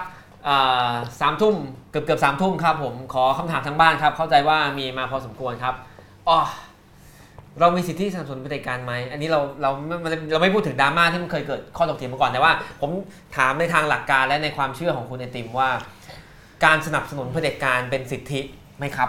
[0.48, 1.54] อ่าสามทุ่ม
[1.90, 5.74] เกือบเกือบสามทุ่มครับผมขอคำถามทางบ้านครับ เข้าใจว่ามีมาพอสมควรครับ
[6.28, 6.38] อ๋อ
[7.60, 12.90] เรามีสิทธิสนับสนุนเผด็จการไหม อันนี้เราเราไม่ไม่เราไม่พูดถึงดราม่าที่มันเคยเกิดข้อถกเถียงมาก่อนแต่ว่า ผม
[13.36, 15.70] ถามในทางหลักการและในความเชื่อของคุณไอติมว่า
[16.64, 18.40] การสนับสนุนเผด็จการเป็นสิทธิ
[18.78, 19.08] ไหมครับ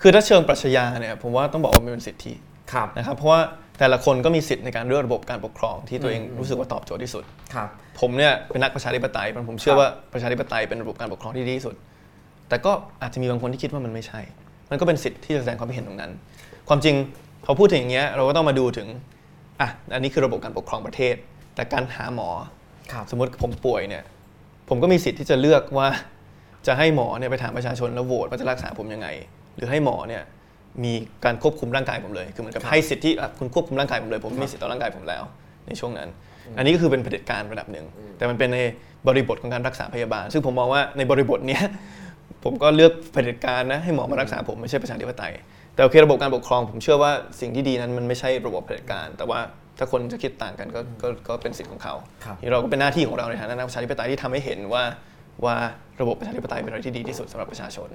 [0.00, 2.32] คือถ้าเชิงปรัชญาเนี่ยผมว่าต้องบอกว่ามันเป็นสิทธิ
[2.72, 3.40] ครับนะครับเพราะว่า
[3.78, 7.24] แต่ละคนก็มีสิทธิ์ในการเลือกระบบการปกครองที่ตัวเองอืมรู้สึกว่าตอบโจทย์ที่สุด
[7.54, 7.68] ครับ
[8.00, 11.74] ผมเนี่ยเป็นนักประชาธิปไตยผมเชื่อครับว่าประชาธิปไตยเป็นระบบการปกครองที่ดีที่สุด
[12.48, 12.72] แต่ก็
[13.02, 14.20] อาจจะมีบางคนที่คิดว่ามันไม่ใช่
[14.70, 16.12] มันก็เป็นสิทธิ์ที่จะแสดงความคิดเห็นตรงนั้น
[16.68, 16.94] ความจริง
[17.44, 18.88] พอพูดถึงอย่างเงี้ยเราก็ต้องมาดูถึง
[19.60, 21.14] อะอันนี้คือระบบการปกครองประเทศ
[21.54, 22.28] แต่การหาหมอ
[22.92, 24.02] ครับสมมติผมป่วยเนี่ย
[24.68, 25.88] ผมก็มีสิทธิ์ที่จะเลือกว่า
[26.66, 29.08] จะให้หมอเนี่ยไปถามประชาชนแล้วโหวตว่าจะรักษาผมยังไง
[29.56, 30.22] หรือให้หมอเนี่ย
[30.84, 30.92] มี
[31.24, 35.22] การควบคุมร่างกายผมเลย คือเหมือนกับครับให้สิทธิอะคุณควบคุมร่างกายผมเลย ผมครับมีสิทธิ์ต่อร่างกายผมแล้ว
[35.66, 36.08] ในช่วงนั้น
[36.56, 37.86] อันนี้ก็คือเป็นเผด็จการระดับหนึ่ง
[38.16, 38.58] แต่มันเป็นใน
[39.06, 41.62] บริบทของการรักษาพยาบาล ซึ่งผมมองว่าในบริบทเนี้ย
[42.44, 45.32] ผมก็เลือกเผด็จการนะให้หมอมารักษาผมไม่ใช่ประชาธิปไตย
[45.74, 49.40] แต่โอเคระบบการปกครอง ผมเชื่อว่าสิ่งที่ดีนั้นมันไม่ใช่ระบบเผด็จการ แต่ว่า
[49.78, 54.84] ถ้าคนจะคิดต่างกันก็ก็ก็เป็นสิทธิ์ของเขาครับนี่เราก็เป็นหน้าที่ของเราในฐานะนักประชาธิปไตยที่ทำให้เห็นว่า
[55.44, 55.56] ว่า
[56.00, 57.88] ระบบประชาธิปไตยเป็นอะไรที่ดีที่สุดสำหรับประชาชน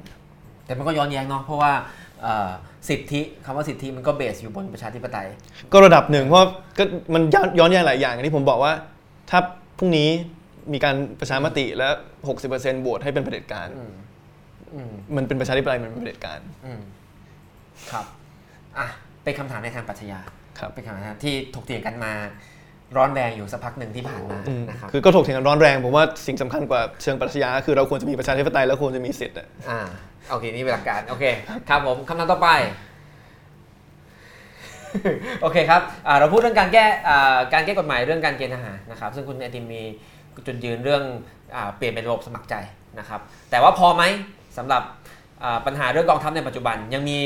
[0.66, 1.72] แต่มันก็ย้อนแย้งเนาะเพราะว่า
[2.22, 2.50] เอ่อ
[2.90, 5.28] สิทธิคำว่าสิทธิมันก็เบสอยู่บนประชาธิปไตย
[5.74, 6.46] ก็ระดับหนึ่งเพราะ
[6.78, 8.74] ก็มันย้อนย้อนแย้งหลายอย่างอย่างที่ผมบอกว่า
[9.30, 9.40] ถ้า
[9.78, 10.10] พรุ่งนี้
[10.74, 11.90] มีการประชามติและ
[12.36, 13.94] 60%โหวตให้เป็นเผด็จการอืม
[14.76, 16.82] อืมมันเป็นประชาธิปไตยมันเป็นเผด็จการอืม
[17.92, 18.06] ครับ
[18.78, 18.88] อะ
[19.24, 20.36] เป็นคำถามในทางปรัชญาครับ
[20.74, 22.14] เป็นคำนะครับที่ถกเถียงกันมา
[22.98, 29.80] ร้อนแรงอยู่สักพักหนึ่งที่ผ่านมาอืมนะครับคือก็ถกเถียงกันร้อนแรงผมว่าสิ่งสำคัญกว่าเชิงปรัชญาคือเราควรจะมีประชาธิปไตยแล้วควรจะมีสิทธิ์อะอ่า
[30.30, 31.24] โอเคนี่เป็นหลักการโอเค
[31.70, 32.50] ครับผมคำถามต่อไป
[35.42, 39.82] โอเคครับอ่าเราพูดเรื่องการแก้อ่าการแก้กฎหมายเรื่องการเกณฑ์ทหารนะครับ ซึ่งคุณไอติมมี
[40.48, 41.04] จุดยืนเรื่อง
[41.56, 42.56] อาเปลี่ยนเป็นระบบสมัครใจ
[43.00, 44.04] นะครับ แต่ว่าพอไหม
[44.58, 44.84] สำหรับ
[45.44, 47.18] อ่าปัญหาเรื่องกองทัพในปัจจุบันยังมี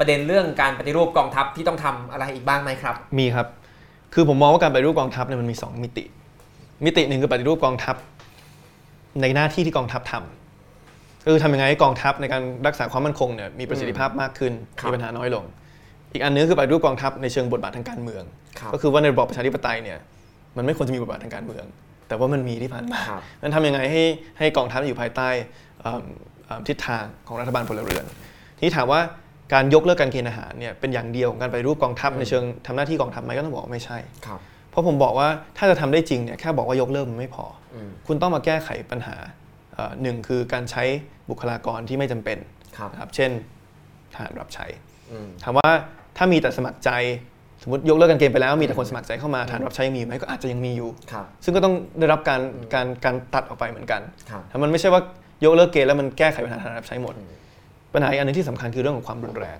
[0.00, 3.46] ประเด็นเรื่องการปฏิรูปกองทัพที่ต้องทำอะไรอีกบ้างไหมครับ มีครับ
[4.14, 6.04] คือผมมองว่าการปฏิรูปกองทัพเนี่ยมันมี 2 มิติ
[6.84, 7.96] มิติหนึ่งคือปฏิรูปกองทัพ
[9.20, 15.44] ในหน้าที่ที่กองทัพทำก็คือทำยังไงให้กองทัพในการรักษาความมั่นคงเนี่ยมีประสิทธิภาพมากขึ้นครับมีปัญหาน้อยลง
[16.12, 18.24] อีกอันนึงคือปฏิรูปกองทัพในเชิงบทบาททางการเมือง
[18.58, 19.98] ครับก็คือว่าในระบอบประชาธิปไตยเนี่ย
[20.56, 21.64] มันไม่ควรจะมีบทบาททางการเมือง
[22.08, 24.02] แต่ว่ามันมีที่ผ่านมาครับนั้นทำยังไงให้
[24.38, 25.28] ให้กองทัพอยู่ภายใต้
[25.80, 26.04] เอิ่ม
[26.46, 28.04] เอิ่มทิศทางของรัฐบาลพลเรือน
[28.56, 29.00] ทีนี้ถามว่า
[29.52, 34.40] การยกเลิกการเกณฑ์อาหารเนี่ยเป็นอย่างเดียวของการไปฏิรูปกองทัพในเชิงทำหน้าที่กองทัพไหมก็ต้องบอกว่าไม่ใช่ครับ
[34.70, 35.28] เพราะผมบอกว่า
[35.58, 37.44] ถ้าจะทำได้จริงเนี่ยแค่บอกว่ายกเลิกมันไม่พอ
[37.74, 39.16] อืมคุณต้องมาแก้ไขปัญหา
[39.74, 40.84] เอ่อหนึ่งคือการใช้
[41.30, 42.38] บุคลากรที่ไม่จำเป็น
[42.76, 43.30] ครับนะครับเช่น
[44.14, 44.66] ทหารรับใช้
[45.10, 45.70] อืมถามว่า
[46.16, 46.90] ถ้ามีแต่สมัครใจ
[47.62, 52.40] สมมติยกเลิกการเกณฑ์ไปแล้วมีแต่คนสมัครใจเข้ามาทหารรับใช้ยังมีอยู่ไหมก็อาจจะยังมีอยู่ครับซึ่งก็ต้องได้รับการ
[52.74, 55.00] การการตัดออกไปเหมือนกันครับถ้ามันไม่ใช่ว่า
[55.44, 57.14] ยกเลิกเกณฑ์แล้วมันแก้ไขปัญหาทหารรับใช้หมด
[57.94, 59.58] ปัญหาอีกอันหนึงที่สำคัญคือเรื่องของความรุนแรง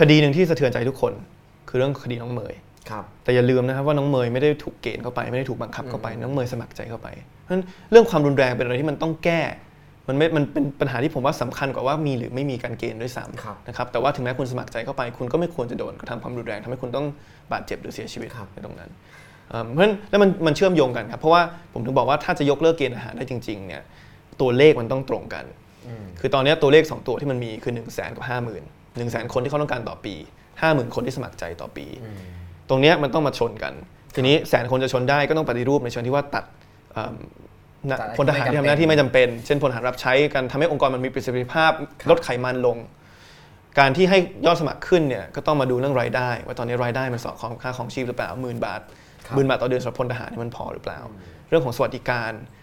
[0.00, 1.12] คดีหนึ่งที่สะเทือนใจทุกคน
[1.68, 2.54] คือเรื่องคดีน้องเมย
[2.90, 7.08] ครับแต่อย่าลืมนะครับว่าน้องเมยไม่ได้ถูกเกณฑ์เข้าไปไม่ได้ถูกบังคับเข้าไปน้องเมยสมัครใจเข้าไป
[7.40, 9.40] เพราะฉะนั้นเรื่องความรุนแรงเป็นอะไรที่มันต้องแก้
[10.08, 17.06] มันไม่มันเป็นปัญหาที่ผมว่าสำคัญกว่าว่ามีหรือไม่มีการเกณฑ์ด้วยซ้ครับำนะครับแต่ว่าถึงแม้คุณสมัครใจเข้าไป คุณก็ไม่ควรจะโดนกระทำความรุนแรงทำให้คุณต้อง
[17.52, 18.90] บาดเจ็บหรือเสียชีวิตครับในตรงนั้น
[19.50, 21.42] เอิ่มเพราะฉะนั้นแล้วมันมันเชื่อมโยงกันครับเพราะว่า
[21.72, 23.82] ผมถึงบอกว่าถ้าจะยกเลิกเกณฑ์อาหารได้จริงๆเนี่ย
[24.40, 25.69] ตัวเลขมันต้องตรงกันอืม
[26.20, 28.56] คือตอนนี้ตัวเลข 2 ตัวที่มันมีคือ 1 0 0 0 0แสนกับ5 0,000 0 0
[28.98, 30.14] 1 0 0 0 0คนที่เขาต้องการต่อปี
[30.54, 32.18] 50,000 คนที่สมัครใจต่อปีอืม
[32.68, 33.72] ตรงเนี้ยมันต้องมาชนกัน
[34.14, 36.44] ทีนี้แสนคนจะชนได้ก็ต้องปฏิรูปในเชิงที่ว่าตัด
[36.92, 37.14] เอิ่ม
[37.90, 41.72] นะตัดอะไรพลทหารที่ทำหน้าที่ไม่จำเป็น เช่นพลทหารรับใช้กันทำให้องค์กรมันมีประสิทธิภาพ
[42.10, 42.76] ลดไขมันลง
[43.78, 48.80] การที่ให้ยอดสมัครขึ้นเนี่ยก็ต้องมาดูเรื่องรายได้ ว่าตอนนี้รายได้มันสอดคล้องกับค่าของชีพหรือเปล่าหมื่นบาท
[49.26, 51.00] ครับหมื่นบาทต่อเดือนสำหรับพลทหารเนี่ยมันพอหรือเปล่า
[51.48, 52.59] เรื่องของสวัสดิการเอิ่ม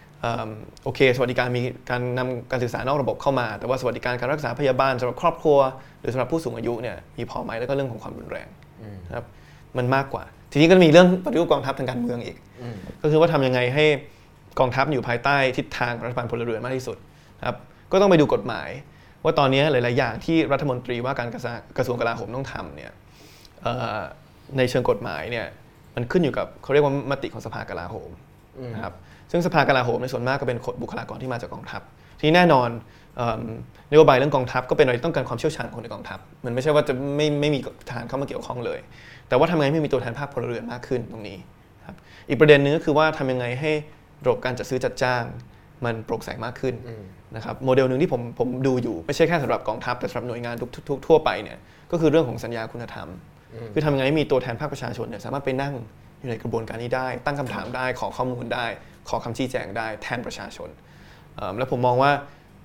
[0.84, 5.58] โอเค สวัสดิการมีการนำการศึกษานอกระบบเข้ามา แต่ว่าสวัสดิการการรักษาพยาบาลสำหรับครอบครัว
[6.00, 8.48] หรือสำหรับผู้สูงอายุเนี่ยมีพอไหมแล้วก็เรื่องของความรุนแรง
[8.82, 9.26] อืมนะครับ
[9.76, 13.84] มันมากกว่า ทีนี้ก็มีเรื่องปฏิรูปกองทัพทางการเมืองอีกอืมก็คือว่าทำยังไงให้
[14.60, 16.96] กองทัพอยู่ภายใต้ทิศทางรัฐบาลพลเรือนมากที่สุด
[17.40, 17.56] นะครับ
[17.92, 18.68] ก็ต้องไปดูกฎหมาย
[19.24, 22.92] ว่าตอนนี้หลาย ๆ อย่างที่รัฐมนตรีว่าการกระทรวงกระทรวงกลาโหมต้องทำเนี่ย
[23.62, 23.98] เอ่อ
[24.58, 25.46] ในเชิงกฎหมายเนี่ย
[25.96, 28.10] มันขึ้นอยู่กับเขาเรียกว่ามติของสภากลาโหม
[28.58, 28.94] อืมนะครับ
[29.30, 31.82] ซึ่งสภากลาโหมในส่วนมากก็เป็นบุคลากรที่มาจากกองทัพ
[32.18, 32.68] ทีนี้แน่นอน
[33.90, 37.58] นโยบายเรื่องกองทัพก็เป็นอะไรที่ต้องการความเชี่ยวชาญของคนในกองทัพ มันไม่ใช่ว่าจะไม่ไม่มี
[37.88, 38.78] ทหารเข้ามาเกี่ยวข้องเลย
[39.28, 41.38] แต่ว่าทำไงให้มีตัวแทนภาคพลเรือนมากขึ้นตรงนี้
[41.86, 41.96] ครับ
[42.28, 43.72] อีกประเด็นหนึงก็คือว่าทำยังไงให้
[44.24, 45.24] ระบบการจัดซื้อจัดจ้าง
[45.84, 46.74] มันโปร่งใสมากขึ้น
[47.36, 51.58] นะครับโมเดลหนึ่งที่ผมผมดูอยู่ไม่ใช่แค่สำหรับกองทัพแต่สำหรับหน่วยงานทุกทุกทั่วไปเนี่ย
[51.90, 53.08] ก็คือเรื่องของสัญญาคุณธรรม
[53.72, 55.74] คือทำยังไงให้มีตัวแทนภาคประชาชนเนี่ยสามารถไปนั่ง
[56.20, 58.66] อยู่ในกระบวนการนี้ได้ ตั้งคำถามได้ขอข้อมูลได้
[59.08, 60.68] ขอคำชี้แจงได้แทนประชาชน
[61.36, 62.12] เอิ่มแล้วผมมองว่า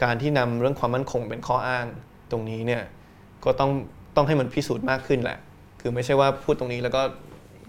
[0.04, 1.86] การที่นำเรื่องความมั่นคงเป็นข้ออ้าง
[2.32, 2.84] ตรงนี้เนี่ย
[3.46, 3.72] ก็ต้อง
[4.16, 5.38] ต้องให้มันพิสูจน์มากขึ้นแหละ
[5.82, 7.02] คือไม่ใช่ว่าพูดตรงนี้แล้วก็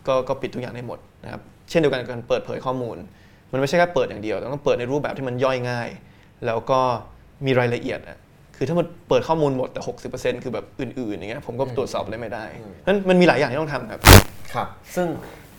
[0.08, 2.96] ก็ก็ปิดทุกอย่างได้หมดนะครับ เช่นเดียวกันกับการเปิดเผยข้อมูล
[3.52, 5.88] มันไม่ใช่แค่เปิดอย่างเดียวแต่ต้องเปิดในรูปแบบที่มันย่อยง่าย
[6.46, 6.80] แล้วก็
[7.46, 8.18] มีรายละเอียดอะ
[8.56, 9.80] คือถ้ามันเปิดข้อมูลหมดแต่
[10.12, 12.44] 60%คือแบบอื่นๆอย่างเงี้ยผมก็ตรวจสอบอะไรไม่ได้
[12.86, 14.00] นั้นมันมีหลายอย่างที่ต้องทำครับ
[14.54, 15.08] ครับ ซึ่ง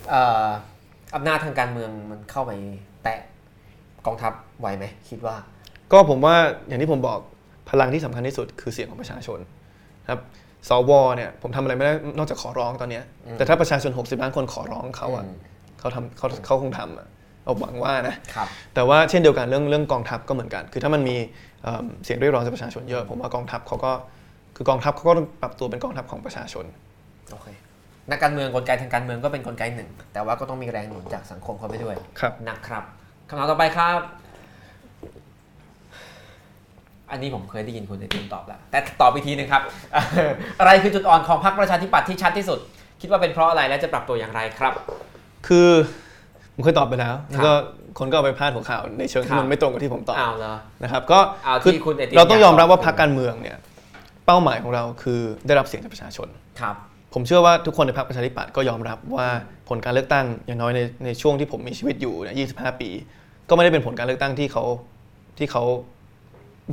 [0.09, 0.47] เอ่อ
[1.15, 2.94] อำนาจทางการเมืองมันเข้าไปแตะ
[4.05, 5.35] กองทัพไหวไหมคิดว่า
[5.91, 6.35] ก็ผมว่า
[6.67, 7.19] อย่างที่ผมบอก
[7.69, 9.39] พลังที่สำคัญที่สุดคือเสียงของประชาชน
[10.09, 10.19] ครับ
[10.69, 13.03] สวเนี่ยผมทำอะไรไม่ได้นอกจากขอร้องตอนเนี้ย
[13.37, 15.35] แต่ถ้าประชาชน 60 ล้านคนขอร้องเขาอะอืม
[15.79, 17.07] เขาทำเขาเขาคงทำอะ
[17.43, 21.15] เอาหวังว่านะครับแต่ว่าเช่นเดียวกันเรื่องเรื่องกองทัพก็เหมือนกัน คือถ้ามันมี
[21.63, 23.91] เอิ่มเสียงเรียกร้องจากประชาชนเยอะ ผมว่ากองทัพเขาก็
[24.55, 26.65] คือกองทัพเขาก็ต้องปรับตัวเป็นกองทัพของประชาชน
[27.31, 27.47] โอเค
[28.09, 32.83] นักการเมืองกลไกทางการเมืองก็เป็นกลไกหนึ่ง แต่ว่าก็ต้องมีแรงหนุนจากสังคมเข้าไปด้วยครับนะครับ
[33.29, 33.99] คำถามต่อไปครับ
[37.11, 39.61] อันนี้ผมเคยได้ยินคุณไอติมตอบแล้ว แต่ตอบอีกทีหนึงครับ
[40.59, 42.59] อะไรคือจุดอ่อนของพรรคประชาธิปัตย์ที่ชัดที่สุด
[43.01, 44.73] คิดว่าเป็นเพราะอะไรและจะปรับตัวอย่างไรครับ
[45.47, 45.69] คือ
[46.53, 47.53] ผมเคยตอบไปแล้วครับแล้วก็
[47.99, 50.53] คนก็เอาไปพาดหัวข่าวในเชิงครัที่บมันไม่ตรงกับที่ผมตอบอ้าวเหรอ
[50.83, 53.57] นะครับ ก็เอาที่คือคุณเอติมเราต้องยอมรับว่าอยากตอบพรรคการเมืองเนี่ย
[54.25, 56.27] เป้าหมายของเราคือได้รับเสียงจากประชาชน
[56.61, 56.75] ครับ
[57.17, 59.27] ผมเชื่อว่าทุกคนในพรรคประชาธิปัตย์ก็ยอมรับว่า
[59.69, 62.89] ผลการเลือกตั้งอย่างน้อยในในช่วงที่ผมมีชีวิตอยู่เนี่ย25 ปี
[63.49, 64.63] ก็ไม่ได้เป็นผลการเลือกตั้งที่เขา
[65.37, 65.63] ที่เขา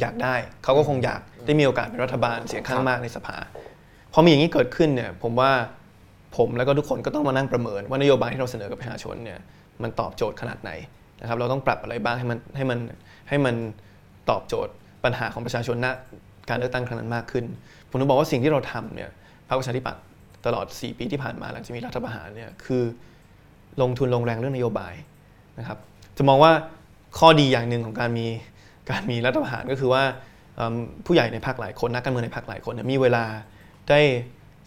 [0.01, 0.35] อยากได้
[0.65, 3.39] เขาก็คงอยากได้มีโอกาสเป็นรัฐบาลเสียงข้างมากในสภา
[4.13, 5.51] พอมีอย่างนี้เกิดขึ้นเนี่ยผมว่า
[6.37, 9.39] ผมแล้วก็ทุกคนก็ต้องมานั่งประเมินว่านโยบายที่เราเสนอกับประชาชนเนี่ย
[9.83, 10.71] มันตอบโจทย์ขนาดไหน
[11.21, 12.79] นะครับเราต้องปรับอะไรบ้างให้มันให้มัน
[13.29, 13.55] ให้มัน
[14.31, 14.73] ตอบโจทย์
[15.05, 15.87] ปัญหาของประชาชนณ
[16.49, 17.45] การเลือกตั้งครั้งนั้นมากขึ้น
[17.89, 19.11] ผมถึงบอกว่าสิ่งที่เราทำเนี่ย
[19.49, 20.03] พรรคประชาธิปัตย์
[20.47, 22.83] ตลอด 4 ปีที่ผ่านมาหลังจากมีรัฐประหารเนี่ยคือ
[23.83, 24.95] ลงทุนลงแรงเรื่องนโยบาย
[25.59, 25.79] นะครับ
[26.17, 26.53] จะมองว่า
[27.19, 28.27] ข้อดีอย่างหนึ่งของการมี
[28.91, 30.03] การมีรัฐประหารก็คือว่า
[30.57, 30.75] เอิ่ม
[31.07, 33.25] ผู้ใหญ่ในพรรคหลายคนนักการเมืองในพรรคหลายคนเนี่ยมีเวลา
[33.91, 34.01] ได้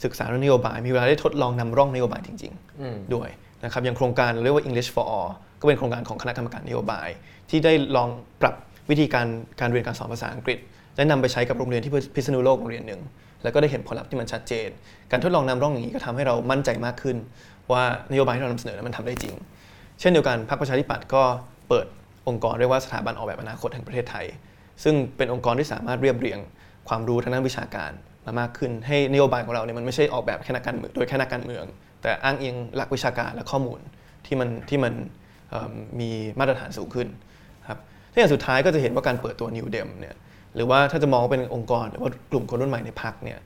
[0.03, 3.29] ศึกษาเรื่องนโยบาย มีเวลาได้ทดลองนำร่องนโยบายจริงๆอืมด้วย
[3.63, 7.07] นะครับอย่างโครงการเรียกว่า English for All ก็เป็นโครงการของคณะกรรมการนโยบาย
[7.49, 8.09] ที่ได้ลอง
[8.41, 8.55] ปรับ
[8.89, 9.27] วิธีการ
[9.59, 10.57] การเรียนการสอนภาษาอังกฤษ
[10.95, 13.01] และนำไปใช้กับโรงเรียนที่พิษณุโลกโรงเรียนหนึ่ง
[13.45, 14.69] แล้วก็ได้เห็นผลลัพธ์ที่มันชัดเจน
[15.11, 17.17] การทดลองนำร่องอย่างนี้ก็ทำให้เรามั่นใจมากขึ้น
[17.71, 19.35] ว่านโยบายที่เรานำเสนอนั้นมันทำได้จริง
[19.99, 21.23] เช่นเดียวกันพรรคประชาธิปัตย์ก็
[21.69, 21.85] เปิด
[22.27, 24.25] องค์กรเรียกว่าสถาบันออกแบบอนาคตแห่งประเทศไทย
[24.83, 26.39] ซึ่งเป็นองค์กรที่สามารถเรียบเรียง
[26.89, 27.91] ความรู้ทางด้านวิชาการ
[28.25, 31.65] มามากขึ้น ให้นโยบายของเราเนี่ยมันไม่ใช่ออกแบบแค่นักการเมืองโดยแค่นักการเมือง
[32.01, 33.79] แต่อ้างอิงหลักวิชาการและข้อมูล
[34.25, 34.93] ที่มันที่มัน
[35.69, 37.07] มมีมาตรฐานสูงขึ้น
[37.69, 37.79] ครับ
[38.11, 40.15] ที่อย่างสุดท้ายก็จะเห็นว่าการเปิดตัว New Dem เนี่ย
[40.55, 43.39] หรือว่าถ้าจะมองว่าเป็นองค์กรหรือว่ากลุ่มคนรุ่นใหม่ในพรรคเนี่ย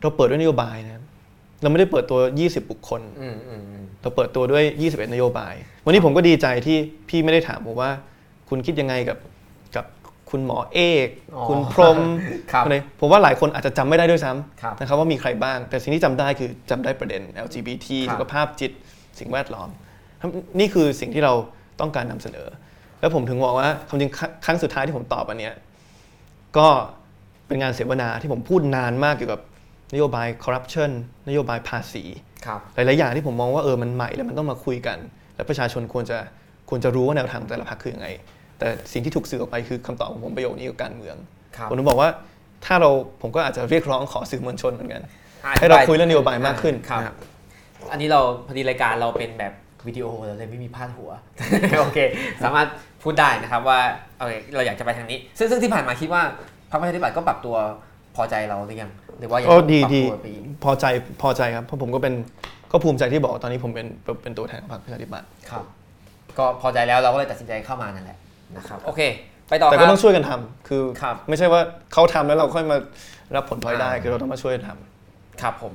[0.00, 1.02] เราเปิดด้วยนโยบายนะครับ
[1.62, 6.76] เราไม่ได้เปิดตัว 20 บุคคลอืมอืมอืมเราเปิดตัวด้วย 21 นโยบาย วันนี้ผมก็ดีใจที่
[7.08, 7.90] พี่ไม่ได้ถามผมว่า
[8.48, 9.18] คุณคิดยังไงกับ
[9.76, 9.84] กับ
[10.30, 11.98] คุณหมอเอกอ๋อคุณพรหม
[12.52, 14.32] ครับอะไรผมว่าหลายคนอาจจะจำไม่ได้ด้วยซ้
[14.62, 18.72] ครับำนะครับว่ามีใครบ้าง แต่สิ่งที่จำได้คือจำได้ประเด็น LGBT ครับสุขภาพจิต
[19.18, 19.68] สิ่งแวดล้อม
[20.58, 21.32] นี่คือสิ่งที่เรา
[21.80, 22.48] ต้องการนำเสนอ
[23.00, 25.54] แล้วผมถึงบอกว่าความจริงครั้งครั้งสุดท้ายที่ผมตอบอันเนี้ย
[26.58, 26.68] ก็
[27.46, 29.40] เป็นงานเสวนาที่ผมพูดนานมากเกี่ยวกับ
[29.92, 30.90] นโยบายคอร์รัปชัน
[31.28, 32.04] นโยบายภาษี
[32.46, 34.98] ครับหลายๆอย่างที่ผมมองว่าเออมันใหม่แล้วมันต้องมาคุยกัน
[35.36, 36.18] และประชาชนควรจะ
[36.68, 38.08] ควรจะรู้ว่าแนวทางของแต่ละพรรคคือยังไง
[38.58, 41.16] แต่สิ่งที่ถูกสื่อออกไปคือคำตอบของผมประโยคนี้กับการเมือง
[41.56, 42.08] ครับผมถึงบอกว่า
[42.66, 42.90] ถ้าเรา
[43.22, 45.12] ผมก็อาจจะเรียกร้องขอสื่อมวลชนเหมือนกันอะ
[45.60, 47.16] ให้เราคุยเรื่องนโยบายมากขึ้นครับนะครับ
[47.92, 49.52] อันนี้เราพอดีรายการเราเป็นแบบ
[49.86, 51.10] วิดีโอเราเลยไม่มีพาดหัว
[51.80, 51.98] โอเค
[52.44, 52.68] สามารถ
[53.04, 53.80] พูดได้นะครับว่า
[54.18, 56.22] โอเคเราอยากจะไปทางนี้ ซึ่งซึ่งที่ผ่านมาคิดว่า
[56.70, 57.56] พรรคประชาธิปัตย์ก็ปรับตัว
[58.16, 60.84] พอใจเราหรือยังหรือว่ายังโอ้ต้องดีปรับดีตัวไปอีกพอใจ
[61.22, 62.14] พอใจครับเพราะผมก็เป็น
[62.72, 63.86] ก็ภูมิใจที่บอกว่าตอนนี้ผมเป็น
[64.22, 65.64] เป็นตัวแทนของพรรคประชาธิปัตย์ครับ
[66.38, 68.18] ก็พอใจแล้วเราก็เลยตัดสินใจเข้ามานั่นแหละ
[68.56, 69.00] นะครับโอเค
[69.48, 71.60] ไปต่อแต่คก็รับต้องช่วยกันทำคือครับ ไม่ใช่ว่า
[71.92, 72.76] เขาทำแล้วเราค่อยมา
[73.36, 75.72] รับผลพลอยได้อ่าคือเราต้องมาช่วยกันทำ ครับผม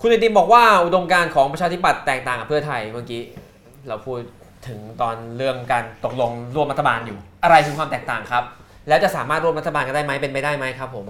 [0.00, 3.22] คุณไอติมบอกว่าอุดมการณ์ของประชาธิปัตย์แตกต่างกับเพื่อไทยเมื่อกี้
[3.88, 4.20] เราพูด
[4.68, 8.44] ถึงตอนเรื่องการตกลงร่วมรัฐบาลอยู่ อะไรคือความแตกต่างครับ
[8.88, 11.06] แล้วจะสามารถร่วมรัฐบาลกันได้ไหมเป็นไปได้ไหมครับผม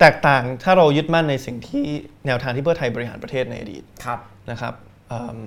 [0.00, 1.84] แตกต่างถ้าเรายึดมั่นในสิ่งที่
[2.26, 4.18] แนวทางที่เพื่อไทยบริหารประเทศในอดีตครับ
[4.50, 4.74] นะครับ
[5.08, 5.38] เอิ่ม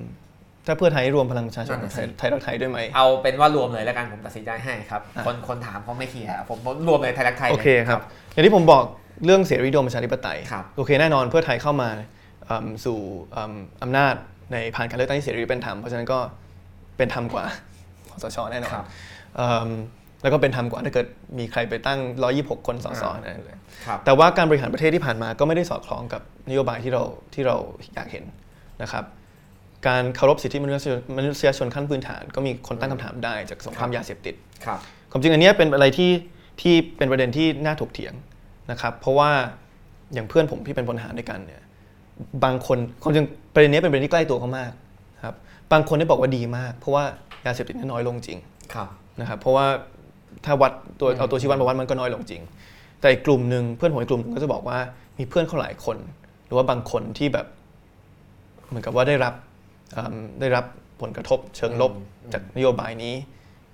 [0.68, 8.02] ถ้าเพื่อไทยรวมพลังประชาชนนั่นน่ะไทยสิไทยรักไทยด้วยไหมเอาเป็นว่ารวมเลยแล้วกันผมตัดสินใจให้ครับอะคนคนถามเขาไม่เคลียร์ผมผมรวมเลยไทยรักไทยโอลยเคครับ
[8.32, 8.84] อย่างที่ผมบอก
[9.26, 11.90] เรื่องเสรีนิยมประชาธิปไตยครับโอเคแน่นอนเพื่อไทยเข้ามา
[12.46, 13.00] เอิ่มสู่
[13.34, 14.14] เอิ่มอำนาจ
[14.52, 16.20] ในผ่านการเลือกตั้งที่เสรีเป็นธรรมเพราะฉะนั้นก็
[16.98, 17.46] เป็นธรรมกว่า
[18.12, 18.86] คสชแน่นอนครับ
[19.36, 19.70] เอิ่ม
[20.22, 21.08] แล้วก็เป็นธรรมกว่าถ้าเกิด
[21.40, 22.00] มีใครไปตั้ง
[22.34, 27.56] 126 คนสสอ่านั่นเลยครับแต่ว่าการบริหารประเทศที่ผ่านมาก็ไม่ได้สอดคล้องกับนโยบายที่เราที่เรา
[27.94, 28.24] อยากเห็น
[28.82, 29.04] นะครับ
[29.88, 34.36] การเคารพสิทธิมนุษยชนมนุษยชนขั้นพื้นฐานก็มีคนตั้งคำถามได้จากสงครามยาเสพติด
[34.66, 34.80] ครับ
[35.12, 36.12] ความจริงอันเนี้ยเป็นอะไรที่
[36.62, 38.14] ที่เป็นประเด็นที่น่าถกเถียง
[38.72, 39.30] นะครับเพราะว่า
[40.14, 41.62] อย่างเพื่อนผมที่เป็นพลทหารด้วยกันเนี่ย
[42.44, 44.76] บางคนความจริงประเด็นเนี้ยเป็นประเด็นที่ใกล้ตัวเขามากครั
[45.74, 47.04] บบางคนได้บอกว่าดีมาก เพราะว่า
[47.46, 48.40] ยาเสพติดเนี่ยน้อยลงจริง
[48.74, 48.88] ครับ
[49.20, 49.66] นะครับเพราะว่า
[50.46, 52.42] ถ้าวัดตัวอืมเอาตัวชี้วัดมาวัดมันก็น้อยลงจริง
[53.00, 54.78] แต่อีกกลุ่มหนึ่งเพื่อนผมอีกกลุ่มหนึ่งก็จะบอกว่า
[55.20, 55.98] มีเพื่อนเขาหลายคน
[56.46, 57.48] หรือว่าบางคนที่แบบ
[58.68, 59.34] เหมือนกับว่าได้รับ
[59.94, 60.66] เอิ่มได้รับ
[61.02, 63.16] ผลกระทบเชิงลบอืมจากนโยบายนี้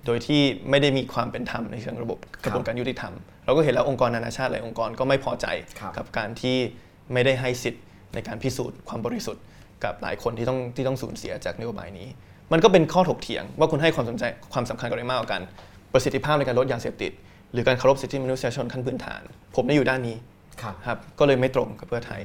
[0.06, 0.40] โดยที่
[0.70, 5.46] ไม่ได้มีความเป็นธรรมในเชิงระบบกระบวนการยุติธรรม เราก็เห็นแล้วองค์กรนานาชาติหลายองค์กรก็ไม่พอใจ
[5.80, 6.56] ครับกับการที่
[7.12, 7.84] ไม่ได้ให้สิทธิ์
[8.14, 9.42] ในการพิสูจน์ความบริสุทธิ์
[9.84, 12.08] กับหลายคนที่ต้องที่ต้องสูญเสียจากนโยบายนี้
[12.52, 15.42] มันก็เป็นข้อถกเถียงว่าคุณให้ความสนใจความสำคัญกับอะไรมากกว่ากัน
[15.92, 17.12] ประสิทธิภาพในการลดยาเสพติด
[17.52, 19.22] หรือการเคารพสิทธิมนุษยชนขั้นพื้นฐาน
[19.56, 20.16] ผมได้อยู่ด้านนี้
[20.62, 22.22] ครับครับก็เลยไม่ตรงกับเพื่อไทย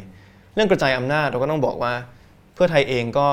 [0.55, 1.93] เรื่องกระจายอำนาจเราก็ต้องบอกว่า
[2.55, 3.27] เพื่อไทยเองก็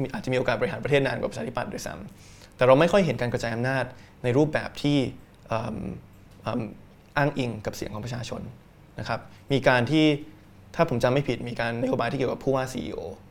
[0.00, 3.84] มีอาจจะมีโอกาสบริหารประเทศนานกว่าประชาธิปัตย์ด้วยซ้ำแต่เราไม่ค่อยเห็นการกระจายอำนาจ
[4.22, 4.98] ในรูปแบบที่
[5.48, 5.76] เอิ่ม
[6.42, 6.60] เอิ่ม
[7.16, 8.40] อ้างอิงกับเสียงของประชาชน
[8.98, 9.20] นะครับ
[9.52, 10.04] มีการที่
[10.74, 13.23] ถ้าผมจำไม่ผิดมีการนโยบายที่เกี่ยวกับผู้ว่า CEO ครับ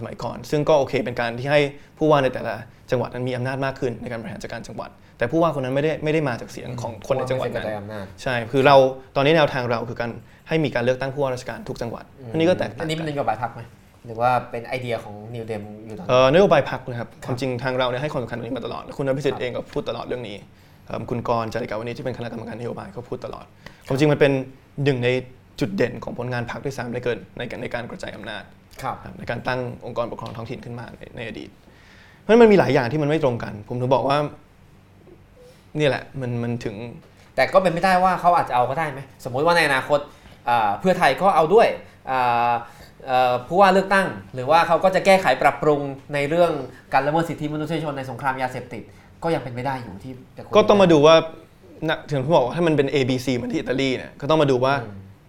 [0.00, 1.60] สมัยก่อน ซึ่งก็โอเคเป็นการที่ให้
[1.98, 2.54] ผู้ว่าในแต่ละ
[2.90, 8.76] จังหวัดนั้นมีอำนาจมากขึ้นในการบริหารจัดการจังหวัด แต่ผู้ว่าคนนั้นไม่ได้ไม่ได้มาจากเสียงของคนในจังหวัดกระนั้นจายอำนาจใช่คือเรา
[9.16, 10.10] ตอนนี้แนวทางเราคือการ
[10.48, 13.60] ให้มีการเลือกตั้งผู้ว่าราชการทุกจังหวัดอันนี้ก็แตกต่างอันนี้เป็นนโยบายพรรคไหม
[14.06, 20.36] หรือว่าเป็นไอเดียของนิวเดมอยู่ตอนเอ่นี้อนโยบายพักนะครับความจริงทางเราเนี่ยให้ความสำคัญตรงนี้มาตลอดคุณอภิสิทธิ์เองก็พูดตลอดเรื่องนี้
[20.86, 23.44] เอิ่มคุณกรณ์จาริกาวันนี้ที่เป็นคณะกรรมการนโยบายก็พูดตลอด
[23.86, 24.32] ความจริงมันเป็น
[24.84, 25.08] หนึ่งใน
[25.60, 28.57] จุดเด่นของผลงานพรรคด้วยซ้ำในเกินในการในการกระจายอำนาจครับครับ
[29.18, 31.50] ในการตั้งองค์กรปกครองท้องถิ่นขึ้นมาในในอดีต
[32.20, 34.18] เพราะฉะนั้นมันมีหลายอย่างที่มันไม่ตรงกัน ผมถึงบอกว่า
[35.78, 36.76] นี่แหละมันมันถึง
[37.36, 39.98] แต่ก็เป็นไม่ได้ว่าเขาอาจจะเอาก็ได้ไหมสมมุติว่าในอนาคต
[40.48, 41.68] อ่าเพื่อไทยก็เอาด้วย
[42.10, 42.52] อ่า
[43.06, 45.80] เอ่อผู้ว่าเลือกตั้ง หรือว่าเขาก็จะแก้ไขปรับปรุง
[46.14, 46.52] ในเรื่อง
[46.92, 48.82] การละเมิดสิทธิมนุษยชนในสงครามยาเสพติด
[49.22, 51.14] ก็ยังเป็นไม่ได้อยู่ที่จะคุยก็ต้องมาดูว่า
[51.88, 54.74] นะถึงที่บอกว่าถ้ามันเป็น A B C เหมือนที่อิตาลีเนี่ยก็ต้องมาดูว่า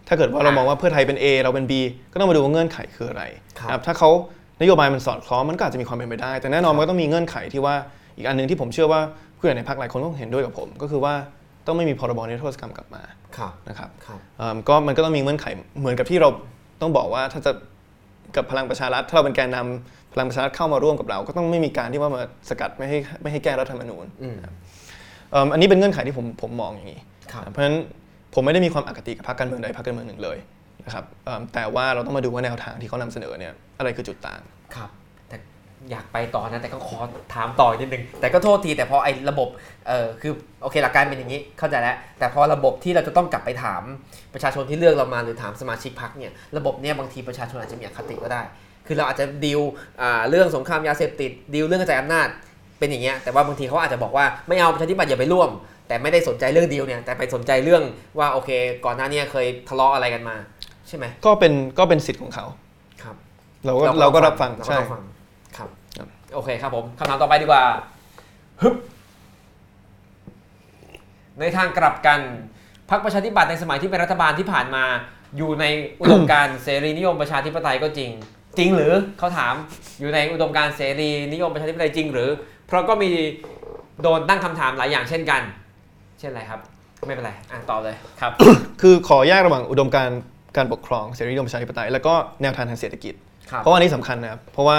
[0.10, 1.74] ถ้าเกิดว่าเรามองว่าเพื่อไทยเป็น A เราเป็น B
[2.12, 3.24] ก็ต้องมาดูว่าเงื่อนไขคืออะไร
[3.60, 4.10] ครับนะครับถ้าเขา
[4.62, 7.76] นโยบายมันสอดคล้องมันก็อาจจะมีความเป็นไปได้ แต่แน่นอนมันก็ต้องมีเงื่อนไขที่ว่า
[8.18, 9.02] อีกอันหนึ่งที่ผมเชื่อว่า
[9.38, 11.14] ผู้ใหญ่ในพรรคหลายคนก็เห็นด้วยกับผม ก็คือว่า
[11.68, 13.04] ต้องไม่มีพรบนิรโทษกรรมกลับมา
[13.38, 15.46] ครับนะครับครับเอิ่มก็มันก็ต้องมีเงื่อนไข
[15.80, 16.30] เหมือนกับที่เรา
[16.82, 17.52] ต้องบอกว่าถ้าจะ
[18.36, 24.38] กับพลังประชารัฐถ้าเราเป็นแกนนำพลังประชารัฐเข้ามาร่วมกับเรา ก็ต้องไม่มีการที่ว่ามาสกัดไม่ให้ไม่ให้แก้รัฐธรรมนูญอืม
[25.32, 27.00] เอิ่มอันนี้เป็นเงื่อนไขที่ผมผมมองอย่างนี้
[27.34, 27.78] ครับเพราะฉะนั้น
[28.34, 30.38] ผมไม่ได้มีความอคติกับพรรคการเมืองใดพรรคการเมืองหนึ่งเลย
[30.86, 31.06] นะครับ
[31.54, 34.42] แต่ว่าเราต้องมาดูว่าแนวทางที่เขานำเสนอเนี่ยอะไรคือจุดต่าง
[34.76, 34.90] ครับ
[35.30, 35.38] แต่
[35.92, 37.00] อยากไปต่อนะแต่ก็ขอ
[37.34, 39.48] ถามต่อนิดนึงแต่ก็โทษทีแต่พอไอ้ระบบ
[39.88, 43.82] เออคือโอเคหลักการเป็นอย่างนี้เข้าใจแล้วแต่พอระบบที่เราจะต้องกลับไปถาม
[44.34, 48.42] ประชาชนที่เลือกเรามาหรือถามสมาชิกพรรคเนี่ยระบบเนี่ยบางทีประชาชนอาจจะมีอคติก็ได้
[48.88, 49.62] คือเราอาจจะดีล
[50.30, 52.28] เรื่องสงครามยาเสพติดดีลเรื่องกระจายอำนาจ
[52.80, 55.50] เป็นอย่างเงี้ยแต่ว่าบางทีเขาอาจจะบอกว่าไม่เอาประชาธิปัตย์อย่าไปร่วม
[55.90, 57.84] แต่ไม่ได้สนใจเรื่องดีลเนี่ยแต่ไปสนใจเรื่อง
[58.20, 58.50] ว่าโอเค
[58.86, 60.36] ก่อนหน้าเนี้เคยทะเลาะอะไรกันมา
[60.88, 62.46] ใช่ไหมก็เป็นก็เป็นสิทธิ์ของเขา
[63.04, 63.16] ครับ
[63.66, 65.04] เราก็เราก็รับฟังเราก็ใช่ต้องฟัง
[65.58, 67.64] ครับครับโอเคครับผมคำถามต่อไปดีกว่า
[68.62, 68.76] ฮึบ
[71.40, 72.20] ในทางกลับกัน
[72.90, 74.84] พรรคประชาธิปัตย์ในสมัยที่เป็นรัฐบาลที่ผ่านมา
[75.38, 75.66] อยู่ใน
[76.02, 78.12] อุดมการณ์เสรีนิยมประชาธิปไตยก็จริง
[78.58, 79.54] จริงหรือเขาถาม
[80.00, 82.30] อยู่ในอุดมการณ์เสรีนิยมประชาธิปไตยจริงหรือ
[82.68, 83.12] เพราะก็มี
[84.02, 85.42] โดนตั้งคำถามหลายอย่างเช่นกัน
[86.20, 86.60] เช่นอะไรครับ
[87.08, 88.32] ไม่เป็นไรอะต่อเลยครับ
[88.82, 90.22] คือขอแยกระหว่างอุดมการณ์
[90.58, 93.14] การปกครองเสรีนิยมประชาธิปไตยแล้วก็แนวทางทางเศรษฐกิจ
[93.52, 94.78] ครับเพราะว่าอันนี้สำคัญนะครับเพราะว่า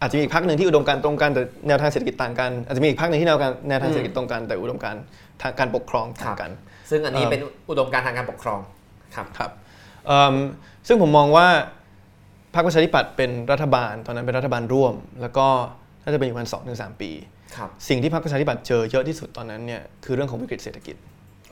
[0.00, 5.02] อาจจะมีอีกพรรคหนึ่งที่อุดมการณ์ตรงกันแต่แนวทางเศรษฐกิจต่างกันอาจจะมีอีกพรรคหนึ่งที่แนวการแนวทางเศรษฐกิจตรงกันแต่อุดมการณ์
[5.42, 6.50] ทางการปกครองต่างกัน
[6.90, 7.40] ซึ่งอันนี้เอ่อเป็น
[7.70, 8.60] อุดมการณ์ทางการปกครอง
[9.14, 9.50] ครับ ครับ
[10.06, 10.34] เอิ่ม
[10.88, 11.46] ซึ่งผมมองว่า
[12.54, 15.46] พรรคประชาธิปัตย์เป็นรัฐบาล ตอนนั้นเป็นรัฐบาลร่วม แล้วก็
[16.02, 17.43] น่าจะเป็นอยู่ประมาณสองถึงสามปีครับ
[17.88, 20.96] สิ่งที่พรรคประชาธิปัตย์เจอเยอะที่สุดตอนนั้นเนี่ยคือเรื่องของวิกฤตเศรษฐกิจ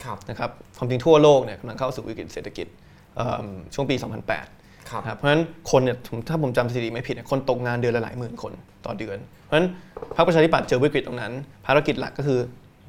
[0.03, 2.67] ครับนะครับความจริงทั่วโลกเนี่ยกำลังเข้าสู่วิกฤตเศรษฐกิจ
[3.15, 3.95] เอิ่มช่วงปี
[4.41, 5.41] 2008ครับนะครับเพราะฉะนั้น
[5.71, 8.53] คนเนี่ยผมถ้าผมจำสถิติไม่ผิดเนี่ยคนตกงานเดือนละหลายหมื่นคน
[8.85, 9.67] ต่อเดือน เพราะฉะนั้น
[10.15, 11.31] พรรคประชาธิปัตย์เจอวิกฤตตรงนั้น
[11.65, 12.39] ภารกิจหลักก็คือ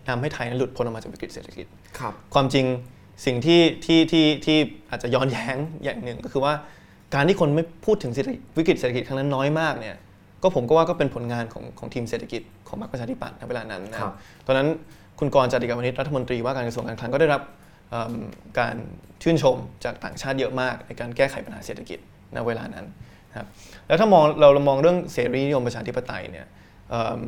[0.08, 1.66] นำให้ไทยนั้นหลุดพ้นออกมาจากวิกฤตเศรษฐกิจ
[1.98, 2.66] ครับความจริง
[3.26, 4.58] สิ่งที่ที่ที่ที่
[4.90, 6.52] อาจจะย้อนแย้งอย่างหนึ่งก็คือว่า
[7.14, 9.96] การที่คนไม่พูดถึงเศรษฐกิจวิกฤตเศรษฐกิจครั้งนั้นน้อยมากเนี่ย
[10.44, 14.14] ก็ผมก็ว่าก็เป็นผลงานของของทีมเศรษฐกิจของพรรคประชาธิปัตย์ในเวลานั้นนะครับ
[14.46, 14.68] ตอนนั้น
[15.18, 17.42] คุณกรณ์จติกาวนิชรัฐมนตรีว่าการกระทรวงการคลังก็ได้รับ
[17.90, 18.14] เอิ่ม
[18.58, 18.76] การ
[19.22, 21.98] ชื่นชมจากต่างชาติเยอะมาก ในการแก้ไขปัญหาเศรษฐกิจ
[22.32, 22.86] ในเวลานั้น
[23.30, 23.46] นะครับ
[23.86, 26.46] แล้วถ้ามองเราเรามองเรื่องเสรีนิยมประชาธิปไตยเนี่ย
[26.90, 27.20] เอิ่ม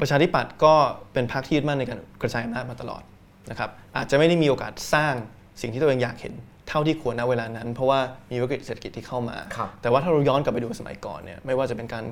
[0.00, 0.74] ประชาธิปัตย์ก็
[1.12, 3.02] เป็นพรรคที่ยึดมั่นในการกระจายอำนาจมาตลอด
[3.50, 5.14] นะครับอาจจะไม่ได้มีโอกาสสร้าง
[5.60, 6.34] สิ่งที่ตัวเองอยากเห็น
[6.68, 7.98] เท่าที่ควรณเวลานั้น เพราะว่า
[8.30, 12.04] มีวิกฤตเศรษฐกิจที่เข้ามาครับแต่ว่าถ้าเราย้อนกลับไปดูสมัยก่อนเนี่ยไม่ว่าจะเป็นการ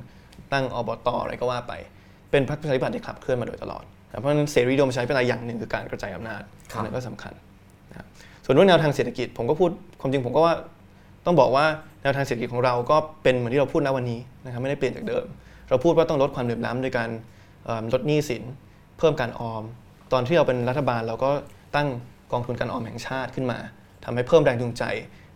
[0.52, 1.72] ตั้งอบตอะไรก็ว่าไป
[2.30, 6.42] เป็นพรรคประชาธิปัตย์ที่ขับเคลื่อนมาโดยตลอดนะเพราะฉะนั้นเสรีนิยมประชาธิปไตยอย่างหนึ่งคือการกระจายอำนาจ
[6.72, 7.32] ครับอันนั้นก็สำคัญ
[7.90, 8.06] นะครับ
[8.44, 10.54] ส่วนเรื่องแนวทางเศรษฐกิจผมก็พูดความจริงผมก็ว่า
[11.26, 11.64] ต้องบอกว่า
[12.02, 15.24] แนวทางเศรษฐกิจของเราก็เป็นเหมือนที่เราพูดณวันนี้นะครับไม่ได้เปลี่ยนจากเดิม
[15.68, 17.08] เราพูดว่าต้องลดความเหลื่อมล้ำโดยการ
[17.64, 18.42] เอิ่มลดหนี้สิน
[18.98, 19.62] เพิ่มการออม
[20.12, 21.30] ตอนที่เราเป็นรัฐบาลเราก็
[21.76, 21.88] ตั้ง
[22.32, 23.58] กองทุนการออมแห่งชาติขึ้นมา
[24.04, 24.84] ทำให้เพิ่มแรงจูงใจ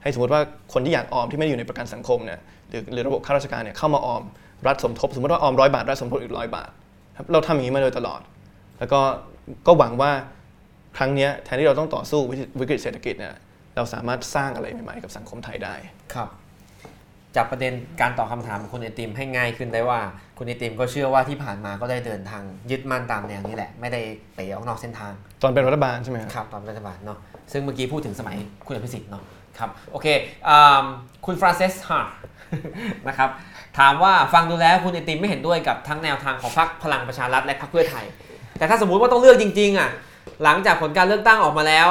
[0.03, 0.41] ให้สมมติว่า
[0.73, 4.23] คนที่อยากออมที่ไม่ได้อยู่ในประกันสังคมเนี่ยหรือหรือระบบข้าราชการเนี่ยเข้ามาออม
[4.67, 6.71] รัฐสมทบ สมมติว่าออมร้อยบาทรัฐสมทบอีกร้อยบาท
[7.17, 8.21] ครับเราทำอย่างนี้มาโดยตลอด
[8.79, 9.01] แล้วก็
[9.67, 10.11] ก็หวังว่า
[10.97, 13.35] ครั้งเนี้ยแทนที่เราต้องต่อสู้วิกฤตวิกฤตเศรษฐกิจเนี่ย
[13.77, 15.75] เราสามารถสร้างอะไรใหม่ๆกับสังคมไทยได้
[16.15, 16.29] ครับ
[17.37, 20.01] จากประเด็นการตอบคำถามของคุณไอติมให้ง่ายขึ้นได้ว่า
[20.39, 24.01] คุณไอติมก็เชื่อว่าที่ผ่านมาก็ได้เดินทางยึดมั่นตามแนวนี้แหละ ไม่ได้
[24.35, 25.13] เป๋ออกนอกเส้นทาง
[25.43, 27.19] ตอนเป็นรัฐบาลใช่ไหมครับครับตอนรัฐบาลเนาะ
[27.53, 28.37] ซึ่งเมื่อกี้พูดถึงสมัย
[28.67, 29.23] คุณอภิสิทธิ์เนาะ
[29.59, 30.07] ครับโอเค
[30.49, 30.85] อืม
[31.27, 32.15] คุณฟรานเซสฮาร์
[33.09, 33.31] นะครับ
[33.79, 38.05] ถามว่าฟังดูแล้วคุณไอติมไม่เห็นด้วยกับทั้งแนวทางของพรรคพลังประชารัฐและพรรคเพื่อไทย
[38.59, 39.91] แต่ถ้าสมมุติว่าต้องเลือกจริงๆอะ
[40.43, 41.89] หลังจากผลการเลือกตั้งออกมาแล้ว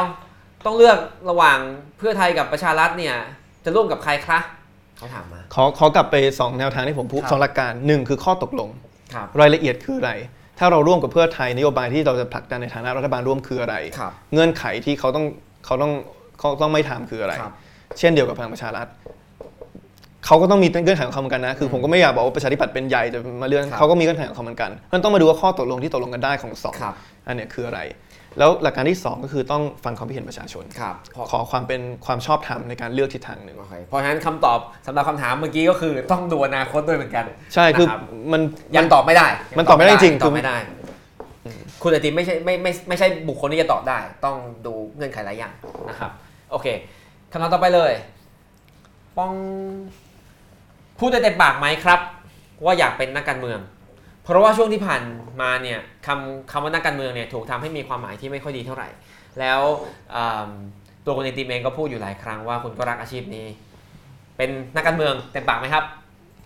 [0.66, 0.98] ต้องเลือก
[1.30, 1.58] ระหว่าง
[1.98, 3.16] เพื่อไทยกับประชารัฐเนี่ย
[3.66, 4.40] จะร่วมกับใครคะ
[4.98, 8.70] เขาถามมาขอขอกลับไป 2 แนวทางที่ผมพูดครับสองหลักการหนึ่งคือข้อตกลง
[9.14, 10.12] ครับรายละเอียดคืออะไร
[10.60, 15.26] ถ้าเราร่วมกับเพื่อไทยนโยบายที่เราจะผลักดันในฐานะรัฐบาลร่วมคืออะไรครับเงื่อนไขที่เขาต้อง
[15.66, 15.92] เขาต้อง
[16.40, 17.54] เขาต้องไม่ทำคืออะไรครับ
[18.00, 18.88] เช่นเดียวกับพลังประชารัฐ
[20.26, 26.96] เขาก็ต้องมีเงื่อนไขของเขาเหมือนกันนะ คือผมก็ไม่อยากบอกว่าประชาธิปัตย์เป็นใหญ่จะมาเลื่อนครับเขาก็มีเงื่อนไขของเขาเหมือนกันมันต้องมาดูว่าข้อตกลงที่ตกลงกันได้ของสองครับ
[27.28, 27.80] อันเนี้ยคืออะไร
[28.40, 38.02] แล้วหลักการที่ 2 ก็คือต้องฟังความคิดเห็นประชาชน ครับพอขอความเป็นความชอบธรรมในการเลือกทิศทางหนึ่ง โอเคเพราะฉะนั้นคำตอบสำหรับคำถามเมื่อกี้ก็คือต้องดูอนาคตด้วยเหมือนกันใช่ คือนะครับ
[38.32, 38.42] มัน
[38.78, 40.58] ยังตอบไม่ได้มันตอบไม่ได้จริงตอบไม่ได้
[41.82, 45.54] คุณไอติมไม่ใช่ไม่ไม่ไม่ใช่บุคคลที่จะตอบได้ ต้องดูเงื่อนไขหลายอย่าง
[45.90, 46.12] นะครับ
[46.52, 46.68] โอเค
[47.32, 47.92] คำถามต่อไปเลย
[49.18, 49.34] ปอง
[51.00, 52.00] พูดได้เต็มปากไหมครับ
[52.66, 53.60] ว่าอยากเป็นนักการเมือง
[54.26, 55.02] เพราะว่าช่วงที่ผ่าน
[55.42, 58.90] มาเนี่ยคำคำว่านักการเมืองเนี่ยถูกทำให้มีความหมายที่ไม่ค่อยดีเท่าไหร่
[59.40, 59.62] แล้ว
[60.16, 60.50] อ่า
[61.06, 63.46] ตัวคุณไอติมเองก็พูดอยู่หลายครั้งว่าคุณก็รักอาชีพนี้
[64.38, 65.84] เป็นนักการเมืองเต็มปากไหมครับ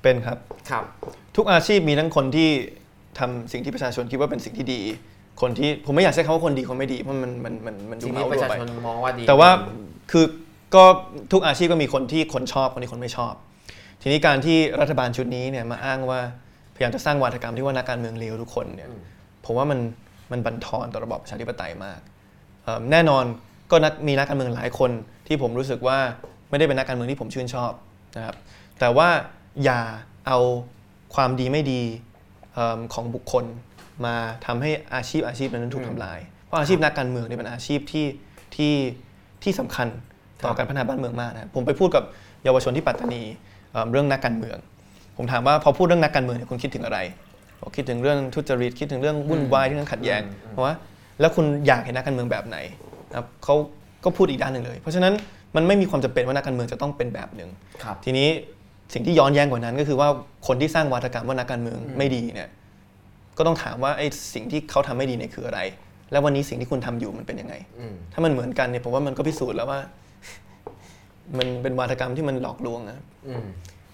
[0.03, 0.37] เป็นครับ
[0.69, 0.83] ครับ
[1.35, 2.49] ทุกอาชีพมีทั้งคนที่
[3.19, 4.81] ทำสิ่งที่ประชาชนคิดว่าเป็นสิ่งที่ดี
[5.41, 9.49] คนที่ผมไม่อยากใช้คำว่าคนดีคนไม่ดีเพราะมันมันมันมันดูสิ่งเมาที่ประทั่วชาไปชนมองว่าดีแต่ว่า
[10.11, 10.25] คือ
[10.75, 10.83] ก็
[11.31, 13.33] ทุกอาชีพก็มีคนที่คนชอบคนที่คนไม่ชอบ
[14.01, 16.48] ทีนี้การที่รัฐบาลชุดนี้เนี่ยมาอ้างว่าพ
[16.79, 18.89] ยายามจะสร้างวาทกรรมที่ว่านักการเมืองเลวทุกคนเนี่ย
[19.45, 19.79] ผมว่ามัน
[20.31, 21.99] มันบั่นทอนต่อระบอบประชาธิปไตยมาก
[22.63, 23.23] เอ่อแน่นอน
[23.71, 24.91] ก็นักมีนักการเมืองหลายคน
[25.27, 25.97] ที่ผมรู้สึกว่า
[26.49, 27.71] ไม่ได้เป็นนักการเมืองที่ผมชื่นชอบ
[28.17, 28.35] นะครับ
[28.79, 29.09] แต่ว่า
[29.63, 29.81] อย่า
[30.27, 30.39] เอา
[31.15, 31.81] ความดีไม่ดี
[32.53, 33.45] เอิ่มของบุคคล
[34.05, 34.15] มา
[34.45, 38.07] ทำให้อาชีพอาชีพนั้นถูกทำลาย เพราะอาชีพนักการเมืองเนี่ยเป็นอาชีพที่
[38.55, 38.73] ที่
[39.43, 39.87] ที่สำคัญ
[40.43, 42.03] ต่อการพัฒนาบ้านเมืองมากนะผมไปพูดกับ
[42.43, 43.21] เยาวชนที่ปัตตานี
[43.71, 44.57] เอิ่มเรื่องนักการเมือง
[45.21, 46.99] ผมถามว่าพอพูดเรื่องนักการเมืองเนี่ยคุณคิดถึงอะไร
[47.61, 50.21] บอกคิดถึงเรื่องทุจริตคิดถึงเรื่องวุ่นวายที่เรื่องขัดแย้ง
[50.51, 50.73] เพราะว่า
[51.19, 52.57] แล้วคุณอยากเห็นนักการเมืองแบบไหน
[53.11, 53.55] นะครับเขา
[54.03, 55.13] ก็พูดอีกด้านหนึ่งเลย เพราะฉะนั้น
[55.55, 57.49] มันไม่มีความจำเป็นว่านักการเมืองจะต้องเป็นแบบหนึ่ง
[57.83, 58.27] ครับทีนี้
[58.93, 60.07] สิ่งที่ย้อนแย้งกว่านั้นก็คือว่า
[60.47, 62.49] คนที่สร้างวาทกรรมว่านักการเมืองไม่ดีเนี่ย
[63.37, 65.59] ก็ต้องถามว่าไอ้สิ่งที่เขาทำไม่ดีเนี่ยคืออะไร
[66.11, 69.79] แล้ววันนี้สิ่งที่คุณทำอยู่มันเป็นยังไงอืมถ้ามันเหมือนกันเนี่ยผมว่ามันก็พิสูจน์แล้วว่า
[71.37, 72.97] มันเป็นวาทกรรมที่มันหลอกลวงนะ
[73.27, 73.45] อืม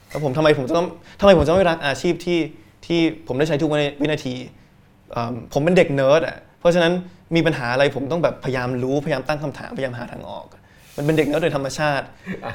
[0.09, 0.87] แล้วผมทำไมผมจะต้อง
[1.19, 2.39] ทำไมผมจะไม่รักอาชีพที่
[2.85, 3.69] ที่ผมได้ใช้ทุก
[4.01, 4.35] วินาที
[5.11, 6.93] เอิ่มผมเป็นเด็กเนิร์ดอะ เพราะฉะนั้น
[7.35, 10.45] มีปัญหาอะไรผมต้องแบบพยายามรู้พยายามตั้งคำถามพยายามหาทางออก
[10.97, 12.05] มันเป็นเด็กเนิร์ดโดยธรรมชาติ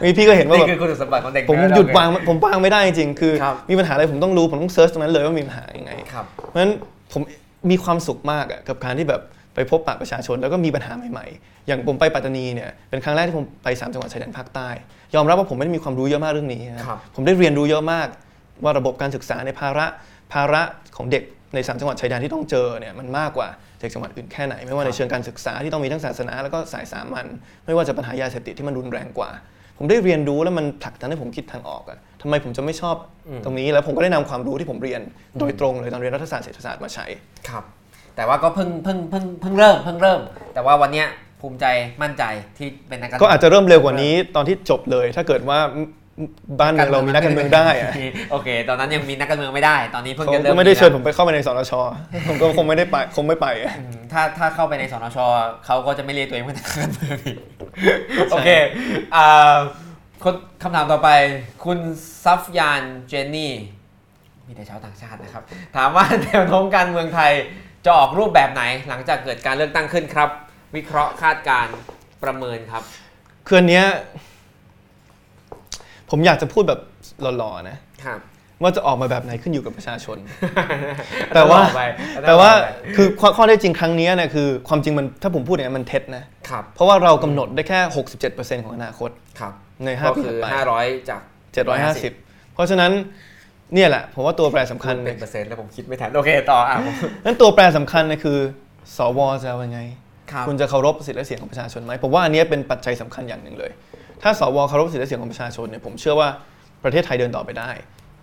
[0.04, 6.72] มีพี่ก็เห็นว่านี่แบบคือคุณสมบัติของเด็กผมเนิร์หยุดโอเควางผมวางไม่ได้จริงๆ คือครับมีปัญหาอะไรผมต้องรู้ผมต้อง search ตรงนั้นเลยว่ามีปัญหายังไงครับเพราะฉะนั้น
[7.12, 7.22] ผม
[7.70, 9.20] มีความสุขมากอะกับการที่แบบ
[9.54, 14.68] ไปพบปะประชาชนแล้วก็มีปัญหาใหม่ๆ อย่างผมไปปัตตานีเนี่ยเป็นครั้งแรกที่ผมไปสามจังหวัดชายแดนภาคใต้
[15.14, 18.08] ยอมรับว่าผมไม่ได้มีความรู้เยอะมากเรื่องนี้นะครับผมได้เรียนรู้เยอะมาก
[18.64, 19.86] ว่าระบบการศึกษาในภาระ
[20.32, 20.62] ภาระ
[20.96, 21.24] ของเด็ก
[21.54, 23.48] ในสามจังหวัดชายแดนที่ต้องเจอเนี่ยมันมากกว่า
[23.80, 27.26] เด็กจังหวัดอื่นแค่ไหน ไม่ว่าในเชิงการศึกษาที่ต้องมีทั้งศาสนา แล้วก็สายสามัญ
[27.66, 29.30] ไม่ว่าจะปัญหายาเสพติดที่มันรุนแรงกว่า
[29.78, 32.96] ผมได้เรียนรู้แล้วมันผลักดันให้ผมคิดทางออกอะทำไมผมจะไม่ชอบ
[33.44, 35.00] ตรงนี้แล้วผมก็ได้นำความรู้ที่ผมเรียน
[35.38, 37.06] โดยตรงเลยตอนเรียนรัฐศาสตร์เศรษฐศาสตร์มาใช้
[37.48, 37.64] ครับ
[38.16, 40.20] แต่ว่าก็เพิ่งเพิ่งเพิ่งเพิ่งเริ่มเพิ่งเริ่ม
[40.54, 41.06] แต่ว่าวันเนี้ย
[41.40, 41.66] ภูมิใจ
[42.02, 42.24] มั่นใจ
[42.58, 45.58] ที่เป็นนักการก็อาจจะเริ่มเร็วกว่านี้ตอนที่จบเลย ถ้าเกิดว่า
[46.60, 47.92] บ้านเมืองเรามีนักการเมืองได้อะ
[48.30, 51.72] โอเค ตอนนั้นยังมีนักการเมืองไม่ได้ ตอนนี้เพิ่งเขาจะเริ่ก็มไม่ได้เชิญผมไปเข้าไปในสนช
[52.28, 55.18] ผมก็คงไม่ได้ไปคงไม่ไปอะอืมถ้าถ้าเข้าไปในสนช
[55.66, 57.36] เขาก็จะไม่เรียกตัวเองว่านักการเมืองอีก
[58.32, 58.48] โอเค
[59.14, 59.56] อ่า
[60.22, 61.08] คนคำถามต่อไป
[61.64, 61.78] คุณ
[62.24, 63.52] ซัฟยานเจนนี่
[64.46, 65.42] มีแต่ชาวต่างชาตินะครับ
[65.76, 67.32] ถามว่าแนวโน้มการเมืองไทย
[67.84, 70.30] จะออกรูปแบบไหนหลังจากเกิดการเลือกตั้งขึ้นครับ
[70.76, 71.74] วิเคราะห์คาดการณ์
[72.24, 72.82] ประเมินครับ
[73.46, 73.84] คืออันเนี้ย
[76.10, 76.80] ผมอยากจะพูดแบบ
[77.38, 78.20] หล่อๆนะ ครับ
[78.62, 80.18] ว่าจะออกมาแบบไหนขึ้นอยู่กับประชาชน
[81.34, 81.82] แต่ว่าไป
[82.28, 82.50] แต่ว่า
[82.96, 87.80] คือข้อข้อเท็จจริงครั้งเนี้ยเนี่ยคือความจริงมันถ้าผมพูดอย่างนี้นมันเท็จนะ ครับ เพราะว่าเรากำหนดได้แค่
[88.20, 89.10] 67%ของอนาคต
[89.40, 89.52] ครับ
[89.84, 90.46] ในก็5ปีคือถัดไป
[90.80, 91.20] 500 จาก
[91.86, 92.92] 750 เพราะฉะนั้น
[93.74, 96.94] เนี่ยแหละผมว่าตัวแปรสำคัญเป็นเปอร์เซ็นต์แล้วผมคิดไม่ทัน โอเค ต่ออะผม
[97.24, 98.38] นั้นตัวแปรสำคัญเนี่ยคือ
[98.96, 99.80] สวจะเอายังไง
[100.32, 103.70] ครับคุณจะเคารพสิทธิและเสียงของประชาชนไหมผมว่าอันเนี้ยเป็นปัจจัยสำคัญอย่างหนึ่งเลย
[104.22, 106.28] ถ้าสวเคารพสิทธิและเสียงของประชาชนเนี่ยผมเชื่อว่า
[106.84, 107.70] ประเทศไทยเดินต่อไปได้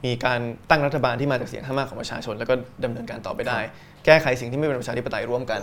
[0.06, 0.40] มีการ
[0.70, 2.54] ตั้งรัฐบาลที่มาจากเสียงข้างมากของประชาชน แล้วก็
[2.84, 3.60] ดำเนินการต่อไปได้
[4.06, 5.62] แก้ไขสิ่งที่ไม่เป็นประชาธิปไตยร่วมกัน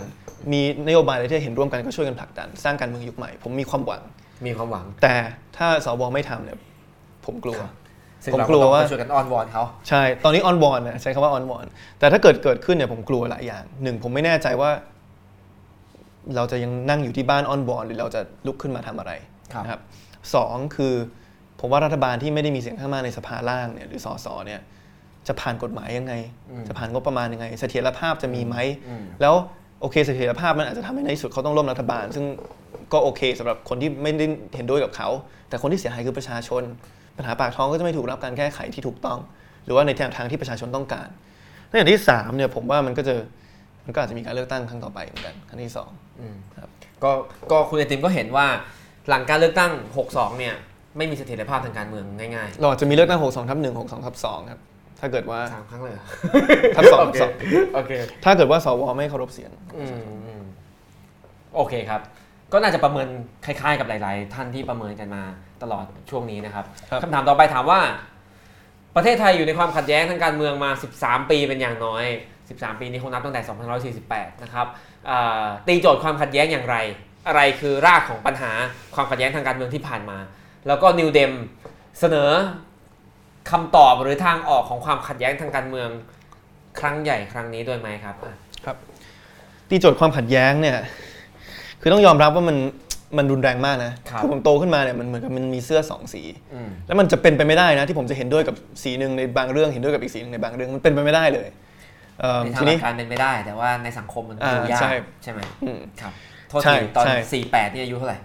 [0.51, 4.01] มีนโยบายอะไรที่เห็นร่วมกันก็ช่วยกันผลักดัน สร้างการเมืองยุคใหม่ ผมมีความหวัง
[4.45, 5.15] มีความหวัง แต่
[5.57, 6.57] ถ้าสวไม่ทำเนี่ย
[7.25, 7.59] ผมกลัว
[8.23, 11.65] ซึ่งผมเรากลัวต้องว่าไปช่วยกันอ้อนวอนเขาใช่ ตอนนี้ออนวอนนะใช้คำว่าออนวอน
[11.99, 14.69] แต่ถ้าเกิดเกิดขึ้นเนี่ยผมกลัวหลายอย่างหนึ่งผมไม่แน่ใจว่า
[16.35, 19.11] เราจะยังนั่งอยู่ที่บ้านออนวอนหรือเราจะลุกขึ้นมาทำอะไร
[19.53, 19.81] ครับนะครับ
[20.35, 20.93] สองคือ
[21.59, 24.61] ผมว่ารัฐบาลที่ไม่ได้มีเสียงข้างมากในสภาล่างเนี่ยหรือสสเนี่ย
[25.27, 26.13] จะผ่านกฎหมายยังไง
[26.67, 28.55] จะผ่านงบประมาณยังไง เสถียรภาพจะมีไหม
[29.21, 29.33] แล้ว
[29.81, 32.25] โอเคเสถียรภาพมันอาจจะทำให้ในที่สุดเขาต้องร่วมรัฐบาล ซึ่ง
[32.93, 34.25] ก็โอเคสำหรับคนที่ไม่ได้
[34.55, 35.09] เห็นด้วยกับเขา
[35.49, 36.63] แต่คนที่เสียหายคือประชาชน
[37.17, 39.19] ปัญหาปากท้องก็จะไม่ถูกรับการแก้ไขที่ถูกต้อง
[39.65, 41.07] หรือว่าในแนวทางที่ประชาชนต้องการ
[41.67, 43.15] ในอย่างที่สามเนี่ยผมว่ามันก็จะ
[43.85, 45.89] มันก็อาจจะมีการเลือกตั้งครั้งต่อไปเหมือนกันครั้งที่สอง
[47.03, 47.11] ก็
[47.51, 48.47] ก็คุณไอติมก็เห็นว่า
[49.09, 49.71] หลังการเลือกตั้ง
[50.05, 50.55] 62 เนี่ย
[50.97, 52.05] ไม่มีเสถียรภาพทางการเมือง
[52.35, 54.59] ง่ายเราอาจจะมีเลือกตั้งหกสองทับหนึ่งหกสองทับสองครับ
[54.99, 56.05] ถ้าเกิดว่าๆสามครั้งเลยเหรอ
[56.75, 57.31] ทับสองโอทับเคสอง
[57.75, 57.91] โอเค
[58.23, 60.43] ถ้าเกิดว่าสวไม่เคารพเสียงอืมอืม
[61.55, 62.01] โอเคครับ
[62.53, 63.07] ก็น่าจะประเมิน
[63.45, 65.23] คล้าย ๆ กับหลาย ๆ ท่านที่ประเมินกันมา
[65.63, 67.79] ตลอดช่วงนี้นะครับครับคำถามต่อไปถามว่า
[68.95, 70.69] ประเทศไทยอยู่ในความขัดแย้งทางการเมืองมา
[71.01, 72.05] 13 ปีเป็นอย่างน้อย
[72.49, 74.67] 13 ปีนี้คงนับตั้งแต่2548 นะครับ
[75.09, 76.77] อ่าตีโจทย์ความขัดแย้งอย่างไร
[77.27, 78.51] อะไรคือรากของปัญหา
[78.95, 80.17] ความขัดแย้งทางการเมืองที่ผ่านมา
[80.67, 81.31] แล้วก็นิวเดม
[81.99, 82.29] เสนอ
[83.51, 85.89] คำตอบหรือทางออกของความขัดแย้งทางการเมือง
[86.79, 88.35] ครั้งใหญ่ครั้งนี้ด้วยไหมครับอะ
[89.69, 90.77] ตีโจทย์ความขัดแย้งเนี่ย
[91.81, 92.57] คือต้องยอมรับว่ามัน
[93.17, 96.21] มันรุนแรงมากนะครับอผมโตขึ้นมาเนี่ยมันเหมือนกับมันมีเสื้อสองสี
[96.53, 101.64] อืมแล้วมันจะเป็นไปไม่ได้นะที่ผมจะเห็นด้วยกับสีหนึ่งในบางเรื่องเห็นด้วยกับอีกสีหนึ่งในบางเรื่องมันเป็นไปไม่ได้เลยเอิ่ม
[102.43, 104.91] ในทาทีงหลันี้กการเป็นไปได้ แต่ว่าในสังคมมันอ่าดูยากใช่
[105.23, 106.13] ใช่ไหมอืมครับ
[106.49, 108.17] โทษใช่ทีตอนใช่สี่แปดนี่อายุเท่าไหร่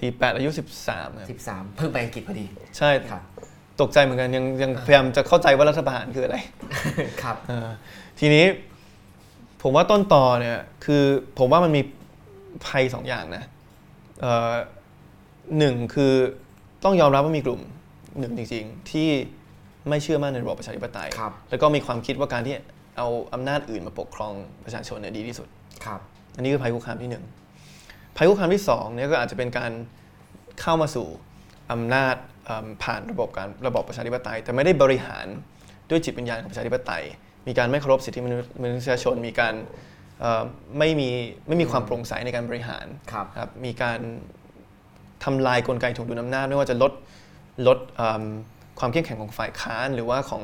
[0.00, 2.46] สี่แปดอายุสิบสามครับสิบสามเพิ่งไปอังกฤษพอดี
[2.78, 3.22] ใช่ครับ
[3.80, 6.38] ตกใจเหมือนกันยังยังพยายามจะเข้าใจว่ารัฐประหารคืออะไร
[7.22, 7.68] ครับเออ
[8.20, 8.44] ทีนี้
[9.62, 11.02] ผมว่าต้นต่อเนี่ยคือ
[11.38, 11.82] ผมว่ามันมี
[12.66, 13.44] ภัยสองอย่างนะ
[14.20, 14.52] เอ่อ
[15.58, 16.12] หนึ่งคือ
[16.84, 17.60] ต้องยอมรับว่ามีกลุ่ม
[18.18, 19.08] หนึ่งจริง ๆ ที่
[19.88, 22.54] ไม่เชื่อมั่นในระบอบประชาธิปไตยครับแล้วก็มีความคิดว่าการที่
[22.96, 24.32] เอาอำนาจอื่นมาปกครอง
[24.64, 25.48] ประชาชนเนี่ยดีที่สุด
[25.84, 26.00] ครับ
[26.36, 27.24] อันนี้คือภัยคุกคามที่หนึ่ง
[28.16, 29.72] ภัยคุกคามที่สองเนี่ยก็อาจจะเป็นการ
[30.60, 31.06] เข้ามาสู่
[31.72, 35.26] อำนาจเอิ่มผ่านระบบการระบอบประชาธิปไตย แต่ไม่ได้บริหาร
[35.90, 37.04] ด้วยจิตวิญญาณของประชาธิปไตย
[37.48, 39.54] มีการไม่เคารพสิทธิมนุษยมนุษยชน มีการ
[40.20, 40.42] เอ่อ
[40.78, 41.08] ไม่มี
[41.48, 44.00] ไม่มีความโปร่งใสในการบริหารครับครับมีการ
[45.24, 46.92] ทำลายกลไกถ่วงดุลอำนาจไม่ว่าจะลด
[47.66, 48.24] ลดเอิ่ม
[48.78, 50.42] ความเข้มแข็งของฝ่ายค้านหรือว่าของ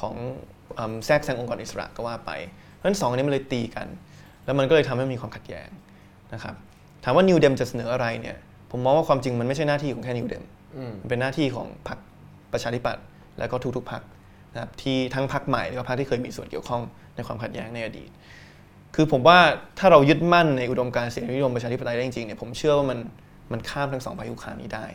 [0.00, 0.59] ของเอิ่ม
[1.06, 2.30] แทรกแซงองค์กรอิสระก็ว่าไป
[2.74, 3.86] เพราะฉะนั้นสองอันนี้มันเลยตีกัน
[4.44, 5.68] แล้วมันก็เลยทำให้มีความขัดแย้ง
[6.34, 6.54] นะครับ
[7.04, 8.36] ถามว่านิวเดมจะเสนออะไรเนี่ย
[8.70, 10.42] ผมมองว่าความจริงมันไม่ใช่หน้าที่ของแค่นิวเดม
[10.76, 11.98] อืมมันเป็นหน้าที่ของพรรค
[12.52, 13.02] ประชาธิปัตย์
[13.38, 14.02] แล้วก็ทุกๆพรรค
[14.54, 16.82] นะครับที่ทั้งพรรคใหม่แล้วก็พรรคที่เคยมีส่วนเกี่ยวข้อง
[17.16, 18.10] ในความขัดแย้งในอดีต
[18.94, 19.38] คือผมว่า
[19.78, 22.98] ถ้าเรายึดมั่นในอุดมการณ์เสรีนิยมประชาธิปไตยได้จริงๆเนี่ยผมเชื่อว่ามัน
[23.52, 24.86] มันข้ามทั้งสองพายุคามนี้ได้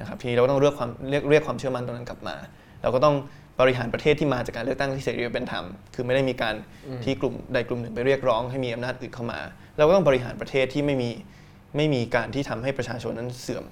[0.00, 2.36] นะครับทีนี้เราก็ต้องเรียกความเรียกเรียกความเชื่อมั่นตรงนั้นกลับมา
[2.82, 3.14] เราก็ต้อง
[3.60, 5.64] บริหารประเทศที่มาจากการเลือกตั้งที่เสรีและเป็นธรรม
[5.94, 6.54] คือไม่ได้มีการ
[7.04, 9.40] ที่กลุ่มใดกลุ่มหนึ่งไปเรียกร้องให้มีอำนาจอื่นเข้ามา
[9.76, 11.10] เราก็ต้องบริหารประเทศที่ไม่มี
[11.76, 13.64] ไม่มีการที่ทำให้ประชาชนนั้นเสื่อม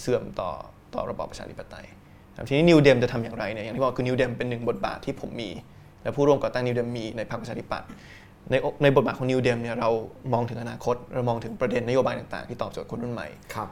[0.00, 0.50] เสื่อมต่อ
[0.94, 1.86] ต่อระบอบประชาธิปไตย
[2.36, 5.50] ครับทีนี้ New Dem จะทำอย่างไรเนี่ยอย่างที่บอกคือ New Dem เป็นหนึ่งบทบาทที่ผมมี
[6.02, 7.88] และผู้ร่วมก่อตั้ง New Dem มีในพรรคประชาธิปัตย์
[8.50, 9.90] ในในบทบาทของ New Dem เนี่ยเรา
[10.32, 13.68] มองถึงอนาคต เรามองถึงประเด็นนโยบายต่างๆ ที่ตอบโจทย์คนรุ่นใหม่ครับ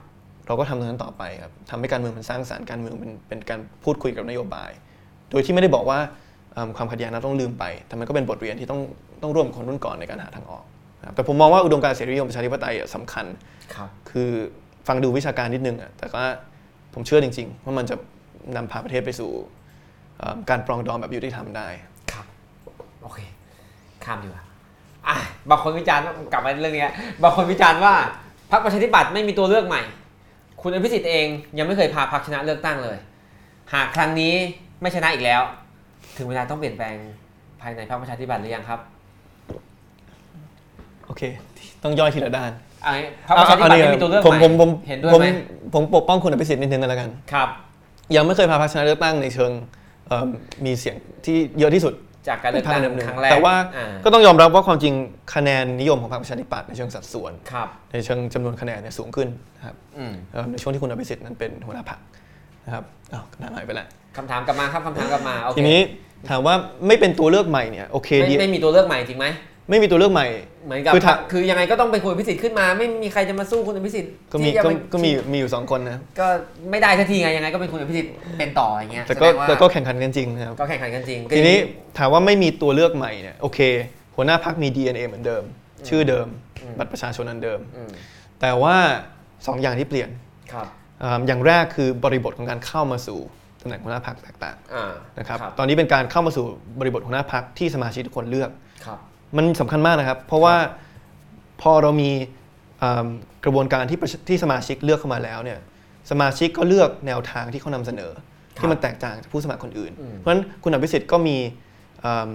[0.47, 4.71] เราก็ทำตรงนั้นต่อไปครับทำให้การเมืองมันสร้างสรรค์การเมืองเป็นเป็นการพูดคุยกับนโยบาย
[5.31, 5.99] โดยที่ไม่ได้บอกว่า
[6.53, 8.81] เอิ่มความขัดแย้งนั้นต้องลืมไป แต่มันก็เป็นบทเรียนที่ต้อง
[9.23, 10.65] ต้องร่วมกับคนรุ่นก่อนในการหาทางออก
[11.01, 13.27] นะครับแต่ผมมองว่าอุดมการณ์เสรีนิยมประชาธิปไตยอะสำคัญ
[13.75, 14.31] ครับคือ
[14.89, 16.27] ฟังดูวิชาการนิดนึงอะแต่ว่า
[16.95, 17.97] ผมเชื่อจริง ๆ ว่ามันจะ
[18.57, 19.31] นำพาประเทศไปสู่
[20.19, 21.69] เอ่อการปรองดองแบบยุติธรรมได้
[22.13, 22.27] ครับ
[23.03, 23.19] โอเค
[24.05, 24.43] ข้ามดีกว่า
[25.09, 25.17] อะ
[25.51, 26.93] บางคนวิจารณ์กลับมาเรื่องเนี้ย
[27.23, 27.95] บางคนวิจารณ์ว่า
[28.51, 29.83] พรรคประชาธิปัตย์ไม่มีตัวเลือกใหม่
[30.63, 31.27] คุณอภิสิทธิ์เอง
[31.59, 32.99] ยังไม่เคยพาพรรคชนะเลือกตั้งเลย
[33.75, 34.35] หากครั้งนี้
[34.81, 35.43] ไม่ชนะอีกแล้ว
[36.17, 36.95] ถึงเวลาต้องเปลี่ยนแปลง
[37.61, 38.81] ภายในพรรคประชาธิปัตย์หรือยังครับ
[41.07, 41.23] โอเค
[41.83, 42.51] ต้องย่อยทีละด้าน
[42.87, 42.93] อะ
[43.27, 45.27] พรรคประชาธิปัตย์ไม่มีตัวเลือกผมใหม่ผมผมเห็นด้วยผมไหม
[45.75, 47.49] ผมปกป้องคุณอภิสิทธิ์นิดนึงกันแล้วกันครับ
[48.17, 49.53] ยังไม่เคยพาพรรคชนะเลือกตั้งในเชิง
[50.09, 50.29] เอิ่ม
[50.65, 51.95] มีเสียงที่เยอะที่สุด
[52.29, 54.95] จากการเลือกตั้งในภาคเดิมๆครั้งแรกแต่ว่าอ่ก็ต้องยอมรับว่าความจริง
[55.35, 62.01] คะแนนนิยมของพรรคประชาธิปัตย์ในเชิงสัดส่วนครับในเชิงจำนวนคะแนนเนี่ยสูงขึ้นนะครับอืมเอ่อในช่วงที่คุณอภิสิทธิ์นั้นเป็นหัวหน้าพรรค
[62.67, 63.87] นะครับอ้าวคำถามหายไปแล้ว
[64.17, 65.81] คำถามกลับมาครับคำถามกลับมาโอเคทีนี้
[66.31, 66.55] ถามว่า
[66.87, 69.27] ไม่เป็นตัวเลือกใหม่เนี่ยโอเคไม่ดีไม่มีตัวเลือกใหม่จริงไหม
[69.71, 70.27] ไม่มีตัวเลือกใหม่
[70.67, 76.27] เหมือนกับคือถ้า คือยังไงก็ต้องเป็นคุณอภิสิทธิ์ขึ้นมา ไม่มีใครจะมาสู้คุณอภิสิทธิ์ก็มีที่จะก็ไปก็มีมีอยู่สองคนนะก็
[76.71, 81.57] ไม่ได้ทันทีไงยังไงก็เป็นคุณอภิสิทธิ์เป็นต่ออย่างเงี้ยแต่ก็สดงว่าแต่ก็แข่งขันกันจริงนะครับ ก็แข่งขันกันจริงทีนี้
[81.99, 83.61] ถามว่าไม่มีตัวเลือกใหม่เนี่ยโอเค
[84.17, 85.43] หัวหน้าพรรคมี DNA เหมือนเดิม
[85.89, 86.27] ชื่อเดิม
[86.79, 87.91] บัตรประชาชนอันเดิม อืม
[88.41, 88.77] แต่ว่า
[89.47, 90.09] สองอย่างที่เปลี่ยน
[90.53, 90.67] ครับ
[91.03, 93.19] อ่าอย่างแรกคือบริบทของการเข้ามาสู่
[93.61, 96.45] ตำแหน่งหัวหน้าพรรคแตกต่างอ่านะครับครับตอนนี้เป็นการเข้ามาสู่
[96.81, 98.51] บริบทหัวหน้าพรรคที่สมาชิกทุกคนเลือก
[98.87, 98.99] ครับ
[99.37, 100.57] มันสำคัญมากนะครับ เพราะว่า
[101.63, 102.11] พอเรามี
[102.83, 103.07] อ่า
[103.45, 105.59] กระบวนการที่ประชที่สมาชิกเลือกเข้ามาแล้วเนี่ย
[106.11, 108.13] สมาชิกก็เลือกแนวทางที่เขานำเสนอ
[108.61, 111.37] ที่มันแตกต่างจากผู้สมัครคนอื่น เพราะฉะนั้นคุณอภิสิทธิ์ก็มี
[112.05, 112.31] อ่า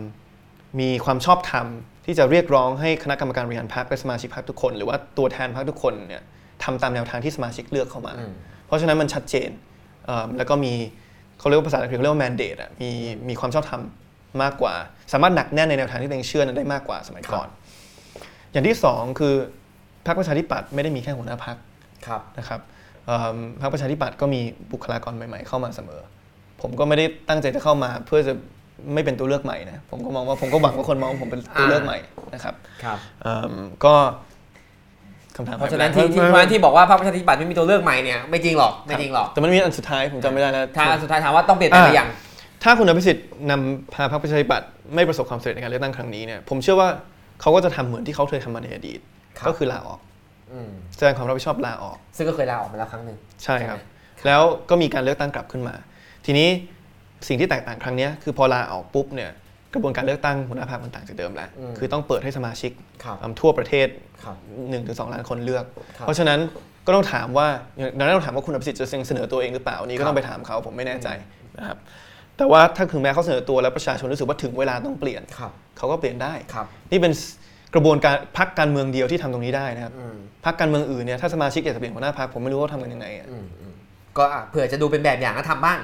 [0.79, 1.67] มีความชอบธรรม
[2.05, 6.23] ที่จะเรียกร้องให้คณะกรรมการบริหารพรรคและสมาชิกพรรคทุกคน หรือว่าตัวแทนพรรคทุกคนเนี่ย
[6.63, 8.33] ทำตามแนวทางที่สมาชิกเลือกเข้ามาอืม
[8.71, 9.49] เพราะฉะนั้นมันชัดเจน
[10.09, 10.73] อ่าแล้วก็มี
[11.39, 12.89] เขาเรียกว่าภาษาอังกฤษเขาเรียกว่า mandate อะมี
[13.29, 13.81] มีความชอบธรรม
[14.41, 14.73] มากกว่า
[15.13, 17.47] สามารถหนักแน่นในแนวทางที่ตัวเองเชื่อนั้นได้มากกว่าสมัยก่อน
[18.51, 19.33] อย่างที่สองคือ
[20.05, 21.55] พรรคประชาธิปัตย์ไม่ได้มีแค่หัวหน้าพรรค
[22.07, 22.59] ครับนะครับ
[23.05, 24.41] เอิ่มพรรคประชาธิปัตย์ก็มี
[24.71, 26.01] บุคลากรใหม่ๆเข้ามาเสมอ
[26.61, 28.33] ผมก็ไม่ได้ตั้งใจจะเข้ามา เพื่อจะ
[28.93, 31.97] ไม่เป็นตัวเลือกใหม่นะผมก็มองว่าผมก็หวังว่าคนมองว่าผมเป็นตัวเลือกใหม่
[32.33, 33.53] นะครับครับเอิ่ม
[33.85, 33.95] ก็
[34.30, 42.07] คำถามเพราะฉะนั้นที่ที่เพราะฉะนั้นที่บอกว่าพรรคประชาธิปัตย์ไม่มีตัวเลือกใหม่เนี่ยไม่จริงหรอกไม่จริงหรอกแต่มันมีอันสุดท้ายผมจำไม่ได้แล้วถ้าสุดท้ายถามว่าต้องเปลี่ยนแปลงหรือยัง
[42.63, 46.89] ถ้าคุณอภิสิทธิ์นำพาพรรคประชาธิปัตย์ไม่ประสบความสำเร็จในการเลือกตั้งครั้งนี้เนี่ยผมเชื่อว่า
[47.41, 48.99] เขาก็จะทำเหมือนที่เขาเคยทำมาในอดีต
[49.37, 49.99] ครับก็คือลาออก
[50.51, 53.79] อืมแสดงความรับผิดชอบลาออก ซึ่งก็เคยลาออกมาแล้วครั้งหนึ่งใช่ครับ
[54.17, 55.75] ใช่ไหมแล้วก็มีการเลือกตั้งกลับขึ้นมา
[56.25, 56.47] ทีนี้
[57.27, 59.31] สิ่งที่แตกต่างครั้งเนี้ยคือพอลาออกปุ๊บเนี่ย
[59.73, 62.71] กระบวนการเลือกตั้งหัวหน้าพรรคมันต่างจากเดิมแล้ว คือต้องเปิดให้สมาชิก
[63.03, 63.87] ครับอืมทั่วประเทศ
[64.23, 64.37] ครับ
[64.75, 65.65] 1-2 ล้านคนเลือก
[65.97, 66.39] ครับเพราะฉะนั้น
[66.85, 71.07] ก็ต้องถามว่าอย่างนั้นต้องถามว่าคุณอภิสิทธิ์จะเสนอตัวเองหรือเปล่าอันนี้ก็ต้องไปถามเขาผมไม่แน่ใจ
[71.57, 71.77] นะครับ
[72.37, 77.13] แต่ว่าถ้าถึงแม้เขาเสนอตัวแล้วประชาชนรู้สึกว่าถึงเวลาต้องเปลี่ยนครับเขาก็เปลี่ยนได้ครับนี่เป็น
[77.73, 83.73] กระบวนการพักการเมืองเดียวที่ทำตรงนี้ได้นะครับอืมพักการเมืองอื่นเนี่ยถ้าสมาชิกอยากจะเปลี่ยนหัวหน้าพรรคผมไม่รู้ว่าทำกันยังไงอะอืมอืม
[84.17, 85.79] ก็อะเผื่อจะดูเป็นแบบอย่างแล้วทำบ้าง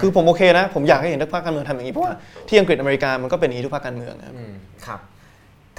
[0.00, 2.14] คือผมโอเคนะ ผมอยากให้เห็นทุกพรรคการเมืองทำอย่างนี้เพราะว่า
[2.48, 4.52] ที่อังกฤษอเมริกามันก็เป็นอย่างนี้ทุกพรรคการเมืองนะครับอืม
[4.86, 5.00] ครับ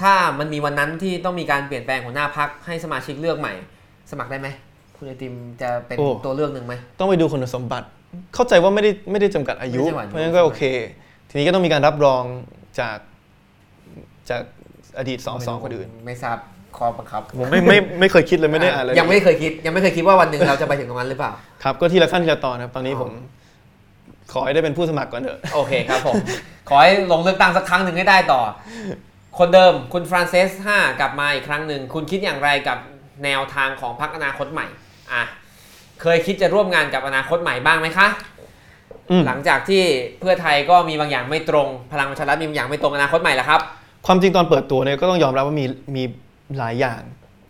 [0.02, 3.54] ถ้ามันมีวันนั้นที่ต้องมีการเปลี่ยนแปลงหัวหน้าพักให้สมาชิกเลือกใหม่
[4.10, 4.48] สมัครได้ไหม
[4.96, 7.86] คุณไอติมจะเป็นโอ้ตัวเลือกหนึ่งไหมต้องไปดูคุณสมบัติ
[8.34, 10.62] เข้าใจว่าไม่ได้ไม่ได้จำกัดอายุไม่ใช่วันอายุเพราะฉะนั้นก็โอเค
[11.28, 12.22] ทีนี้ก็ต้องมีการรับรอง
[12.80, 12.98] จาก
[14.30, 14.42] จาก
[14.98, 16.38] อดีตสสคนอื่น ไม่ทราบ
[16.76, 21.32] ข้อบังคับผมไม่ไม่ไม่เคยคิดเลยไม่ได้อ่านเลยยังไม่เคยคิด ยังไม่เคยคิดว่าวันหนึ่งเราจะไปถึงตรงนั้นหรือเปล่า
[21.62, 23.12] ครับก็ทีละขั้นทีละตอนครับตอนนี้อ๋อผม
[24.32, 26.14] ขอให้ได้เป็นผู้สมัครก่อนเถอะ โอเคครับผม
[26.68, 28.40] ขอให้ลงเลือกตั้งสักครั้งหนึ่งให้ได้ต่อ
[29.38, 32.78] คนเดิมคุณฟรานเซส5กลับมาอีกครั้งหนึ่ง คุณคิดอย่างไรกับ
[33.24, 34.66] แนวทางของพรรคอนาคตใหม่
[35.12, 35.22] อะ
[36.02, 38.08] เคยคิดจะร่วมงานกับอนาคตใหม่บ้างไหมคะ
[39.10, 39.82] อืมหลังจากที่
[40.20, 43.60] เพื่อไทยก็มีบางอย่างไม่ตรง พลังประชารัฐมีบางอย่างไม่ตรงอนาคตใหม่แล้วครับ
[44.06, 45.66] ความจริงตอนเปิดตัวเนี่ยก็ต้องยอมรับว่ามี
[45.96, 46.02] มี
[46.58, 47.00] หลายอย่าง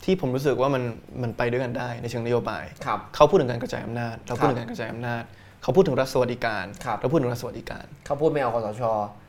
[0.05, 0.83] ที่ผมรู้สึกว่ามัน
[1.23, 5.23] มันไปด้วยกันได้ในเชิงนโยบายครับเขาพูดถึงการกระจายอำนาจ เราพูดถึงการกระจายอำนาจ
[5.67, 8.83] เขาพูดถึงรัฐสวัสดิการครับเราพูดถึงรัฐสวัสดิการ เขาพูดไม่เอาคอสช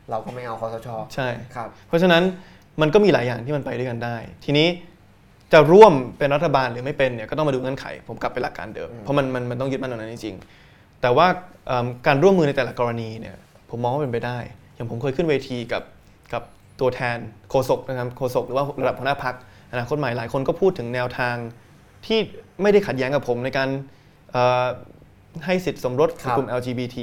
[0.09, 2.23] เราก็ไม่เอาคอสช ใช่ครับ เพราะฉะนั้น
[2.81, 4.15] มันก็มีหลายอย่างที่มันไปด้วยกันได้
[4.45, 4.67] ทีนี้
[5.53, 11.27] จะร่วมเป็นรัฐบาลหรือไม่เป็นเนี่ยก็ต้องมาดูเงื่อนไข ผมกลับไปหลักการเดิม เพราะมันมันมันต้องยึดมั่นตรงนั้นจริงๆแต่ว่า
[11.67, 13.35] เอิ่มการร่วมมือในแต่ละกรณีเนี่ย
[13.69, 14.37] ผมมองว่าเป็นไปได้
[14.75, 15.83] อย่างผมเคยขึ้นเวทีกับ
[16.33, 16.43] กับ
[16.79, 17.17] ตัวแทน
[17.49, 19.35] โฆษกนะครับโฆษกหรือว่าระดับหัวหน้าพัก
[19.71, 21.35] อนาคตใหม่หลายคนก็พูดถึงแนวทาง
[22.05, 22.19] ที่
[22.61, 23.69] ไม่ได้ขัดแย้งกับผมในการ
[24.31, 24.65] เอ่อ
[25.45, 26.97] ให้สิทธิสมรสครับกลุ่ม LGBT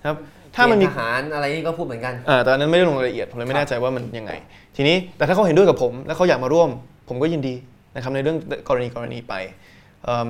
[0.00, 0.18] นะครับ
[0.56, 4.32] ถ้ามันมีเกณฑ์ทหารอะไรนี่ก็พูดเหมือนกันอ่าแต่อันนั้นไม่ได้ลงรายละเอียดผมเลยไม่แน่ใจว่ามันยังไง
[4.76, 6.68] ทีนี้แต่ถ้าเขาเห็นด้วยกับผม แล้วเขาอยากมาร่วม
[7.08, 7.54] ผมก็ยินดี
[7.94, 8.38] นะครับในเรื่อง
[8.68, 9.34] กรณีกรณีไป
[10.04, 10.28] เอิ่ม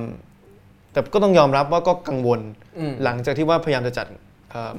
[0.91, 2.39] แต่ก็ต้องยอมรับว่าก็กังวล
[2.79, 4.07] อืมหลังจากที่ว่าพยายามจะจัด
[4.51, 4.77] เอิ่ม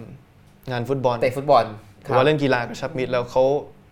[0.70, 1.65] งานฟุตบอลเตะฟุตบอล
[2.03, 3.43] หรือว่าเล่นกีฬากระชับมิตรแล้วเขา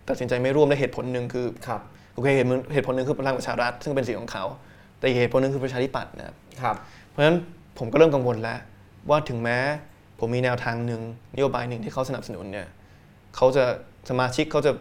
[0.08, 1.80] ตัดสินใจไม่ร่วมและเหตุผลหนึ่งคือครับ
[2.14, 4.44] โอเคเหตุผลเหตุผลหนึ่งคือพลังประชารัฐซึ่งเป็นสิทธิของเขา
[4.98, 6.76] แต่อีกเหตุผลหนึ่งคือประชาธิปัตย์นะครับครับ
[7.10, 7.36] เพราะฉะนั้น
[7.78, 8.58] ผมก็เริ่มกังวลแล้ว
[9.10, 9.58] ว่าถึงแม้
[10.18, 11.00] ผมมีแนวทางหนึ่ง
[11.34, 12.66] นโยบายหนึ่งที่เขาสนับสนุนเนี่ย
[13.36, 13.64] เขาจะ
[14.10, 14.72] สมาชิกเขาจะ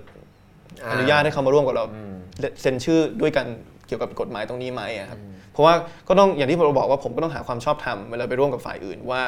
[0.92, 2.16] อนุญาตให้เขามาร่วมกับเราอืม
[2.62, 3.46] เซ็นชื่อด้วยกัน
[3.88, 5.20] เกี่ยวกับกฎหมายตรงนี้ไหมอะครับ
[5.52, 5.74] เพราะว่า
[6.08, 9.22] ก็ต้องอย่างที่ผมบอกว่าผมก็ต้องหาความชอบธรรมเวลาไปร่วมกับฝ่ายอื่นว่า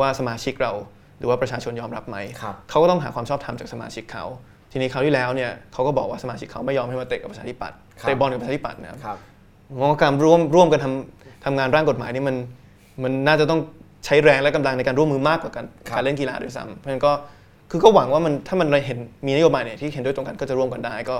[0.00, 0.72] ว่าสมาชิกเรา
[1.18, 4.24] หรือว่าประชาชนยอมรับไหมครับเขาก็ต้องหาความชอบธรรมจากสมาชิกเขา
[4.72, 9.18] ทีนี้คราวที่แล้วเนี่ยเขาก็บอกว่าสมาชิกเขาไม่ยอมให้มาเตะกับประชาธิปัตย์ครับเตะบอลกับประชาธิปัตย์นะครับครับ
[9.70, 12.36] ผมว่าการร่วมร่วมกันทำทำงานร่างกฎหมายนี่มัน
[13.02, 13.60] มันน่าจะต้อง
[14.04, 17.12] ใช้แรงและกำลังในการร่วมมือมากกว่าการครับการเล่นกีฬาด้วยซ้ำเพราะฉะนั้นก็
[17.70, 21.16] คือก็หวังว่ามันถ้ามันเห็นมีนโยบายเนี่ยที่เห็นด้วยตรงกันก็จะร่วมกันได้ก็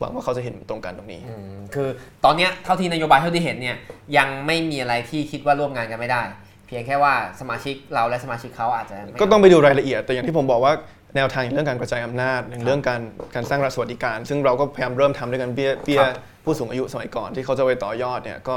[0.00, 1.88] หวังว่าเขาจะเห็นตรงกันตรงนี้อืมคือ
[2.24, 3.76] ตอนเนี้ยเท่าที่นโยบายเท่าที่เห็นเนี่ย
[4.16, 6.22] ยังไม่มีอะไรที่คิดว่าร่วมงานกันไม่ได้
[6.66, 10.72] เพียงแค่ว่าสมาชิกเราและสมาชิกเขาอาจจะไม่ก็ต้องไปดูรายละเอียด แต่อย่างที่ผมบอกว่า
[11.16, 13.00] แนวทางอย่างเรื่องการกระจายอำนาจอย่างเรื่องการ
[13.34, 16.02] การสร้างรัฐสวัสดิการ ซึ่งเราก็พยายามเริ่มทำด้วยกันเบี้ยเบี้ย
[16.44, 18.56] ผู้สูงอายุสมัยก่อนที่เขาจะไปต่อยอดเนี่ยก็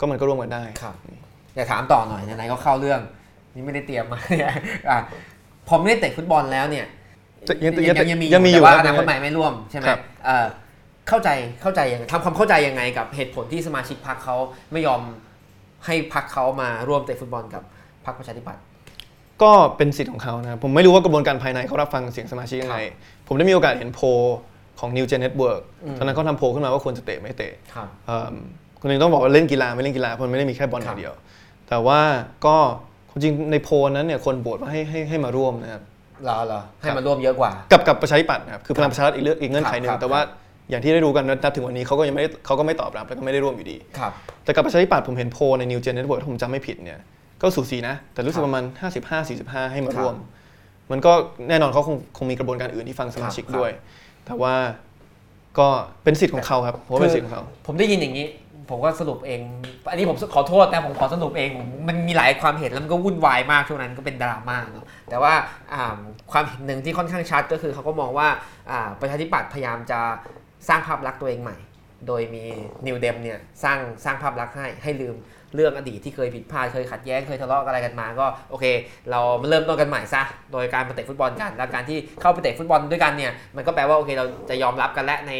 [0.00, 0.62] ก็มันก็ร่วมกันได้
[1.56, 3.00] ครับอยากถามต่อหน่อยไหนๆก็เข้าเรื่อง
[3.54, 4.52] นี่ไม่ได้เตรียมมาเนี่ย
[4.90, 4.98] อะ
[5.68, 6.86] พอไม่ได้เตะฟุตบอลแล้วเนี่ย
[7.64, 10.46] ยังยังยังยังมียังมีอยู่แต่ว่าครับอนาคตใหม่ไม่ร่วมใช่ไหมครับเอ่อ
[11.08, 11.28] เข้าใจ
[11.62, 14.36] เข้าใจยังไงทำความเข้าใจยังไงกับเหตุผลที่สมาชิกพรรคเขา
[14.72, 15.00] ไม่ยอม
[15.86, 17.62] ให้พรรคเขามาร่วมเตะฟุตบอลกับ
[18.06, 18.62] พรรคประชาธิปัตย์
[19.42, 22.78] ก็เป็นสิทธิ์ของเขานะครับผมไม่รู้ว่ากระบวนการภายในเขารับฟังเสียงสมาชิกยังไง
[23.28, 24.08] ผมได้มีโอกาสเห็นโพล
[24.80, 28.36] ของ New Gen Network อืมตอนนั้นเขาทำโพลขึ้นมาว่าควรจะเตะไม่เตะครับเอิ่ม
[28.80, 31.12] คุณยังต้องบอกว่าเล่นกีฬาไม่เล่นกีฬาเพราะมันไม่ได้มีแค่บอลอย่างเดียว
[31.68, 32.00] แต่ว่า
[32.46, 32.56] ก็
[33.10, 35.82] ความจริงในโพลนั้นเนี่ยคนโหวตว่าให้ให้ให้มาร่วมนะครับ
[36.24, 40.20] เหรอเหรอให้มาร่วมเยอะกว่า กับกับประชาธิปัตย์นะครับคือพลังประชารัฐอีกเรื่องอีกเงื่อนไขหนึ่ครังบ แต่ว่า
[40.70, 44.12] อย่างที่ได้รู้กันนับถึงวันนี้เขาก็ยังไม่ได้เขาก็ไม่ตอบรับแล้วก็ไม่ได้ร่วมอยู่ดี ครับ
[44.44, 47.00] แต่กับประชาธิปัตย์ผมเห็นโพลใน New Gen Network ถ้าผมจำไม่ผิดเนี่ย
[47.42, 48.64] ก็สูสีนะ แต่รู้สึกประมาณ
[49.22, 50.14] 55 45 ให้มาร่วม
[50.92, 51.12] มันก็
[51.48, 53.72] แน่นอนเขาคงคงมีกระบวนการอื่นที่ฟังสมาชิกครับ ด้วย
[54.26, 54.54] แต่ว่า
[55.58, 55.68] ก็
[56.04, 58.26] เป็นสิทธิ์ของเขาครับผมว่าเป็นสิทธิ์ของเขา ผมได้ยินอย่างนี้
[58.70, 59.40] ผมก็สรุปเอง
[59.90, 65.32] อันนี้ผมขอโทษนะผมขอสรุปเองมมันมีหลายความเห็นแล้วมันก็วุ่นวายมากช่วงนั้นก็เป็นดราม่าเนอะแต่ว่า
[66.32, 68.28] ความเห็นหนึ่งที่ค่อนข้างชัดก็คือเขาก็มองว่า
[69.00, 70.00] ประชาธิปัตย์พยายามจะ
[70.68, 71.56] สร้างภาพลักษณ์ตัวเองใหม่
[72.06, 72.44] โดยมี
[72.86, 75.16] นิวเดมเนี่ยสร้างสร้างภาพลักษณ์ให้ให้ลืม
[75.54, 78.64] เรื่องอดีตที่เคยผิดพลาดเคยขัดแย้งเคยทะเลาะอะไรกันมาก็โอเค
[79.10, 80.22] เรามาเริ่มต้นกันใหม่ซะ
[80.52, 85.32] โดยการมาเตะฟุตบอลกัน แล้วการที่เข้าไปเตะฟุตบอลด้วยกันเนี่ยมันก็แปลว่าโอเคเราจะยอมรับกันและใน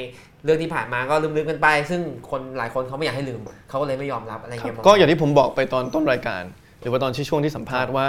[0.44, 2.00] เรื่องที่ผ่านมาก็ลืมๆกันไป ซึ่ง
[2.30, 6.42] คนหลายคนเขาไม่อยากให้ลืมเขาก็เลยไม่ยอมรับอะไรครับเงี้ยมก็อย่างที่ผมบอกไปตอนต้นรายการ
[6.80, 8.06] หรือว่าตอนที่ช่วงที่สัมภาษณ์ว่า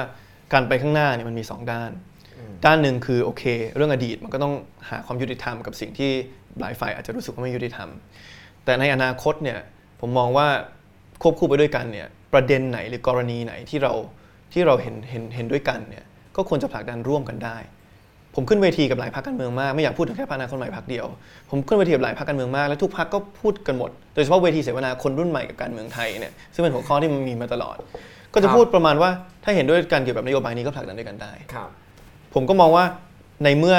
[0.54, 1.92] การไปข้างหน้าเนี่ยมันมี 2 ด้าน
[2.66, 3.44] ด้านหนึ่งคือโอเค
[3.76, 4.54] เรื่องอดีตมันก็ต้อง
[4.90, 6.12] หาความยุติธรรมกับสิ่งที่
[6.60, 7.90] หลายฝ่ายอาจจะรู้สึกว่าไม่ยุติธรรม
[8.66, 9.60] แต่ในอนาคตเนี่ย
[10.02, 10.48] ผมมองว่า
[11.22, 13.94] ควบคู่ไปด้วยกันเนี่ยประเด็นไหนหรือกรณีไหนที่เรา
[14.54, 16.06] ที่เราเห็นเห็นเห็นด้วยกันเนี่ย
[16.36, 17.58] ก็ควรจะผลักดันร่วมกันได้
[18.36, 21.06] ผมขึ้นเวทีกับหลายพรรคการเมืองมากไม่อยากพูดถึงแค่พรรคอนาคตใหม่พรรคเดียว
[21.50, 27.78] ผมขึ้นเวทีกับหลายพรรคการเมืองมากและทุกพรรคก็พูดกันหมด โดยเฉพาะเวทีเสวนาคนรุ่นใหม่กับการเมืองไทยเนี่ยซึ่งเป็นหัวข้อที่มันมีมาตลอด
[28.34, 29.10] ก็จะพูดประมาณว่า
[29.44, 31.70] ถ้าเห็นด้วยกันเกี่ยวกับนโยบายนี้ก็ผลักดันด้วยกันได้ครับ
[32.34, 32.86] ผมก็มองว่า
[33.44, 33.78] ในเมื่อ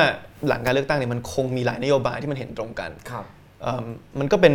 [0.48, 3.24] หลังการเลือกตั้งเนี่ยมันคงมีหลายนโยบายที่มันเห็นตรงกันครับ
[3.62, 3.84] เอิ่ม
[4.18, 4.52] มันก็เป็น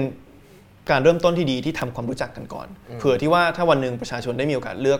[0.91, 2.67] การเริ่มต้นที่ดีที่ทำความรู้จักกันก่อน
[2.99, 4.99] เผื่อที่ว่าถ้าวันหนึ่งประชาชนได้มีโอกาสเลือก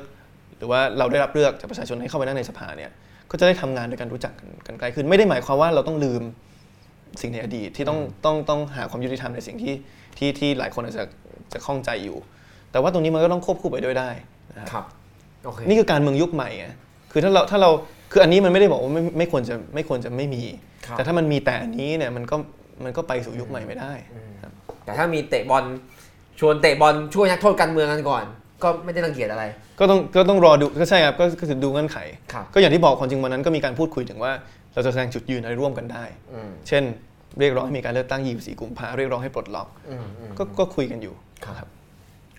[0.57, 2.91] หรือว่าเราได้รับเลือกจากประชาชนให้เข้าไปนั่งในสภาเนี่ย
[3.31, 6.21] ก็จะได้ทำงานด้วยกันรู้จักกันกันใกล้ขึ้นไม่ได้หมายความว่าเราต้องลืม
[7.21, 9.73] สิ่งในอดีตที่ต้องต้องต้องหาความยุติธรรมในสิ่งที่
[10.17, 11.03] ที่ที่หลายคนอาจจะ
[11.53, 12.17] จะข้องใจอยู่
[12.71, 14.09] แต่ว่าตรงนี้มันก็ต้องควบคู่ไปด้วยได้
[14.49, 14.85] นะครับครับ
[15.45, 16.67] โอเคนี่คือการเมืองยุคใหม่ไง
[17.11, 17.69] คือถ้าเราถ้าเรา
[18.11, 20.43] คืออันนี้มันไม่ได้บอกว่าไม่ไม่ควรจะไม่ควรจะไม่มี
[20.85, 22.35] ครับแต่ถ้ามันมีแต่อันนี้เนี่ยมันก็
[22.83, 23.93] มันก็ไปสู่ยุคใหม่ไม่ได้
[24.41, 24.51] ครับ
[24.83, 25.63] แต่ถ้ามีเตะบอล
[26.39, 28.23] ชวนเตะบอลช่วยนักโทษการเมืองกันก่อน
[28.63, 29.43] ก็ไม่ได้รังเกียจอะไร
[29.79, 31.97] ก็ต้องก็ต้องรอดูก็ใช่ครับก็ก็คือดูเงื่อนไข
[32.33, 34.31] ครับก็อย่างที่บอกความจริงวันนั้นก็มีการพูดคุยถึงว่า
[34.73, 36.83] เราจะแสดงจุดยืนอะไรร่วมกันได้ อืม เช่น
[37.39, 41.13] เรียกร้องให้มีการเลือกตั้ง24กุมภาเรียกร้องให้ปลดล็อกอืมอืม ก็ก็คุยกันอยู่
[41.45, 41.67] ครับ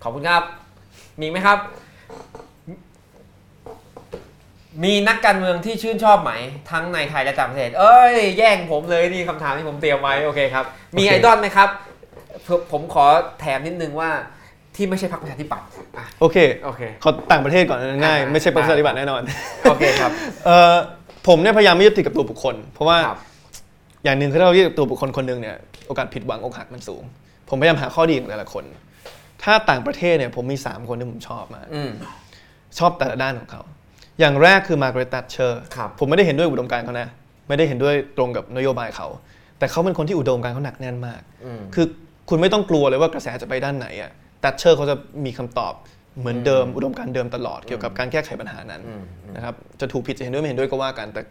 [0.02, 0.42] ขอบคุณครับ
[1.20, 1.58] มีไหมครับ
[4.84, 6.32] มีนักการเมืองที่ชื่นชอบไหม
[6.70, 10.64] ทั้งในไทยและต่างประเทศ เอ้ย แย่งผมเลยนี่คำถามที่ผมเตรียมไว้ โอเคครับ
[10.96, 11.68] มีโอเค ไอดอลไหมครับ
[12.46, 13.06] ผมผมขอ
[13.40, 14.10] แถมนิดนึงว่า
[14.76, 15.66] ที่ไม่ใช่พรรคประชาธิปัตย์
[15.98, 19.22] อะ โอเคโอเคขอต่างประเทศก่อนง่ายอ่า ไม่ใช่ประชาธิปัตย์แน่นอน
[19.62, 20.10] โอเคครับ
[20.44, 20.74] เอ่อ
[21.28, 23.20] ผมเนี่ยพยายามไม่ยึดติดกับตัวบุคคล เพราะว่าครับ
[24.04, 27.02] อย่างหนึ่งคือถ้าเรายึดกับตัวบุคคลคนหนึ่งเนี่ยโอกาสผิดหวังอกหักมันสูง
[27.48, 28.64] ผมพยายามหาข้อดีของแต่ละคน
[29.42, 31.90] ถ้าต่างประเทศเนี่ยผมมี 3 คนที่ผมชอบมาก อืม
[32.78, 33.62] ชอบแต่ละด้านของเขา
[34.20, 37.08] อย่างแรกคือมาร์กาเร็ต t ัตเชอร์ครับ ผมไม่ได้เห็นด้วยอุดมการณ์เขานะ
[37.48, 39.08] ไม่ได้เห็นด้วยตรงกับนโยบายเขา
[39.58, 41.86] แต่เขาเป็นคนที่อุดมการณ์เขาหนักแน่นมาก อืม คือ
[42.28, 44.10] คุณไม่ต้องกลัวเลยว่ากระแสจะไปด้านไหนอะ
[44.44, 45.74] แทตเชอร์เขาจะมีคำตอบ
[46.20, 49.02] เหมือนเดิมอุดมการณ์เดิมตลอดเกี่ยวกับการแก้ไขปัญหานั้นอืม
[49.36, 51.22] นะครับจะถูกผิดจะเห็นด้วยไม่เห็นด้วยก็ว่ากัน แต่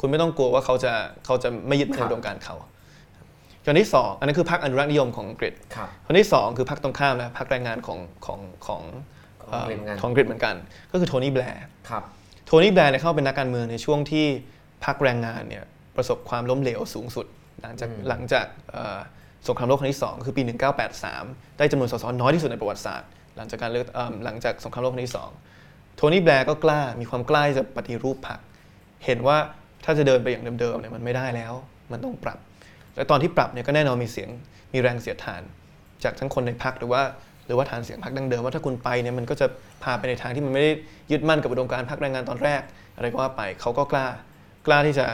[0.00, 0.92] คุณไม่ต้องกลัวว่าเขาจะ
[1.24, 2.56] เขาจะไม่ยึดมั่นครัในอุดมการณ์เขา
[3.62, 8.82] อย่างที่สองอันนั้นคือพรรคอนุรักษ์นิยมของอังกฤษครับคนที่สองคือพรรคตรงข้ามนะพรรคแรงงานของของของ
[9.42, 10.54] ของอังกฤษเหมือนกันของอังกฤษเหมือนกัน
[10.92, 11.58] ก็คือโทนี่แบร์
[11.90, 12.02] ครับ
[12.46, 14.26] โทนี่แบร์เนี่ยเข้าเป็นนักการเมืองในช่วงที่
[14.84, 15.64] พรรคแรงงานเนี่ย
[15.96, 17.26] ประสบความล้มเหลวสูงสุด
[17.62, 18.98] หลังจากอืมหลังจากเอ่อ
[19.48, 20.42] สงครามโลกครั้งที่ 2 คือปี
[21.00, 23.86] 1983 ได้จำนวนสสน้อยที่สุดในประวัติศาสตร์ หลังจากการเลือก
[24.24, 25.16] หลังจากสงครามโลกครั้งที่
[25.54, 28.40] 2 โทนี่แบร์ก็กล้ามีความกล้าที่จะปฏิรูปพรรค
[29.04, 29.36] เห็นว่า
[29.84, 31.52] ถ้าจะเดินไปอย่างเดิมๆเนี่ยมันไม่ได้แล้ว
[31.92, 32.38] มันต้องปรับ
[32.96, 34.28] และตอนที่ปรับเนี่ยก็แน่นอนมีเสียง
[34.72, 35.42] มีแรงเสียดทาน
[36.04, 37.02] จากทั้งคนในพรรคหรือว่า
[37.46, 39.46] หรือว่าฐานเสียงพรรคดังเดิมว่าถ้าคุณไปเนี่ยมันก็จะ
[39.82, 40.72] พาไปในทางที่มันไม่ได้
[41.10, 42.62] ยึดมั่นกับอุดมการณ์พรรคแรงงานตอนแรก
[42.96, 44.06] อะไรก็ว่าไปเขาก็กล้า
[44.66, 45.06] กล้าที่จะ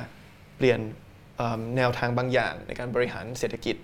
[0.56, 0.78] เปลี่ยน
[1.76, 3.76] แนวทางบางอย่างในการบริหารเศรษฐกิจ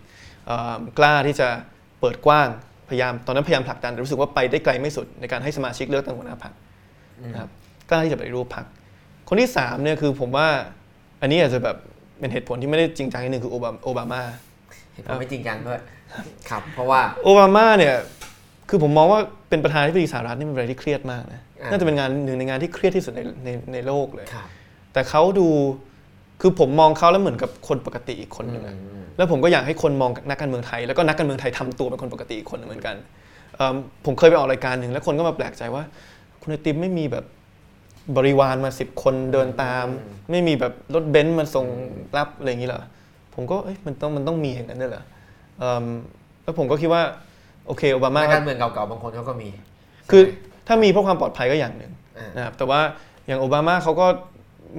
[0.98, 1.48] กล้าที่จะ
[2.00, 2.48] เปิดกว้าง
[2.88, 6.54] พยายามตอนนั้นพยายามผลักดันแต่รู้สึกว่าไปได้ไกลไม่สุดในการให้สมาชิกเลือกตั้งหัวหน้าพรรค
[7.24, 7.48] นะครับ
[7.90, 8.66] กล้าที่จะปฏิรูปพรรค
[9.28, 10.48] คนที่สามเนี่ยคือผมว่า
[11.20, 11.76] อันนี้อาจจะแบบ
[12.18, 14.22] เป็นเหตุผลที่ไม่ได้จริงจังนิดนึงคือโอบาโอบามา
[14.92, 15.80] เห็นผมไม่จริงจังด้วย
[16.48, 17.94] ครับ เพราะว่าโอบามาเนี่ย
[18.68, 24.48] คือผมมองว่าเป็นประธานาธิบดีสหรัฐนี่เป็นอะไรที่เครียดมากนะอ่าน่าจะเป็นงานหนึ่งในงานที่เครียดที่สุดในในในโลกเลยครับ
[24.92, 25.48] แต่เขาดู
[26.40, 28.76] คือผมมองเขาแล้วเหมือนกับคนปกติอีกคนหนึ่งอะ
[29.18, 32.96] แล้วผมก็อยากให้คนมองนักการเมืองไทย แล้วก็นักการเมืองไทยทำตัวเป็นคนปกติอีกคนหนึ่งเหมือนกัน
[33.56, 33.74] เอิ่ม
[34.06, 35.82] ผมเคยไปออกรายการหนึ่งแล้วคนก็มาแปลกใจว่า
[36.40, 37.24] คุณไอติมไม่มีแบบ
[38.16, 39.86] บริวารมาสิบคนเดินตาม
[40.30, 41.66] ไม่มีแบบรถเบนซ์มาส่ง
[42.16, 42.82] รับอะไรอย่างนี้เหรอ
[43.34, 45.04] ผมก็เอ้ยมันต้องมันต้องมีอย่างนั้นด้วยเหรอ
[45.58, 45.84] เอิ่ม
[46.42, 47.02] แล้วผมก็คิดว่า
[47.66, 49.48] โอเคโอบามานักก็การเมืองเก่าๆบางคนเขาก็มี
[50.10, 50.22] คือ
[50.66, 52.80] ถ้ามีเพื่อความปลอดภัยก็อย่างหนึ่งอ่านนะครับแต่ว่า
[53.26, 54.06] อย่างโอบามาเขาก็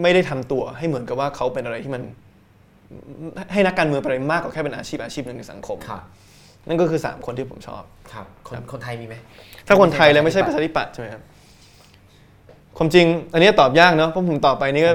[0.01, 2.01] ไม่ได้ทำตัวให้เหมือนกับว่าเขาเป็นอะไรที่มัน
[3.53, 6.01] ให้นักการเมืองเป็นอะไรมากกว่าแค่เป็นอาชีพอาชีพหนึ่งในสังคมครับ
[6.67, 7.83] นั่นก็คือ 3 คนที่ผมชอบ
[8.13, 9.15] ครับคนคนไทยมีไหม
[9.67, 11.23] ถ้าคนไทยแล้วไม่ใช่ประชาธิปัตย์ใช่ไหมครับ
[12.77, 14.91] ความจริง อันนี้ตอบยากเนาะเพราะผมตอบไปนี่ก็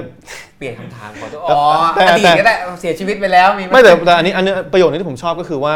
[0.57, 1.61] เปลี่ยนคำถามขอโทษอ๋อ
[1.93, 5.75] แต่อดีตแต่ก็ได้เสียชีวิตไปแล้วมีหไม่แต่แต่อันนี้อันนี้ประโยชน์ที่ผมชอบก็คือว่า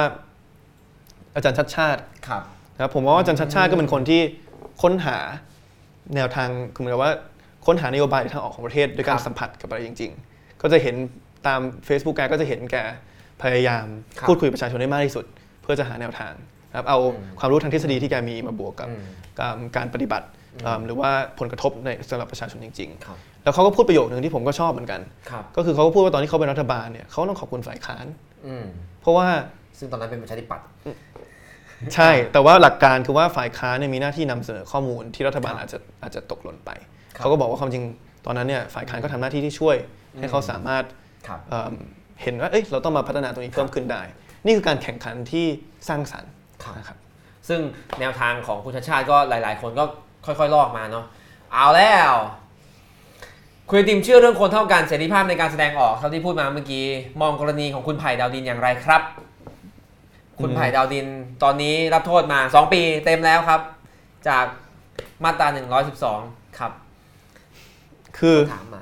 [1.35, 2.41] อาจารย์ชัดชาติครับ
[2.75, 4.21] นะครับผมว่าอาจารย์ชัดชาติก็เป็นคนที่
[4.81, 5.17] ค้นหา
[6.15, 7.11] แนวทางคือเหมือนกับว่า
[7.65, 10.95] ค้นหานโยบายทางออกของประเทศด้วยการครับสัมผัสกับอะไรจริง ๆ ก็จะเห็น
[11.47, 12.75] ตาม Facebook แกก็จะเห็นแก
[13.43, 13.85] พยายาม
[14.19, 15.25] ครับพูดคุยกับประชาชนได้มากที่สุด
[15.61, 16.33] เพื่อจะหาแนวทาง
[16.69, 16.99] นะครับเอา
[17.39, 19.03] ความรู้ทางทฤษฎีที่แกมีมาบวกกับอืม
[19.39, 20.27] การการปฏิบัติ
[20.63, 25.01] เอิ่มหรือว่าผลกระทบในสำหรับประชาชนจริงครับๆแล้วเขาก็พูดประโยคนึงที่ผมก็ชอบเหมือนกัน
[25.31, 28.05] ครับก็คือเขาก็พูดว่าตอนที่เขาเป็นรัฐบาลเนี่ยเขาต้องขอบคุณฝ่ายค้าน
[28.47, 28.65] อืม
[29.01, 29.27] เพราะว่า
[29.77, 30.65] ซึ่งตอนนั้นเป็นประชาธิปัตย์
[31.95, 36.71] ใช่ แต่ว่าหลักการคือว่าฝ่ายค้านเนี่ยมีหน้าที่นำเสนอข้อมูลที่รัฐบาลครับอาจจะอาจจะตกหล่นไป
[37.15, 37.83] ครับเขาก็บอกว่าความจริง
[38.25, 39.75] ตอนนั้นเนี่ยฝ่ายค้านก็ทำหน้าที่ที่ช่วย
[40.19, 40.97] ให้เขาสามารถครับ
[41.49, 41.73] เอิ่ม
[42.21, 44.01] เห็นว่าเอ้ยเราต้องมาพัฒนาตรงนี้เพิ่มขึ้นได้
[44.45, 45.45] นี่คือการแข่งขันที่
[45.87, 46.31] สร้างสรรค์
[46.63, 46.97] ครับนะครับ
[47.47, 47.59] ซึ่ง
[47.99, 49.83] แนวทางของคุณชาติชาติก็หลาย ๆ คนก็
[50.25, 51.05] ค่อย ๆ ลอกมาเนาะ
[51.53, 52.13] เอาแล้ว
[53.67, 56.85] คุณไอติมเชื่อเรื่องคนเท่ากันเสรีภาพในการแสดงออกเท่าที่พูดมาเมื่อกี้
[57.21, 59.01] มองกรณีของคุณไผ่ดาวดินอย่างไรครับ
[60.39, 61.07] คุณอืมไผ่ดาวดิน
[61.43, 63.61] ตอนนี้รับโทษมา 2 ปีเต็มแล้วครับ
[64.27, 64.45] จาก
[65.23, 65.47] มาตรา
[66.03, 66.71] 112 ครับ
[68.17, 68.81] คือถามมา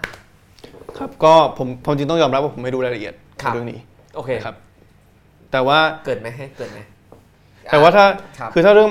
[0.98, 3.80] ครับก็ผมผมจริงต้องยอมรับว่าผมไม่รู้รายละเอียดครัในบเรื่องนี้
[4.15, 4.56] โอเคนะครับ
[5.52, 6.80] แต่ว่าเกิดไหมให้เกิดไหม
[7.72, 8.06] แต่ว่าถ้า
[8.40, 8.90] ครับคือถ้าเรื่อง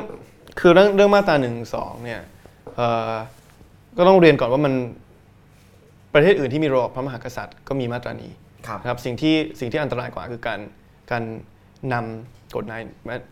[0.60, 2.20] คือเรื่องเรื่องมาตราหนึ่งสองเนี่ย
[2.76, 3.14] เอ่อ
[3.98, 4.74] ก็ต้องเรียนก่อนว่ามัน
[6.14, 8.30] ประเทศอื่นที่มีระบอบพระมหากษัตริย์ก็มีมาตรานี้
[8.66, 10.60] ครับนะครับสิ่งที่สิ่งที่อันตรายกว่าคือการ
[11.10, 11.22] การ
[11.92, 12.80] นำกฎหมาย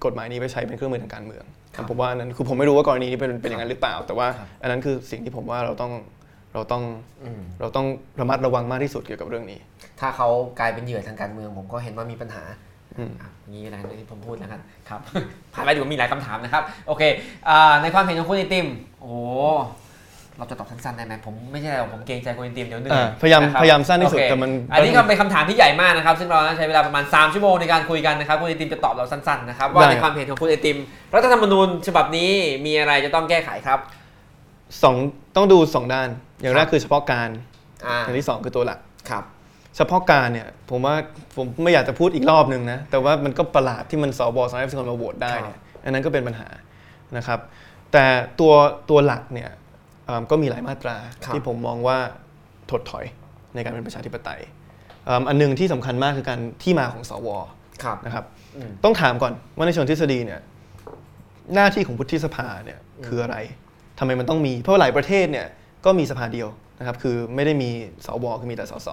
[0.04, 1.44] กฎหมายนี้ไปใช้เป็นเครื่องมือทางการเมือง
[1.74, 5.92] ครับผมว่าอันนั้นคือผมไม่รู้ว่ากรณีนี้เป็นเป็นอย่างนั้นหรือเปล่า แต่ว่าครับอันนั้นคือสิ่งที่ผมว่าเราต้อง
[6.54, 6.82] เราต้อง
[7.24, 7.86] อืมเราต้อง
[8.20, 9.58] ระมัดระวังมากที่สุดเกี่ยวกับเรื่องนี้
[10.00, 10.28] ถ้าเขา
[10.58, 12.42] กลายเป็นเหยื่อทางการเมือง ผมก็เห็นว่ามีปัญหา
[12.98, 15.00] อืมอะอย่างนี้นะที่ผมพูดแล้วกันครับ
[15.54, 17.02] ผ่านไปดูมีหลายคำถามนะครับ โอเค
[17.48, 18.66] อ่าในความเห็นของคุณไอติม
[19.00, 19.16] โอ้โห
[20.38, 30.78] เราจะตอบสั้นๆได้ไหมผมไม่ใช่หรอกผมเกรงใจคุณไอติมเดี๋ยวเหนื่อยอ่าพยายามนะครับพยายามสั้นที่สุดโอเคแต่มัน อันนี้ก็เป็นคำถามที่ใหญ่มากนะครับ ซึ่งเราใช้เวลาประมาณ 3 ชั่วโมงในการคุยกันนะครับคุณไอติมจะตอบเราสั้นๆนะครับว่าได้ในความเห็นของคุณไอติม
[31.14, 32.30] รัฐธรรมนูญฉบับนี้
[32.66, 33.78] มีอะไรจะต้องแก้ไขครับ
[34.82, 34.96] สอง
[35.36, 36.08] ต้องดูสองด้าน
[36.44, 37.28] อย่างแรครักบคือเฉพาะการ
[37.86, 38.78] อ่าอย่างที่สองคือตัวหลัก
[39.10, 39.24] ครับ
[39.76, 40.94] เฉพาะการเนี่ยผมว่า
[41.36, 46.48] ผมไม่อยากจะพูดอีกรอบหนึ่งนะแต่ว่ามันก็ประหลาดที่มันสบสองร้อยสิบคนมาโหวตได้เนี่ยอันนั้นก็เป็นปัญหา
[47.16, 47.38] นะครับ
[47.92, 48.04] แต่
[48.40, 48.52] ตัว
[48.90, 49.50] ตัวหลักเนี่ย
[50.06, 51.98] เอิ่มก็มีหลายมาตราครับที่ผมมองว่า
[52.70, 53.04] ถดถอย
[53.54, 54.40] ในการเป็นประชาธิปไตย
[55.04, 57.28] เอิ่มอันหนึงที่สำคัญมากคือการที่มาของสว
[57.82, 58.24] ครับนะครับ
[58.56, 60.40] อืมต้องถามก่อนว่าในเชิงทฤษฎีเนี่ย
[61.54, 63.36] หน้าที่ของวุฒิสภาเนี่ยคืออะไร
[63.98, 65.46] ทำไมมันต้องมีเพราะว่าหลายประเทศเนี่ย
[65.84, 66.48] ก็มีสภาเดียว
[66.78, 67.70] นะครับคือไม่ได้มี
[68.06, 68.88] สวคือมีแต่สส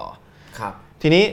[0.58, 1.24] ครับทีนี้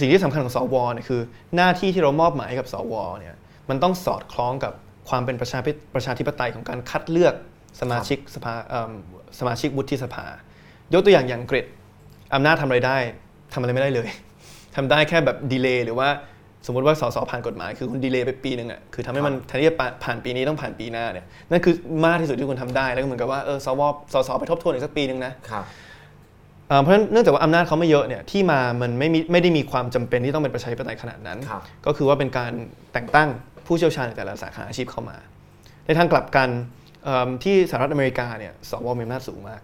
[0.00, 1.20] สิ่งที่สำคัญของสวเนี่ยคือ
[1.56, 3.34] หน้าที่ที่เรามอบหมายให้กับสวเนี่ย
[3.68, 4.72] มันต้องสอดคล้องกับ
[5.08, 7.34] ความเป็นประชาธิประชาธิปไตยของการคัดเลือก
[7.80, 8.92] สมาชิกสภาเอิ่ม
[9.38, 10.26] สมาชิกวุฒิสภา
[10.94, 11.64] ยกตัวอย่างอย่างอังกฤษ
[12.34, 12.98] อำนาจทำอะไรได้
[13.52, 14.08] ทำอะไรไม่ได้เลย
[14.76, 16.08] ทำได้แค่แบบดีเลย์หรือว่า
[16.66, 21.74] สมมติว่าสสผ่านกฎหมายคือคุณดีเลย์ไปปีหนึ่งอะคือทำให้มันแทนที่จะผ่านปีนี้ต้องผ่านปีหน้าเนี่ยนั่นคือ
[22.04, 23.80] มากที่สุดที่คุณทำได้แล้วก็เหมือนกับว่าเออสว
[24.12, 25.64] สสไปทบทวนอีกสักปีหนึ่งนะครับ
[26.68, 32.52] เอ่อเพราะฉะนั้นเนื่องจากว่าอำนาจเขาไม่เยอะเนี่ยที่มามันไม่มีไม่ได้มีความจำเป็นที่ต้องเป็นประชาธิปไตยขนาดนั้นครับก็คือว่าเป็นการ
[32.92, 33.28] แต่งตั้ง
[33.66, 35.16] ผู้เชี่ยวชาญในแต่ละสาขาอาชีพเข้ามา
[35.86, 36.48] ในทางกลับกัน
[37.04, 39.60] เอิ่มที่สหรัฐอเมริกาเนี่ยสวมีอำนาจสูงมาก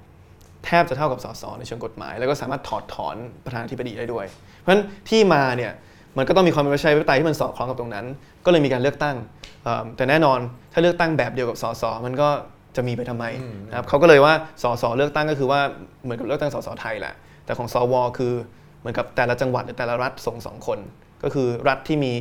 [0.64, 4.26] แทบจะเท่ากับสสในเชิงกฎหมาย แล้วก็สามารถถอดถอนประธานาธิบดีได้ด้วย
[4.58, 5.72] เพราะฉะนั้นที่มาเนี่ย
[6.18, 8.06] มันก็ต้องมีความเป็นประชาธิปไตยที่มันสอดคล้องกับตรงนั้น
[8.44, 9.16] ก็เลยมีการเลือกตั้ง
[9.64, 10.38] เอิ่มแต่แน่นอน
[10.72, 12.28] ถ้าเลือกตั้งแบบเดียวกับสสมันก็
[12.76, 15.60] จะมีไปทำไมอืมนะครับเขาก็เลยว่าสสเลือกตั้งก็คือว่า
[16.04, 17.14] เหมือนกับเลือกตั้งสสไทยแหละ
[17.44, 18.32] แต่ของสวคือ
[18.80, 20.78] เหมือนกับแต่ละจังหวัดหรือแต่ละรัฐส่งสองคน
[21.22, 22.12] ก็คือรัฐที่มี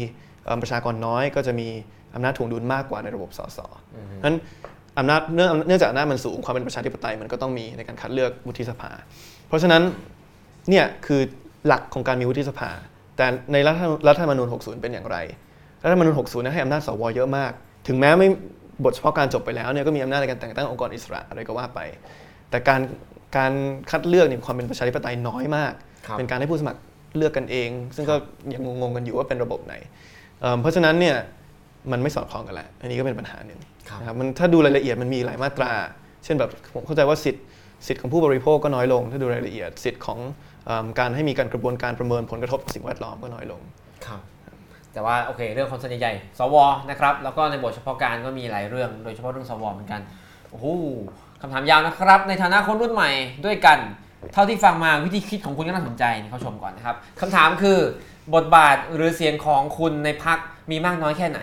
[0.45, 1.67] เอิ่มประชากรน้อย ก็จะมี
[2.15, 3.59] อำนาจถ่วงดุลมากกว่าในระบบสส
[4.17, 4.37] เพราะฉะนั้น
[4.97, 8.91] อำนาจเนื่องเนื่องจากอำนาจมันสูงความเป็นประชาธิปไตยมันก็ต้องมีในการคัดเลือกวุฒิสภา
[9.47, 9.81] เพราะฉะนั้น
[10.69, 11.21] เนี่ยคือ
[11.67, 12.69] หลักของการมีวุฒิสภา
[13.17, 13.75] แต่ในรัฐ
[14.07, 15.17] รัฐธรรมนูญ 60 เป็นอย่างไร
[15.83, 17.51] รัฐธรรมนูญ 60เนี่ยให้อำนาจสวเยอะมาก
[17.87, 18.27] ถึงแม้ไม่
[18.83, 21.79] บทเฉพาะการจบไปแล้วเนี่ยก็มีอำนาจในการแต่งตั้งองค์กรอิสระอะไรก็ว่าไป
[22.49, 22.81] แต่การ
[23.37, 23.53] การ
[23.91, 25.73] คัดเลือกเนี่ยความเป็นประชาธิปไตยน้อยมาก
[26.07, 26.79] ครับเป็นการให้ผู้สมัคร
[27.17, 28.15] เลือกกันเอง ซึ่งก็
[28.53, 29.75] ยังงงๆกันอยู่ว่าเป็นระบบไหน
[30.41, 31.15] เอิ่มเพราะฉะนั้นเนี่ย
[31.91, 33.59] มันไม่สอดคล้องกันแหละ อันนี้ก็เป็นปัญหาหนึ่ง
[33.89, 35.71] ครับนะครับมันถ้าดูรายละเอียดมันมีหลายมาตรา
[36.23, 37.43] เช่นแบบผมเข้าใจว่าสิทธิ์
[37.87, 40.52] สิทธิ์ของผู้บริโภคก็น้อยลง ถ้าดูรายละเอียดสิทธิ์ของเอิ่ม
[40.99, 43.61] การให้มีการกระบวนการประเมินผลกระทบต่อสิ่งแวดล้อมก็น้อยลง
[44.05, 44.21] ครับ
[44.93, 46.55] แต่ว่าโอเค เรื่องคอนเซิร์นใหญ่สว
[46.89, 50.01] นะครับแล้วก็ในบทเฉพาะการก็มีหลายเรื่องโดยเฉพาะเรื่องสวเหมือนกัน
[50.51, 50.65] โอ้โห
[51.41, 53.11] คำถามยาวนะครับ ในฐานะคนรุ่นใหม่
[53.45, 53.77] ด้วยกัน
[54.33, 57.77] เท่าที่ฟังมาวิธีคิดของคุณก็น่าสนใจเขาชมก่อนนะครับคำถามคือ
[58.35, 60.37] บทบาทหรือเสียงของคุณในพัก
[60.71, 61.39] มีมากน้อยแค่ไหน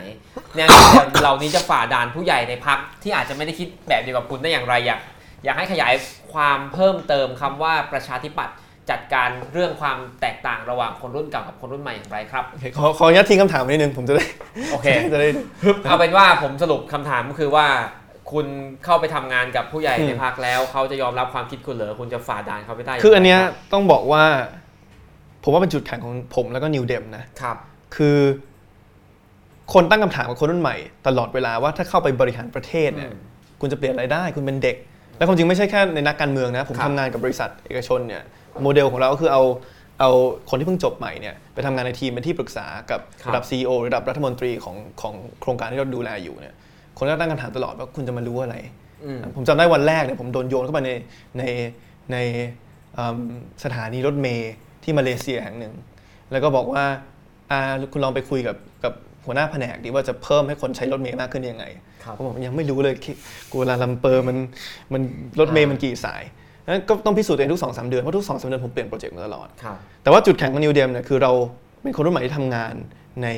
[0.56, 5.00] แนวคิดเหล่านี้จะฝ่าด่านผู้ใหญ่ในพักที่อาจจะไม่ได้คิดแบบเดียวกับคุณได้อย่างไรอยาก
[5.44, 5.92] อยากให้ขยาย
[6.32, 8.56] ความเพิ่มเติมคำว่าประชาธิปัตย์
[8.90, 14.24] จัดการเรื่องความแตกต่างระหว่างคนรุ่นเก่ากับคนรุ่นใหม่อย่างไรครับโอเคขอขออนุญาตทิ้งคำถามไว้นิดนึงผมจะได้
[14.72, 15.28] โอเคจะได้
[15.82, 17.66] เอาเป็นว่าผมสรุปคำถามก็คือว่า
[18.32, 18.46] คุณ
[18.84, 24.24] เข้าไปทำงานกับผู้ใหญ่อืมในพักแล้ว เขาจะยอมรับความคิดคุณเหรอคุณจะฝ่าด่านเขาไปได้คืออันเนี้ยยังไงรับต้องบอกว่า
[25.44, 27.56] ผมว่าเป็นจุดแข็งของผมแล้วก็นิวเดมนะ ครับ
[27.96, 28.18] คือ
[29.72, 30.76] คนตั้งคำถามกับคนรุ่นใหม่
[31.06, 33.20] ตลอดเวลาว่าถ้าเข้าไปบริหารประเทศเนี่ยอืม
[33.60, 34.76] คุณจะเปลี่ยนอะไรได้ คุณเป็นเด็ก
[35.16, 38.22] แล้วความจริงไม่ใช่แค่ในนักการเมืองนะ ผมครับ ทำงานกับบริษัทเอกชนเนี่ย
[38.62, 39.42] โมเดลของเราก็คือเอา
[40.00, 40.10] เอา
[40.50, 46.54] คนที่เพิ่งจบใหม่เนี่ยไปทำงานในทีมเป็นที่ปรึกษากับระดับ CEO ระดับรัฐมนตรีของของโครงการที่เราดูแลอยู่เนี่ย
[46.98, 48.56] คนก็ตั้งคำถามตลอดว่าคุณจะมารู้อะไร
[49.04, 50.92] อืมผมจำได้วันแรกเนี่ยผมโดนโยนเข้าไปใน
[51.38, 51.42] ใน
[52.12, 52.16] ใน
[52.94, 53.18] เอิ่ม
[53.64, 54.52] สถานีรถเมล์
[54.84, 55.74] ที่มาเลเซียแห่งหนึ่ง
[56.30, 56.84] แล้วก็บอกว่า
[57.50, 57.60] อ่า
[57.92, 58.92] คุณลองไปคุยกับกับ
[59.26, 61.64] หัวหน้าแผนกดีว่าจะเพิ่มให้คนใช้รถเมล์มากขึ้นยังไง
[62.04, 62.94] ครับผมบอกยังไม่รู้เลย
[63.52, 64.36] กูลาลัมเปอร์มัน
[64.92, 65.02] มัน
[65.40, 66.22] รถเมล์มันกี่สาย
[66.68, 71.32] นั้นก็ต้องพิสูจน์ตัวเองทุกสองสามเดือน เพราะทุกสองสามเดือนผมเปลี่ยนโปรเจกต์มาตลอดครับแต่ว่าจุดแข็งของนิวเดมเนี่ยคือเรา
[71.82, 72.74] เป็นคนรุ่นใหม่ที่ทำงาน
[73.22, 73.28] ใน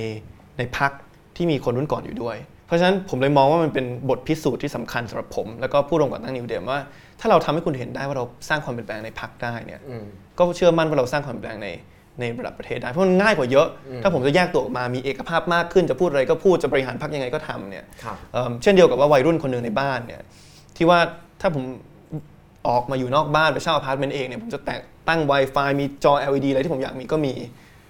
[0.59, 0.93] ในพัก
[1.37, 2.37] ที่มีคนรุ่นก่อนอยู่ด้วย
[2.67, 6.79] เพราะฉะนั้นผมเลยมองว่ามันเป็นบทพิสูจน์ที่สำคัญสำหรับผม แล้วก็ผู้ร่วมก่อตั้ง New Dem ว่า
[7.21, 10.05] ถ้าเราทำให้คุณเห็นได้ว่าเราสร้างความเปลี่ยนแปลงในพรรคได้เนี่ยอืม
[10.39, 11.69] ก็เชื่อมั่นว่าเราสร้างความเปลี่ยนแปลงใน
[12.21, 20.23] ในระดับประเทศได้เพราะมันง่ายกว่าเยอะอืมถ้าผมจะแยกตัวออกมามีเอกภาพมากขึ้นจะพูดอะไรก็พูดจะบริหารพรรคยังไงก็ทำเนี่ยครับเอิ่มเช่นเดียวกับว่าวัยรุ่นคนหนึ่งในบ้านเนี่ย
[20.77, 20.99] ที่ว่า
[21.41, 21.65] ถ้าผม
[22.69, 27.35] ออกมาอยู่นอกบ้านไปเช่าอพาร์ตเมนต์เองเนี่ยผมจะแต่งตั้ง Wi-Fi มีจอ LED อะไรที่ผมอยากมีก็มี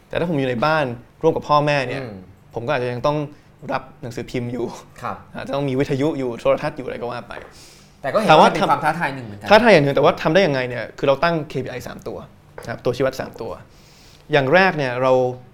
[0.09, 0.85] แต่ถ้าผมอยู่ในบ้าน
[1.23, 2.15] ร่วมกับพ่อแม่เนี่ย อืม
[2.55, 3.17] ผมก็อาจจะยังต้อง
[3.73, 4.67] รับหนังสือพิมพ์อยู่
[5.03, 7.35] ครับ อาจจะต้องมีวิทยุอยู่โทรทัศน์อยู่อะไรก็ว่าไป
[8.03, 12.19] แต่ก็เห็นแต่ว่าว่าเป็นทำ ความท้าทายหนึ่งเหมือนกัท้าทายอย่างหนึ่งแต่ว่าทำได้ยังไงเนี่ยคือเราตั้ง KPI 3 ตัว
[12.63, 13.53] นะครับตัวชี้วัด 3 ตัว
[14.33, 15.13] อย่างแรกเนี่ยเรา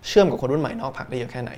[0.08, 1.52] เชื่อมกับคนรุ่นใหม่นอกพักได้เยอะแค่ไหน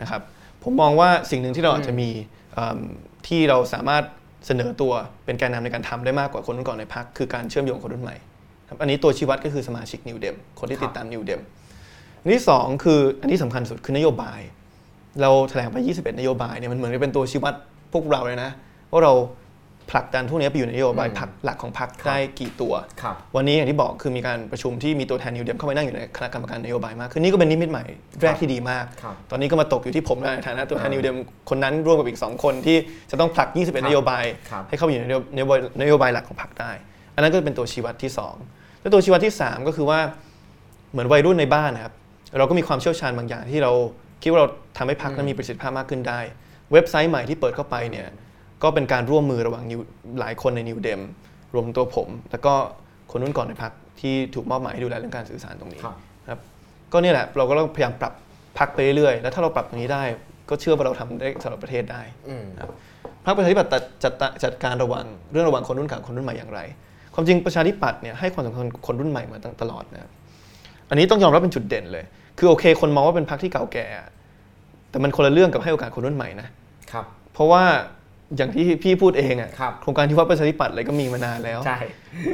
[0.00, 0.20] นะครับ
[0.62, 2.08] ผมมองว่าสิ่งหนึ่งที่เราอาจจะมี
[2.54, 2.80] เอิ่ม
[3.26, 4.04] ที่เราสามารถ
[4.46, 4.92] เสนอตัว
[5.24, 8.16] เป็นแกนนำในการทำได้มากกว่าคนรุ่นก่อนในพักคือการเชื่อมโยงคนรุ่นใหม่
[8.68, 11.40] ครับอันนี้ตัวชี้วัดก็คือสมาชิก New Dem คนที่ติดตาม New Dem
[12.22, 14.40] อันที่สองคืออันที่สำคัญสุดคือนโยบาย
[15.20, 17.54] เราแถลงไป 21 นโยบายเนี่ยมันเหมือนกับเป็นตัวชี้วัด
[17.92, 18.50] พวกเราเลยนะ
[18.90, 19.12] ว่าเรา
[19.90, 27.84] ผลักดันพวกนี้ไปอยู่ในนโยบายอืมพรรคหลักของพรรคครับได้กี่ตัวครับวันนี้อย่างที่บอกคือมีการประชุมที่มีตัวแทน New Dem เข้าไปนั่งอยู่ในคณะกรรมการนโยบายมากคือนี่ก็เป็นนิมิตใหม่
[28.22, 31.16] แรกที่ดีมากครับตอนนี้ก็มาตกอยู่ที่ผมในฐานะตัวแทนอ่านินิวเดียม
[31.50, 32.76] คนนั้นร่วมกับอีก 2 คนที่
[33.10, 36.70] จะต้องผลักครับ21 นโยบายครับให้เข้าไปอยู่ในนโยนโยบายนโยบายหลักของพรรคได้
[37.14, 38.10] อันนั้นก็เป็นตัวชี้วัดที่
[38.46, 40.00] 2 แล้วตัวชี้วัดที่ 3 ก็คือว่า
[40.92, 41.94] เหมือนวัยรุ่นในบ้านนะครับ
[42.38, 43.72] เราก็มีความเชี่ยวชาญบางอย่างที่เรา
[44.22, 44.48] คิดว่าเรา
[44.78, 46.20] ทำให้พรรคนั้นมีประสิทธิภาพมากขึ้นได้
[46.72, 48.06] เว็บไซต์ใหม่ที่เปิดเข้าไปเนี่ย
[48.64, 49.80] ก็เป็นการร่วมมือระหว่าง New
[50.20, 51.00] หลายคนในนิวเดม
[51.54, 52.54] รวมถึงตัวผม แล้วก็
[53.10, 55.96] คนรุ่นก่อนในพรรคที่ถูกมอบหมายให้ดูแลเรื่องการสื่อสารตรงนี้ครับ
[56.28, 56.40] ครับ
[56.92, 58.12] ก็เนี่ยแหละเราก็ต้องพยายามปรับ
[58.58, 60.02] พักไปเรื่อยๆแล้วถ้าเราปรับตรงนี้ได้
[60.50, 62.44] ก็เชื่อว่าเราทำได้สำหรับประเทศได้อืม
[63.24, 64.12] พรรคประชาธิปัตย์จัดจัด
[64.42, 66.60] จัดการระหว่างเรื่องระหว่างคนรุ่นเก่ากับคนรุ่นใหม่อย่างไร
[67.14, 70.10] ความจริงประชาธิปัตย์เนี่ยให้ความสำคัญคนรุ่นใหม่มาตั้งตลอดนะครับ
[70.90, 72.04] อันนี้ต้องยอมรับเป็นจุดเด่นเลย
[72.38, 73.86] คือโอเค คนมองว่าเป็นพรรคที่เก่าแก่
[74.90, 76.48] แต่มันคนละเรื่องกับให้โอกาสคนรุ่นใหม่นะ
[76.92, 77.62] ครับ เพราะว่า
[78.36, 81.78] อย่างที่พี่พูดเองอะครับโครงการที่ว่าประชาธิปัตย์อะไรก็มีมานานแล้วใช่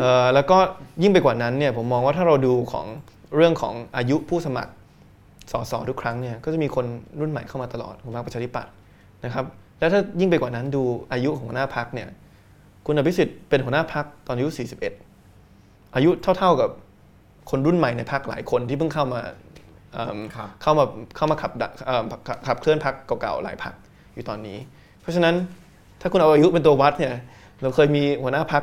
[0.00, 0.58] เอ่อแล้วก็
[1.02, 2.86] ยิ่งไปกว่านั้นเนี่ยผมมองว่าถ้าเราดูของ
[3.36, 4.72] เรื่องของอายุผู้สมัคร
[5.52, 6.86] สสทุกครั้งเนี่ยก็จะมีคน
[7.20, 8.72] รุ่นใหม่เข้ามาตลอดของพรรคประชาธิปัตย์
[9.24, 9.44] นะครับ
[9.78, 10.82] แล้วถ้ายิ่งไปกว่านั้นดู
[11.12, 12.08] อายุของหัวหน้าพักเนี่ย
[12.86, 14.48] คุณอภิสิทธิ์เป็นหัวหน้าพักตอนอายุ
[15.22, 16.70] 41 อายุเท่า ๆกับ
[17.50, 19.20] คนรุ่นใหม่ในพักหลายคนที่เพิ่งเข้ามา
[19.92, 20.84] เอิ่มครับเข้ามา
[21.16, 23.74] เข้ามาขับดะเอิ่มขับขับเคลื่อนพักเก่าๆหลายพัก
[24.14, 24.58] อยู่ตอนนี้
[25.00, 25.34] เพราะฉะนั้น
[26.00, 27.14] ถ้าคุณเอาอายุเป็นตัววัดเนี่ย
[27.62, 28.62] เราเคยมีหัวหน้าพัก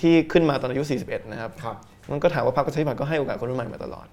[0.00, 1.76] ที่ขึ้นมาตอนอายุ 41 นะครับครับ
[2.10, 4.06] มันก็ถามว่าพรรคประชาธิปัตย์ก็ให้โอกาสคนรุ่นใหม่มาตลอด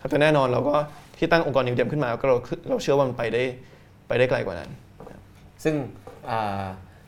[0.00, 0.74] ครับแต่แน่นอนเราก็
[1.18, 2.36] ที่ตั้งองค์กรนิวเดียมขึ้นมาก็เรา
[2.68, 3.42] เราเชื่อว่ามันไปได้
[4.08, 4.70] ไปได้ไกลกว่านั้น
[5.64, 5.74] ซึ่ง
[6.30, 6.64] อ่า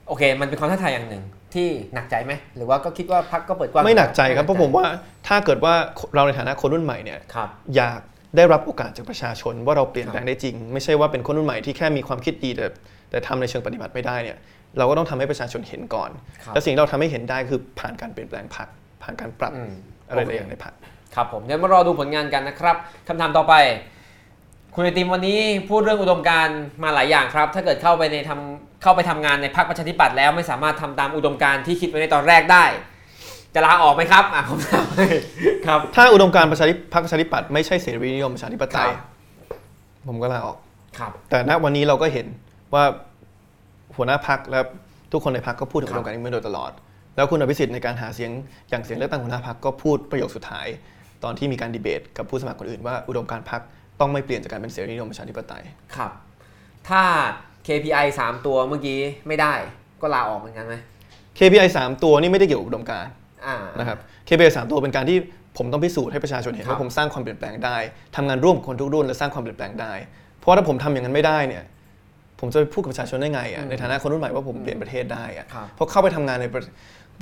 [0.09, 1.23] โอเค มันเป็นความท้าทายอย่างหนึ่ง
[1.55, 4.85] ที่หนักใจไหมหรือว่าก็คิดว่าพักก็เปิดกว้างไม่หนักใจครับเพราะผมว่า
[5.29, 5.75] ถ้าเกิดว่า
[6.15, 8.01] เราในฐานะคนรุ่นใหม่เนี่ยครับอยาก
[8.37, 12.67] ได้รับโอกาสจากประชาชนว่าเราเปลี่ยนครับแปลงได้จริง ไม่ใช่ว่าเป็นคนรุ่นใหม่ที่แค่มีความคิดดีแต่
[13.11, 14.37] แต่ทำในเชิงปฏิบัติไม่ได้เนี่ย
[14.79, 16.11] เราก็ต้องทำให้ประชาชนเห็นก่อน
[16.45, 18.69] ครับแล้วสิ่งที่เราทำให้เห็นได้คือผ่านการเปลี่ยนแปลงพรรค
[19.03, 19.73] ผ่านการปรับอืม
[20.09, 20.75] อะไรหโอลายเคอย่างในพรรค
[21.15, 22.77] ครับผมเดี๋ยวมารอดูผลงานกันนะครับ
[23.09, 23.55] คำถามต่อไป
[24.75, 32.65] คุณไอติมวันนี้พูดเรื่องอุดมการณ์มาหลายอย่างครับ ถ้าเกิดเข้าไปในทำเข้าไปทำงานในพรรคประชาธิปัตย์แล้วไม่สามารถทำตามอุดมการณ์ที่คิดไว้ในตอนแรกได้
[33.55, 35.15] จะลาออกไหมครับอะผมถามเลย
[35.67, 40.57] ครับ ถ้าอุดมการณ์ประชาธิพรรคประชาธิปัตย์ไม่ใช่เสรีนิยมประชาธิปไตยครับผมก็ลาออก
[40.99, 42.27] ครับ แต่ณวันนี้เราก็เห็น
[42.75, 42.85] ว่า
[43.97, 44.61] หัวหน้าพักและ
[45.13, 46.73] ทุกคนในพักก็พูดถึงคอุรับดมการณ์นี้มาโดยตลอด
[47.17, 48.31] แล้วคุณอภิสิทธิ์ในการหาเสียง
[48.71, 50.67] อย่างเสียงเลือกตั้งหัวหน้าพักก็พูดประโยคสุดท้าย
[51.25, 53.61] ตอนที่มีการดีเบต กับผู้สมัครคนอื่นว่าอุดมการณ์พัก
[54.01, 55.63] ต้องไม่เปลี่ยนจากการเป็นเสรีนิยมประชาธิปไตย
[55.97, 56.13] ครับ
[56.89, 57.03] ถ้า
[57.67, 58.99] KPI 3 ตัวเมื่อกี้
[59.29, 59.55] ไม่ได้
[60.01, 60.75] ก็ลาออกเหมือนกันไหม
[61.39, 63.11] KPI 3 ตัวนี่ไม่ได้เกี่ยวกับอุดมการณ์
[63.47, 63.99] อ่านะครับ
[64.29, 65.19] KPI 3 ตัวเป็นการที่
[65.59, 67.77] ผมต้องพิสูจน์ให้ประชาชนเห็นครับว่าผมสร้างความเปลี่ยนแปลงได้
[68.17, 69.93] ทำงานร่วมกับคนทุกรุ่นและสร้างความเปลี่ยนแปลงได้
[70.39, 71.65] เพราะว่าถ้าผมทำอย่างนั้นไม่ได้เนี่ย
[72.43, 76.63] ผมจะไปพูดกับประชาชนได้ไงอะในฐานะคนรุ่นใหม่ว่าผมเปลี่ยนประเทศได้อะครับเพราะเข้าไปทำงานในประ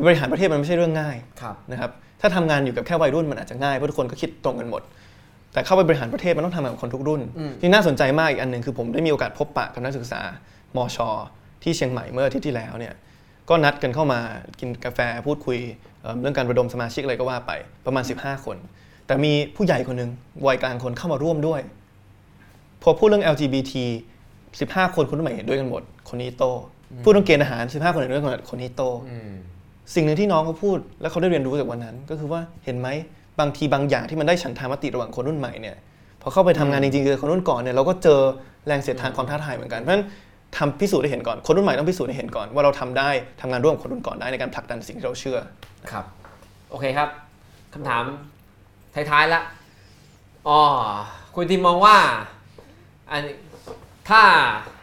[0.06, 1.90] บริหารประเทศมันไม่ใช่เรื่องง่ายครับนะครับ
[2.20, 4.82] ถ้าทำงานอยู่กับแค่วัยรุ่นมันอาจจะง่ายเพราะทุกคนก็คิดตรงกันหมด
[5.52, 10.20] แต่เข้าไปบริหารประเทศมันต้องทำกับคนทุกรุ่นอืมที่น่าสนใจมากอีกอันหนึ่งคือผมได้มีโอกาสพบปะกับนักศึกษา
[10.76, 10.98] มช
[11.62, 12.94] ที่เชียงใหม่เมื่ออาทิตย์ที่แล้วเนี่ย
[13.48, 14.20] ก็นัดกันเข้ามา
[14.60, 15.58] กินกาแฟพูดคุย
[16.02, 17.52] เอิ่มเรื่องการระดมสมาชิกอะไรก็ว่าไป
[17.86, 18.56] ประมาณ 15 คน
[19.06, 20.10] แต่มีผู้ใหญ่คนหนึ่ง
[20.46, 21.60] วัยกลางคนเข้ามาร่วมด้วย
[22.82, 23.72] พอพูดเรื่อง LGBT
[24.58, 26.44] 15 คนคนรุ่นใหม่เห็นด้วยกันหมด คนนี้โต
[27.02, 29.32] พูดเรื่องเกณฑ์อาหาร 15 คนเห็นด้วยกันหมดคนนี้โตอืม
[29.94, 32.88] สิ่งหนึ่งที่น้องเขาพูด แล้วเขาได้เรียนรู้จากวันนั้น ก็คือว่าเห็นไหม
[33.40, 35.76] บางทีบางอย่างที่มันได้ฉันทามติระหว่างคนรุ่นใหม่เนี่ย
[36.22, 38.20] พอเข้าไปทำงานจริงๆเจอคนรุ่นก่อนเนี่ยเราก็เจอ
[38.66, 40.04] แรงเสียดทานความท้าทายเหมือนกันเพราะฉะนั้น
[40.56, 43.10] ทำพิสูจน์ให้เห็นก่อนคนรุ่นใหม่ต้องพิสูจน์ให้เห็นก่อนว่าเราทำได้
[43.40, 45.38] ทำงานร่วมกับคนรุ่นก่อนได้ในการผลักดันสิ่งที่เราเชื่อ
[45.90, 46.04] ครับ
[46.70, 47.08] โอเคครับ
[47.74, 48.04] คำถาม
[48.94, 49.40] ท้ายๆละ
[50.48, 50.60] อ๋อ
[51.34, 51.96] คุณทีมมองว่า
[53.10, 53.22] อัน
[54.08, 54.22] ถ้า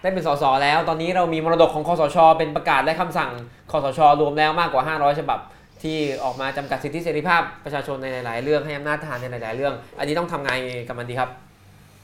[0.01, 3.31] ได้เป็นสสแล้ว ตอนนี้เรามีมรดกของคอสช เป็นประกาศและคำสั่ง
[3.71, 5.39] คอสช รวมแล้วมากกว่า 500 ฉบับ
[5.83, 10.51] ที่ออกมาจำกัดสิทธิเสรีภาพประชาชนในหลายๆ เรื่องให้อำนาจทหารในหลาย ๆ เรื่อง อันนี้ต้องทำไง
[10.87, 11.29] กับมันดีครับ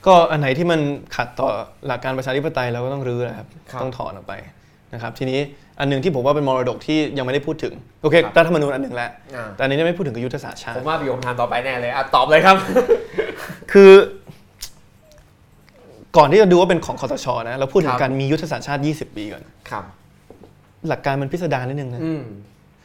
[0.05, 0.81] ก็อันไหนที่มัน
[1.15, 1.49] ขัดต่อ
[1.87, 4.33] หลักการประชาธิปไตยเราก็ต้องรื้อนะครับครับต้องถอนออกไป
[4.93, 5.39] นะครับทีนี้
[5.79, 12.57] อันหนึ่งที่ผมว่าเป็นมรดกที่ยังไม่ได้พูดถึงโอเคครับรัฐธรรมนูญอันหนึ่งแล้วอ่าแต่อันนี้ยังไม่พูดถึงคือยุทธศาสตร์ชาผติมว่าประโยคถามต่อไปแน่เลยอะตอบเลยครับ
[13.71, 13.91] คือ
[16.17, 19.83] ก่อนที่จะดูว่าเป็นของคอสชนะเราพูดถึคงรับการมียุทธศาสตร์ชาติ 20 ปีก่อนครับ
[20.87, 22.23] หลักการมันพิสดารนิดนึงนะอืม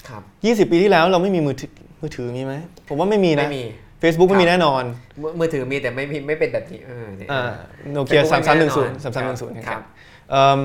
[0.08, 0.22] ครับ
[0.66, 1.72] 20ปีที่แล้วเราไม่มีมือถือ
[2.02, 2.54] มือถือมีไหม
[2.88, 3.64] ผมว่าไม่มีนะไม่มี
[4.02, 4.82] Facebook ครับไม่มีแน่นอน
[5.22, 7.28] มือมือถือมีแต่ไม่มีไม่เป็นแบบนี้เออเนี่ย
[7.92, 9.84] โนเกีย Facebook สามสามหนึ่งศูนย์ไม่สามแน่สามนหอนนึ่งศูนย์คครัรับบ
[10.30, 10.60] เอิ่ม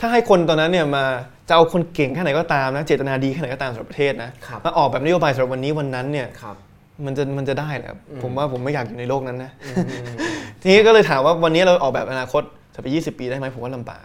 [0.00, 1.04] ถ้าให้คนตอนนั้นเนี่ยมา
[1.48, 6.56] จะเอาคนเก่งแค่ไหนก็ตามนะ เจตนาดีแค่ไหนก็ตามสำหรับประเทศนะครับมาออกแบบนโยบายสำหรับวันนี้วันนั้นเนี่ยครับ
[7.06, 10.06] มันจะมันจะได้เหรอครับอืมผมว่าผมไม่อยากอยู่ในโลกนั้นนะอืม
[10.62, 12.42] ทีนี้ก็เลยถามว่าวันนี้เราออกแบบอนาคต
[12.74, 14.04] จะไป 20 ปีได้ไหมผมว่าลำบาก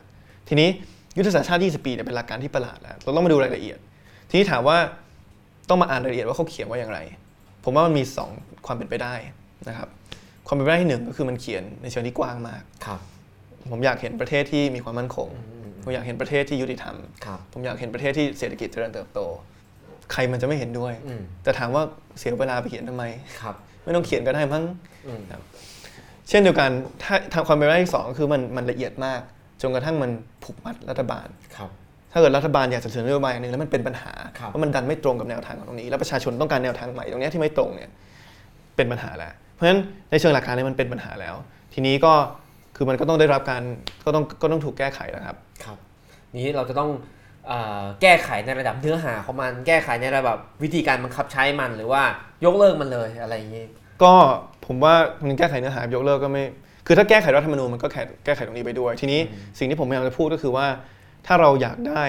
[0.49, 0.69] ทีนี้
[1.17, 3.77] ยุทธศาสตร์ชาติ 20 ปีเนี่ยเป็นหลักการที่ประหลาดแล้วเราต้องมาดูรายละเอียด
[4.29, 4.77] ทีนี้ถามว่า
[5.69, 6.99] ต้องมาอ่านรายละเอียดว่าเขาเขียนว่าอย่างไร
[7.63, 8.03] ผมว่ามันมี
[8.33, 9.13] 2 ความเป็นไปได้
[9.69, 9.89] นะครับ
[10.47, 12.99] ความเป็นไปได้ที่หนึ่งก็คือมันเขียนในเชิงที่กว้างมากครับ
[13.71, 16.95] ผมอยากเห็นประเทศที่มีความมั่นคงอืมผมอยากเห็นประเทศที่ยุติธรรม
[17.25, 19.19] ครับผมอยากเห็นประเทศที่เศรษฐกิจเจริญเติบโต
[20.13, 21.83] ใครมันจะไม่เห็นด้วยอืมแต่ถามว่า
[22.19, 23.03] เสียเวลาไปเขียนทำไม
[23.41, 24.63] ครับไม่ต้องเขียนก็ได้มั้ง
[25.07, 25.21] อืม
[26.29, 26.69] เช่นเดียวกัน
[27.03, 29.19] ถ้าทางความเป็นไปได้ที่สองก็คือมันมันละเอียดมาก
[29.61, 30.11] จนกระทั่งมัน
[30.43, 31.27] ผูกมัดรัฐบาล
[31.57, 31.69] ครับ
[32.11, 37.89] ถ้าเกิดรัฐบาลอยากจะเสนอนโยบายอย่างหนึ่งแล้วมันเป็นปัญหาครับว่ามันดันไม่ตรงกับแนวทางของตรงนี้ แล้วประชาชนต้องการแนวทางใหม่ตรงเนี้ยที่ไม่ตรงเนี่ย
[38.75, 39.79] เป็นปัญหาแล้ว เพราะฉะนั้น
[40.11, 41.35] ในเชิงหลักการเนี่ยมันเป็นปัญหาแล้ว
[41.73, 42.13] ทีนี้ก็
[42.75, 43.61] คือมันก็ต้องได้รับการ
[44.05, 45.77] ก็ต้องก็ต้องถูกแก้ไขแล้วครับ ครับ
[46.37, 47.01] นี้เราจะต้องเอ่อ
[48.01, 52.03] แก้ไขในระดับเนื้อหาของมัน แก้ไขในระดับวิธีการบังคับใช้มันหรือว่า
[52.45, 53.65] ยกเลิกมันเลยอะไรอย่างนี้
[54.03, 54.13] ก็
[54.65, 54.95] ผมว่า
[55.27, 56.43] มันแก้ไขเนื้อหายกเลิกก็ไม่
[56.87, 59.19] คือถ้าแก้ไขรัฐธรรมนูญมันก็แก้แก้ไขตรงนี้ไปด้วย ทีนี้
[59.59, 60.67] สิ่งที่ผมพยายามจะพูดก็คือว่า
[61.27, 62.03] ถ้าเราอยากได้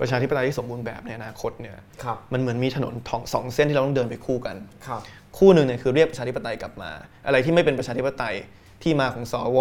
[0.00, 4.56] ประชาธิปไตยที่สมบูรณ์แบบในอนาคตเนี่ยครับมันเหมือนมีถนนทองสองเส้นที่เราต้องเดินไปคู่กัน
[4.86, 5.00] ครับ
[5.38, 6.90] คู่หนึ่งเนี่ยคือเรียกประชาธิปไตยกลับมา
[7.26, 8.34] อะไรที่ไม่เป็นประชาธิปไตย
[8.82, 9.58] ที่มาของสว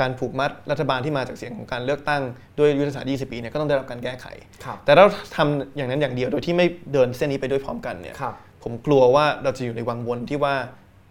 [0.00, 2.22] การผูกมัดรัฐบาลที่มาจากเสียงของการเลือกตั้ง
[2.58, 4.26] ด้วยยุทธศาสตร์ 20 ปีเนี่ยก็ต้องได้รับการแก้ไข
[4.64, 5.04] ครับแต่เรา
[5.36, 10.54] ทำอย่างนั้นอย่างเดียวโดยที่ไม่เดินเส้นนี้ไปด้วยพร้อมกันเนี่ยครับผมกลัวว่าเราจะอยู่ในวังวนที่ว่า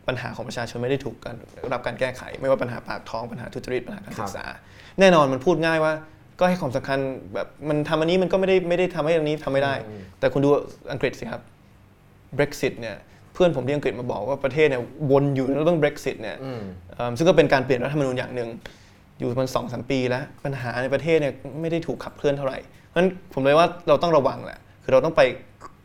[0.08, 1.36] ปัญหาของประชาชนไม่ได้ถูกการ
[1.74, 4.46] รับการแก้ไข ไม่ว่าปัญหาปากท้องปัญหาทุจริตปัญหาการศึกษา
[5.00, 5.94] แน่นอนมันพูดง่ายว่า
[6.40, 7.00] ก็ให้ความสำคัญ
[7.34, 10.50] แบบมันทำอันนี้มันก็ไม่ได้ไม่ได้ทำให้อันนี้ทำไม่ได้อืมแต่คุณดู
[10.92, 11.42] อังกฤษสิครับ
[12.38, 14.82] Brexit เนี่ยเพื่อนผมที่อังกฤษมาบอกว่าประเทศเนี่ย
[15.12, 16.62] วนอยู่ในเรื่อง Brexit เนี่ยอืม
[16.96, 18.50] เอิ่มซึ่งก็เป็นการเปลี่ยนรัฐธรรมนูญอย่างหนึ่ง
[19.20, 22.58] อยู่มันสองสามปีแล้ว ปัญหาในประเทศเนี่ยไม่ได้ถูกขับเคลื่อนเท่าไหร่
[22.88, 25.22] เพราะฉะนั้นผมเลยว่าเราต้องระวังแหละคือเราต้องไป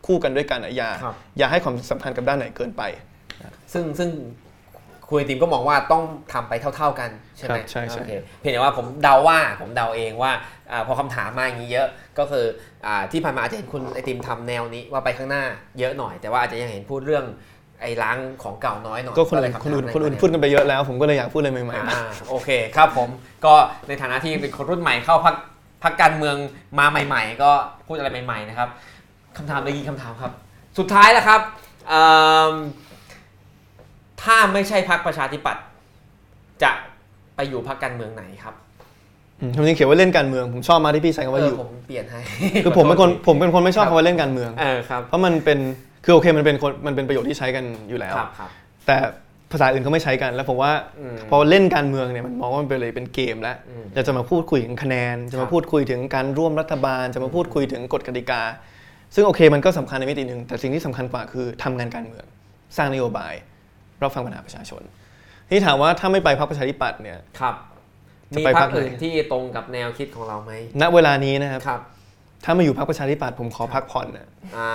[0.07, 2.83] คู่กันด้วยกันอะอย่าครับอย่าให้ความสำคัญกับด้านไหนเกินไป
[3.73, 4.11] ซึ่งซึ่ง
[5.09, 6.03] คุยทีมก็มองว่าต้อง
[6.33, 10.33] ทำไปเท่า ๆกัน ใช่ไหมครับใช่ใช่โอเคเพียงแต่ว่าผมเดาว่าผมเดาเองว่า
[10.71, 11.89] อาพอคำถามมาอย่างนี้เยอะ
[12.19, 12.45] ก็คือ
[12.87, 15.45] อาที่ผ่านมาอาจจะเห็นคุณไอติมทำแนวนี้ว่าไปข้างหน้า
[15.79, 17.25] เยอะหน่อย แต่ว่าอาจจะยังเห็นพูดเรื่อง
[17.83, 23.09] ไอ้ล้างของเก่าน้อยหน่อยก็คนเลอื่ยนรับคนอื่นถามคนอื่นใพูดกันไปเยอะแล้ว ผมก็เลยอยากพูดอะไรใหม่ๆอ่าโอเคครับผม
[23.45, 23.55] ก็
[23.89, 25.35] ในฐานะที่เป็นคนรุ่นใหม่เข้าพัก
[25.83, 26.37] พักการเมือง
[26.79, 27.51] มาใหม่ ๆ ก็
[27.87, 28.69] พูดอะไรใหม่ๆนะครับ
[29.37, 30.33] คำถามเลยกี่คำถามครับ
[30.79, 31.41] สุดท้ายแล้วครับ
[31.89, 32.03] เอิ่
[32.53, 32.55] ม
[34.23, 35.65] ถ้าไม่ใช่พักประชาธิปัตย์
[36.63, 36.73] จะ
[37.37, 38.55] ไปอยู่พักการเมืองไหนครับ
[39.41, 42.21] อืมผมยังเขียนว่าเล่นการเมืองผมชอบมากที่พี่ใช้คำว่าอยู่เผมเปลี่ยนให้
[42.65, 45.59] คือผมเป็นคนผมเป็นคนไม่ชอบครับคำว่าเล่นการเมืองเออครับเพราะมันเป็น
[46.05, 48.51] คือโอเคมันเป็นคนมันเป็นประโยชน์ที่ใช้กันอยู่แล้วครับครับ
[48.87, 48.97] แต่
[49.53, 58.43] ภาษาอื่นเขาไม่ใช้กัน แล้วผมว่าอืมพอเล่นการเมืองเนี่ยมันมองว่ามันเป็นเลยเป็นเกมแล้วอืมเราจะมาพูดคุยถึงคะแนน จะครัมาบพูดคุยถึงการร่วมรัฐบาล จะมาพูดคุยถึงกฎกติกา
[59.15, 62.25] ซึ่งโอเคมันก็สำคัญในมิติหนึ่งแต่สิ่งที่สำคัญกว่าคือทำงานการเมือง
[62.77, 63.35] สร้างนโยบาย
[64.03, 64.83] รับฟังปัญหาประชาชน
[65.51, 67.76] ที่ถามว่าถ้าไม่ไปพรรคประชาธิปัตย์เนี่ยครับจะ
[68.33, 71.81] มีไปพัพรรกคไหนอื่นที่ตรงกับแนวคิดของเราไหมณเวลานี้นะครับครับ
[72.45, 74.29] ถ้ามาอยู่พรรคประชาธิปัตย์ผมขอพักผ่อนนะ
[74.59, 74.73] อ่า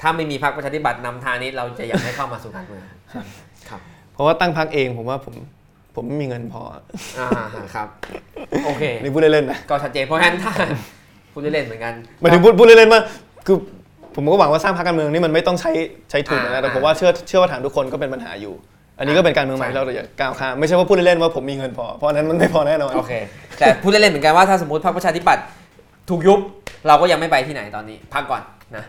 [0.00, 2.84] ถ้าไม่มีพักประชาธิปัตย์นำทางนี้เราจะอยากให้เข้ามาสู่การเมือง
[3.68, 3.80] ครับ
[4.16, 5.34] ผราะว่าตั้งพักเองผมว่าผม
[5.94, 6.62] ผมไม่มีเงินพอ
[7.18, 7.28] อ่า
[7.74, 7.88] ครับ
[8.64, 10.52] โอเคนี่พูดเล่นๆนะก็ชัดเจนเพราะฉะนั้นถ้า
[11.32, 13.00] พูดเล่นๆเหมือนกันหมายถึงพูดพูดเล่นๆว่า
[13.46, 13.56] คือ
[14.14, 15.70] ผมก็หวังว่าสร้างพรรคการเมืองนี่มันไม่ต้องใช้
[16.10, 18.54] ใช้ทุนอ่านะแต่ผมว่าเชื่อเชื่อว่าฐานทุกคนก็เป็นปัญหาอยู่
[18.98, 23.12] อันนี้ก็เป็นการเมืองใหม่ใช่ที่เราอย่าก้าวข้ามไม่ใช่ว่าพูดเล่นๆว่าผมมีเงินพอเพราะอันนั้นมันไม่พอแน่นอนโอเค
[23.58, 25.44] แต่พูดเล่นๆเหมือนกันว่าถ้าสมมติพรรคประชาธิปัตย์
[26.10, 26.38] ถูกยุบ
[26.86, 28.42] เราก็ยังไม่ไปที่ไหนตอนนี้ พักก่อน
[28.76, 28.84] นะ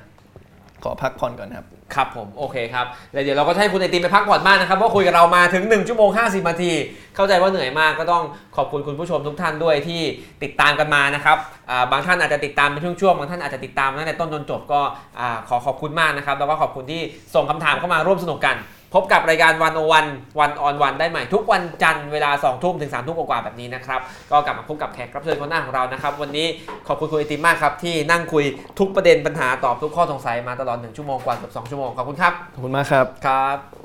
[0.83, 1.65] ขอพักผ่อนก่อนครับ
[1.95, 6.71] ครับผมโอเคครับแล้วเดี๋ยวเราก็จะให้คุณไอติมไปพักผ่อนบ้างนะครับเพราะคุยกับเรามาถึง 1 ชั่วโมง 50นาที
[7.15, 8.23] เข้าใจว่าเหนื่อยมากก็ต้อง
[8.57, 10.01] ขอบคุณคุณผู้ชมทุกท่านด้วยที่
[10.43, 11.37] ติดตามกันมานะครับ
[11.69, 14.81] อ่าบางท่านอาจจะติดตามเป็นช่วงๆบางท่านอาจจะติดตามตั้งแต่ต้นจนจบก็
[15.19, 17.01] อ่าขอขอบคุณมากนะครับแล้วก็ขอบคุณที่
[17.35, 18.55] ส่งคำถามเข้ามาร่วมสนุกกัน
[18.93, 20.05] พบกับรายการวันโอวัน
[20.39, 23.99] วันออนวันได้ใหม่ ทุกวันจันทร์เวลา2ทุ่มถึง3ทุ่มกว่าๆแบบนี้นะครับ
[24.31, 26.47] ก็กลับมาพบกับแขกรับเชิญคนหน้าของเรานะครับ วันนี้
[26.87, 28.43] ขอบคุณคุณไอติมมากครับ ที่นั่งคุย
[28.79, 33.82] ทุกประเด็นปัญหาตอบทุกข้อสงสัยมาตลอด 1 ชั่วโมงกว่าเกือบ2ชั่วโมงขอบคุณครับ ขอบคุณมากครับครับ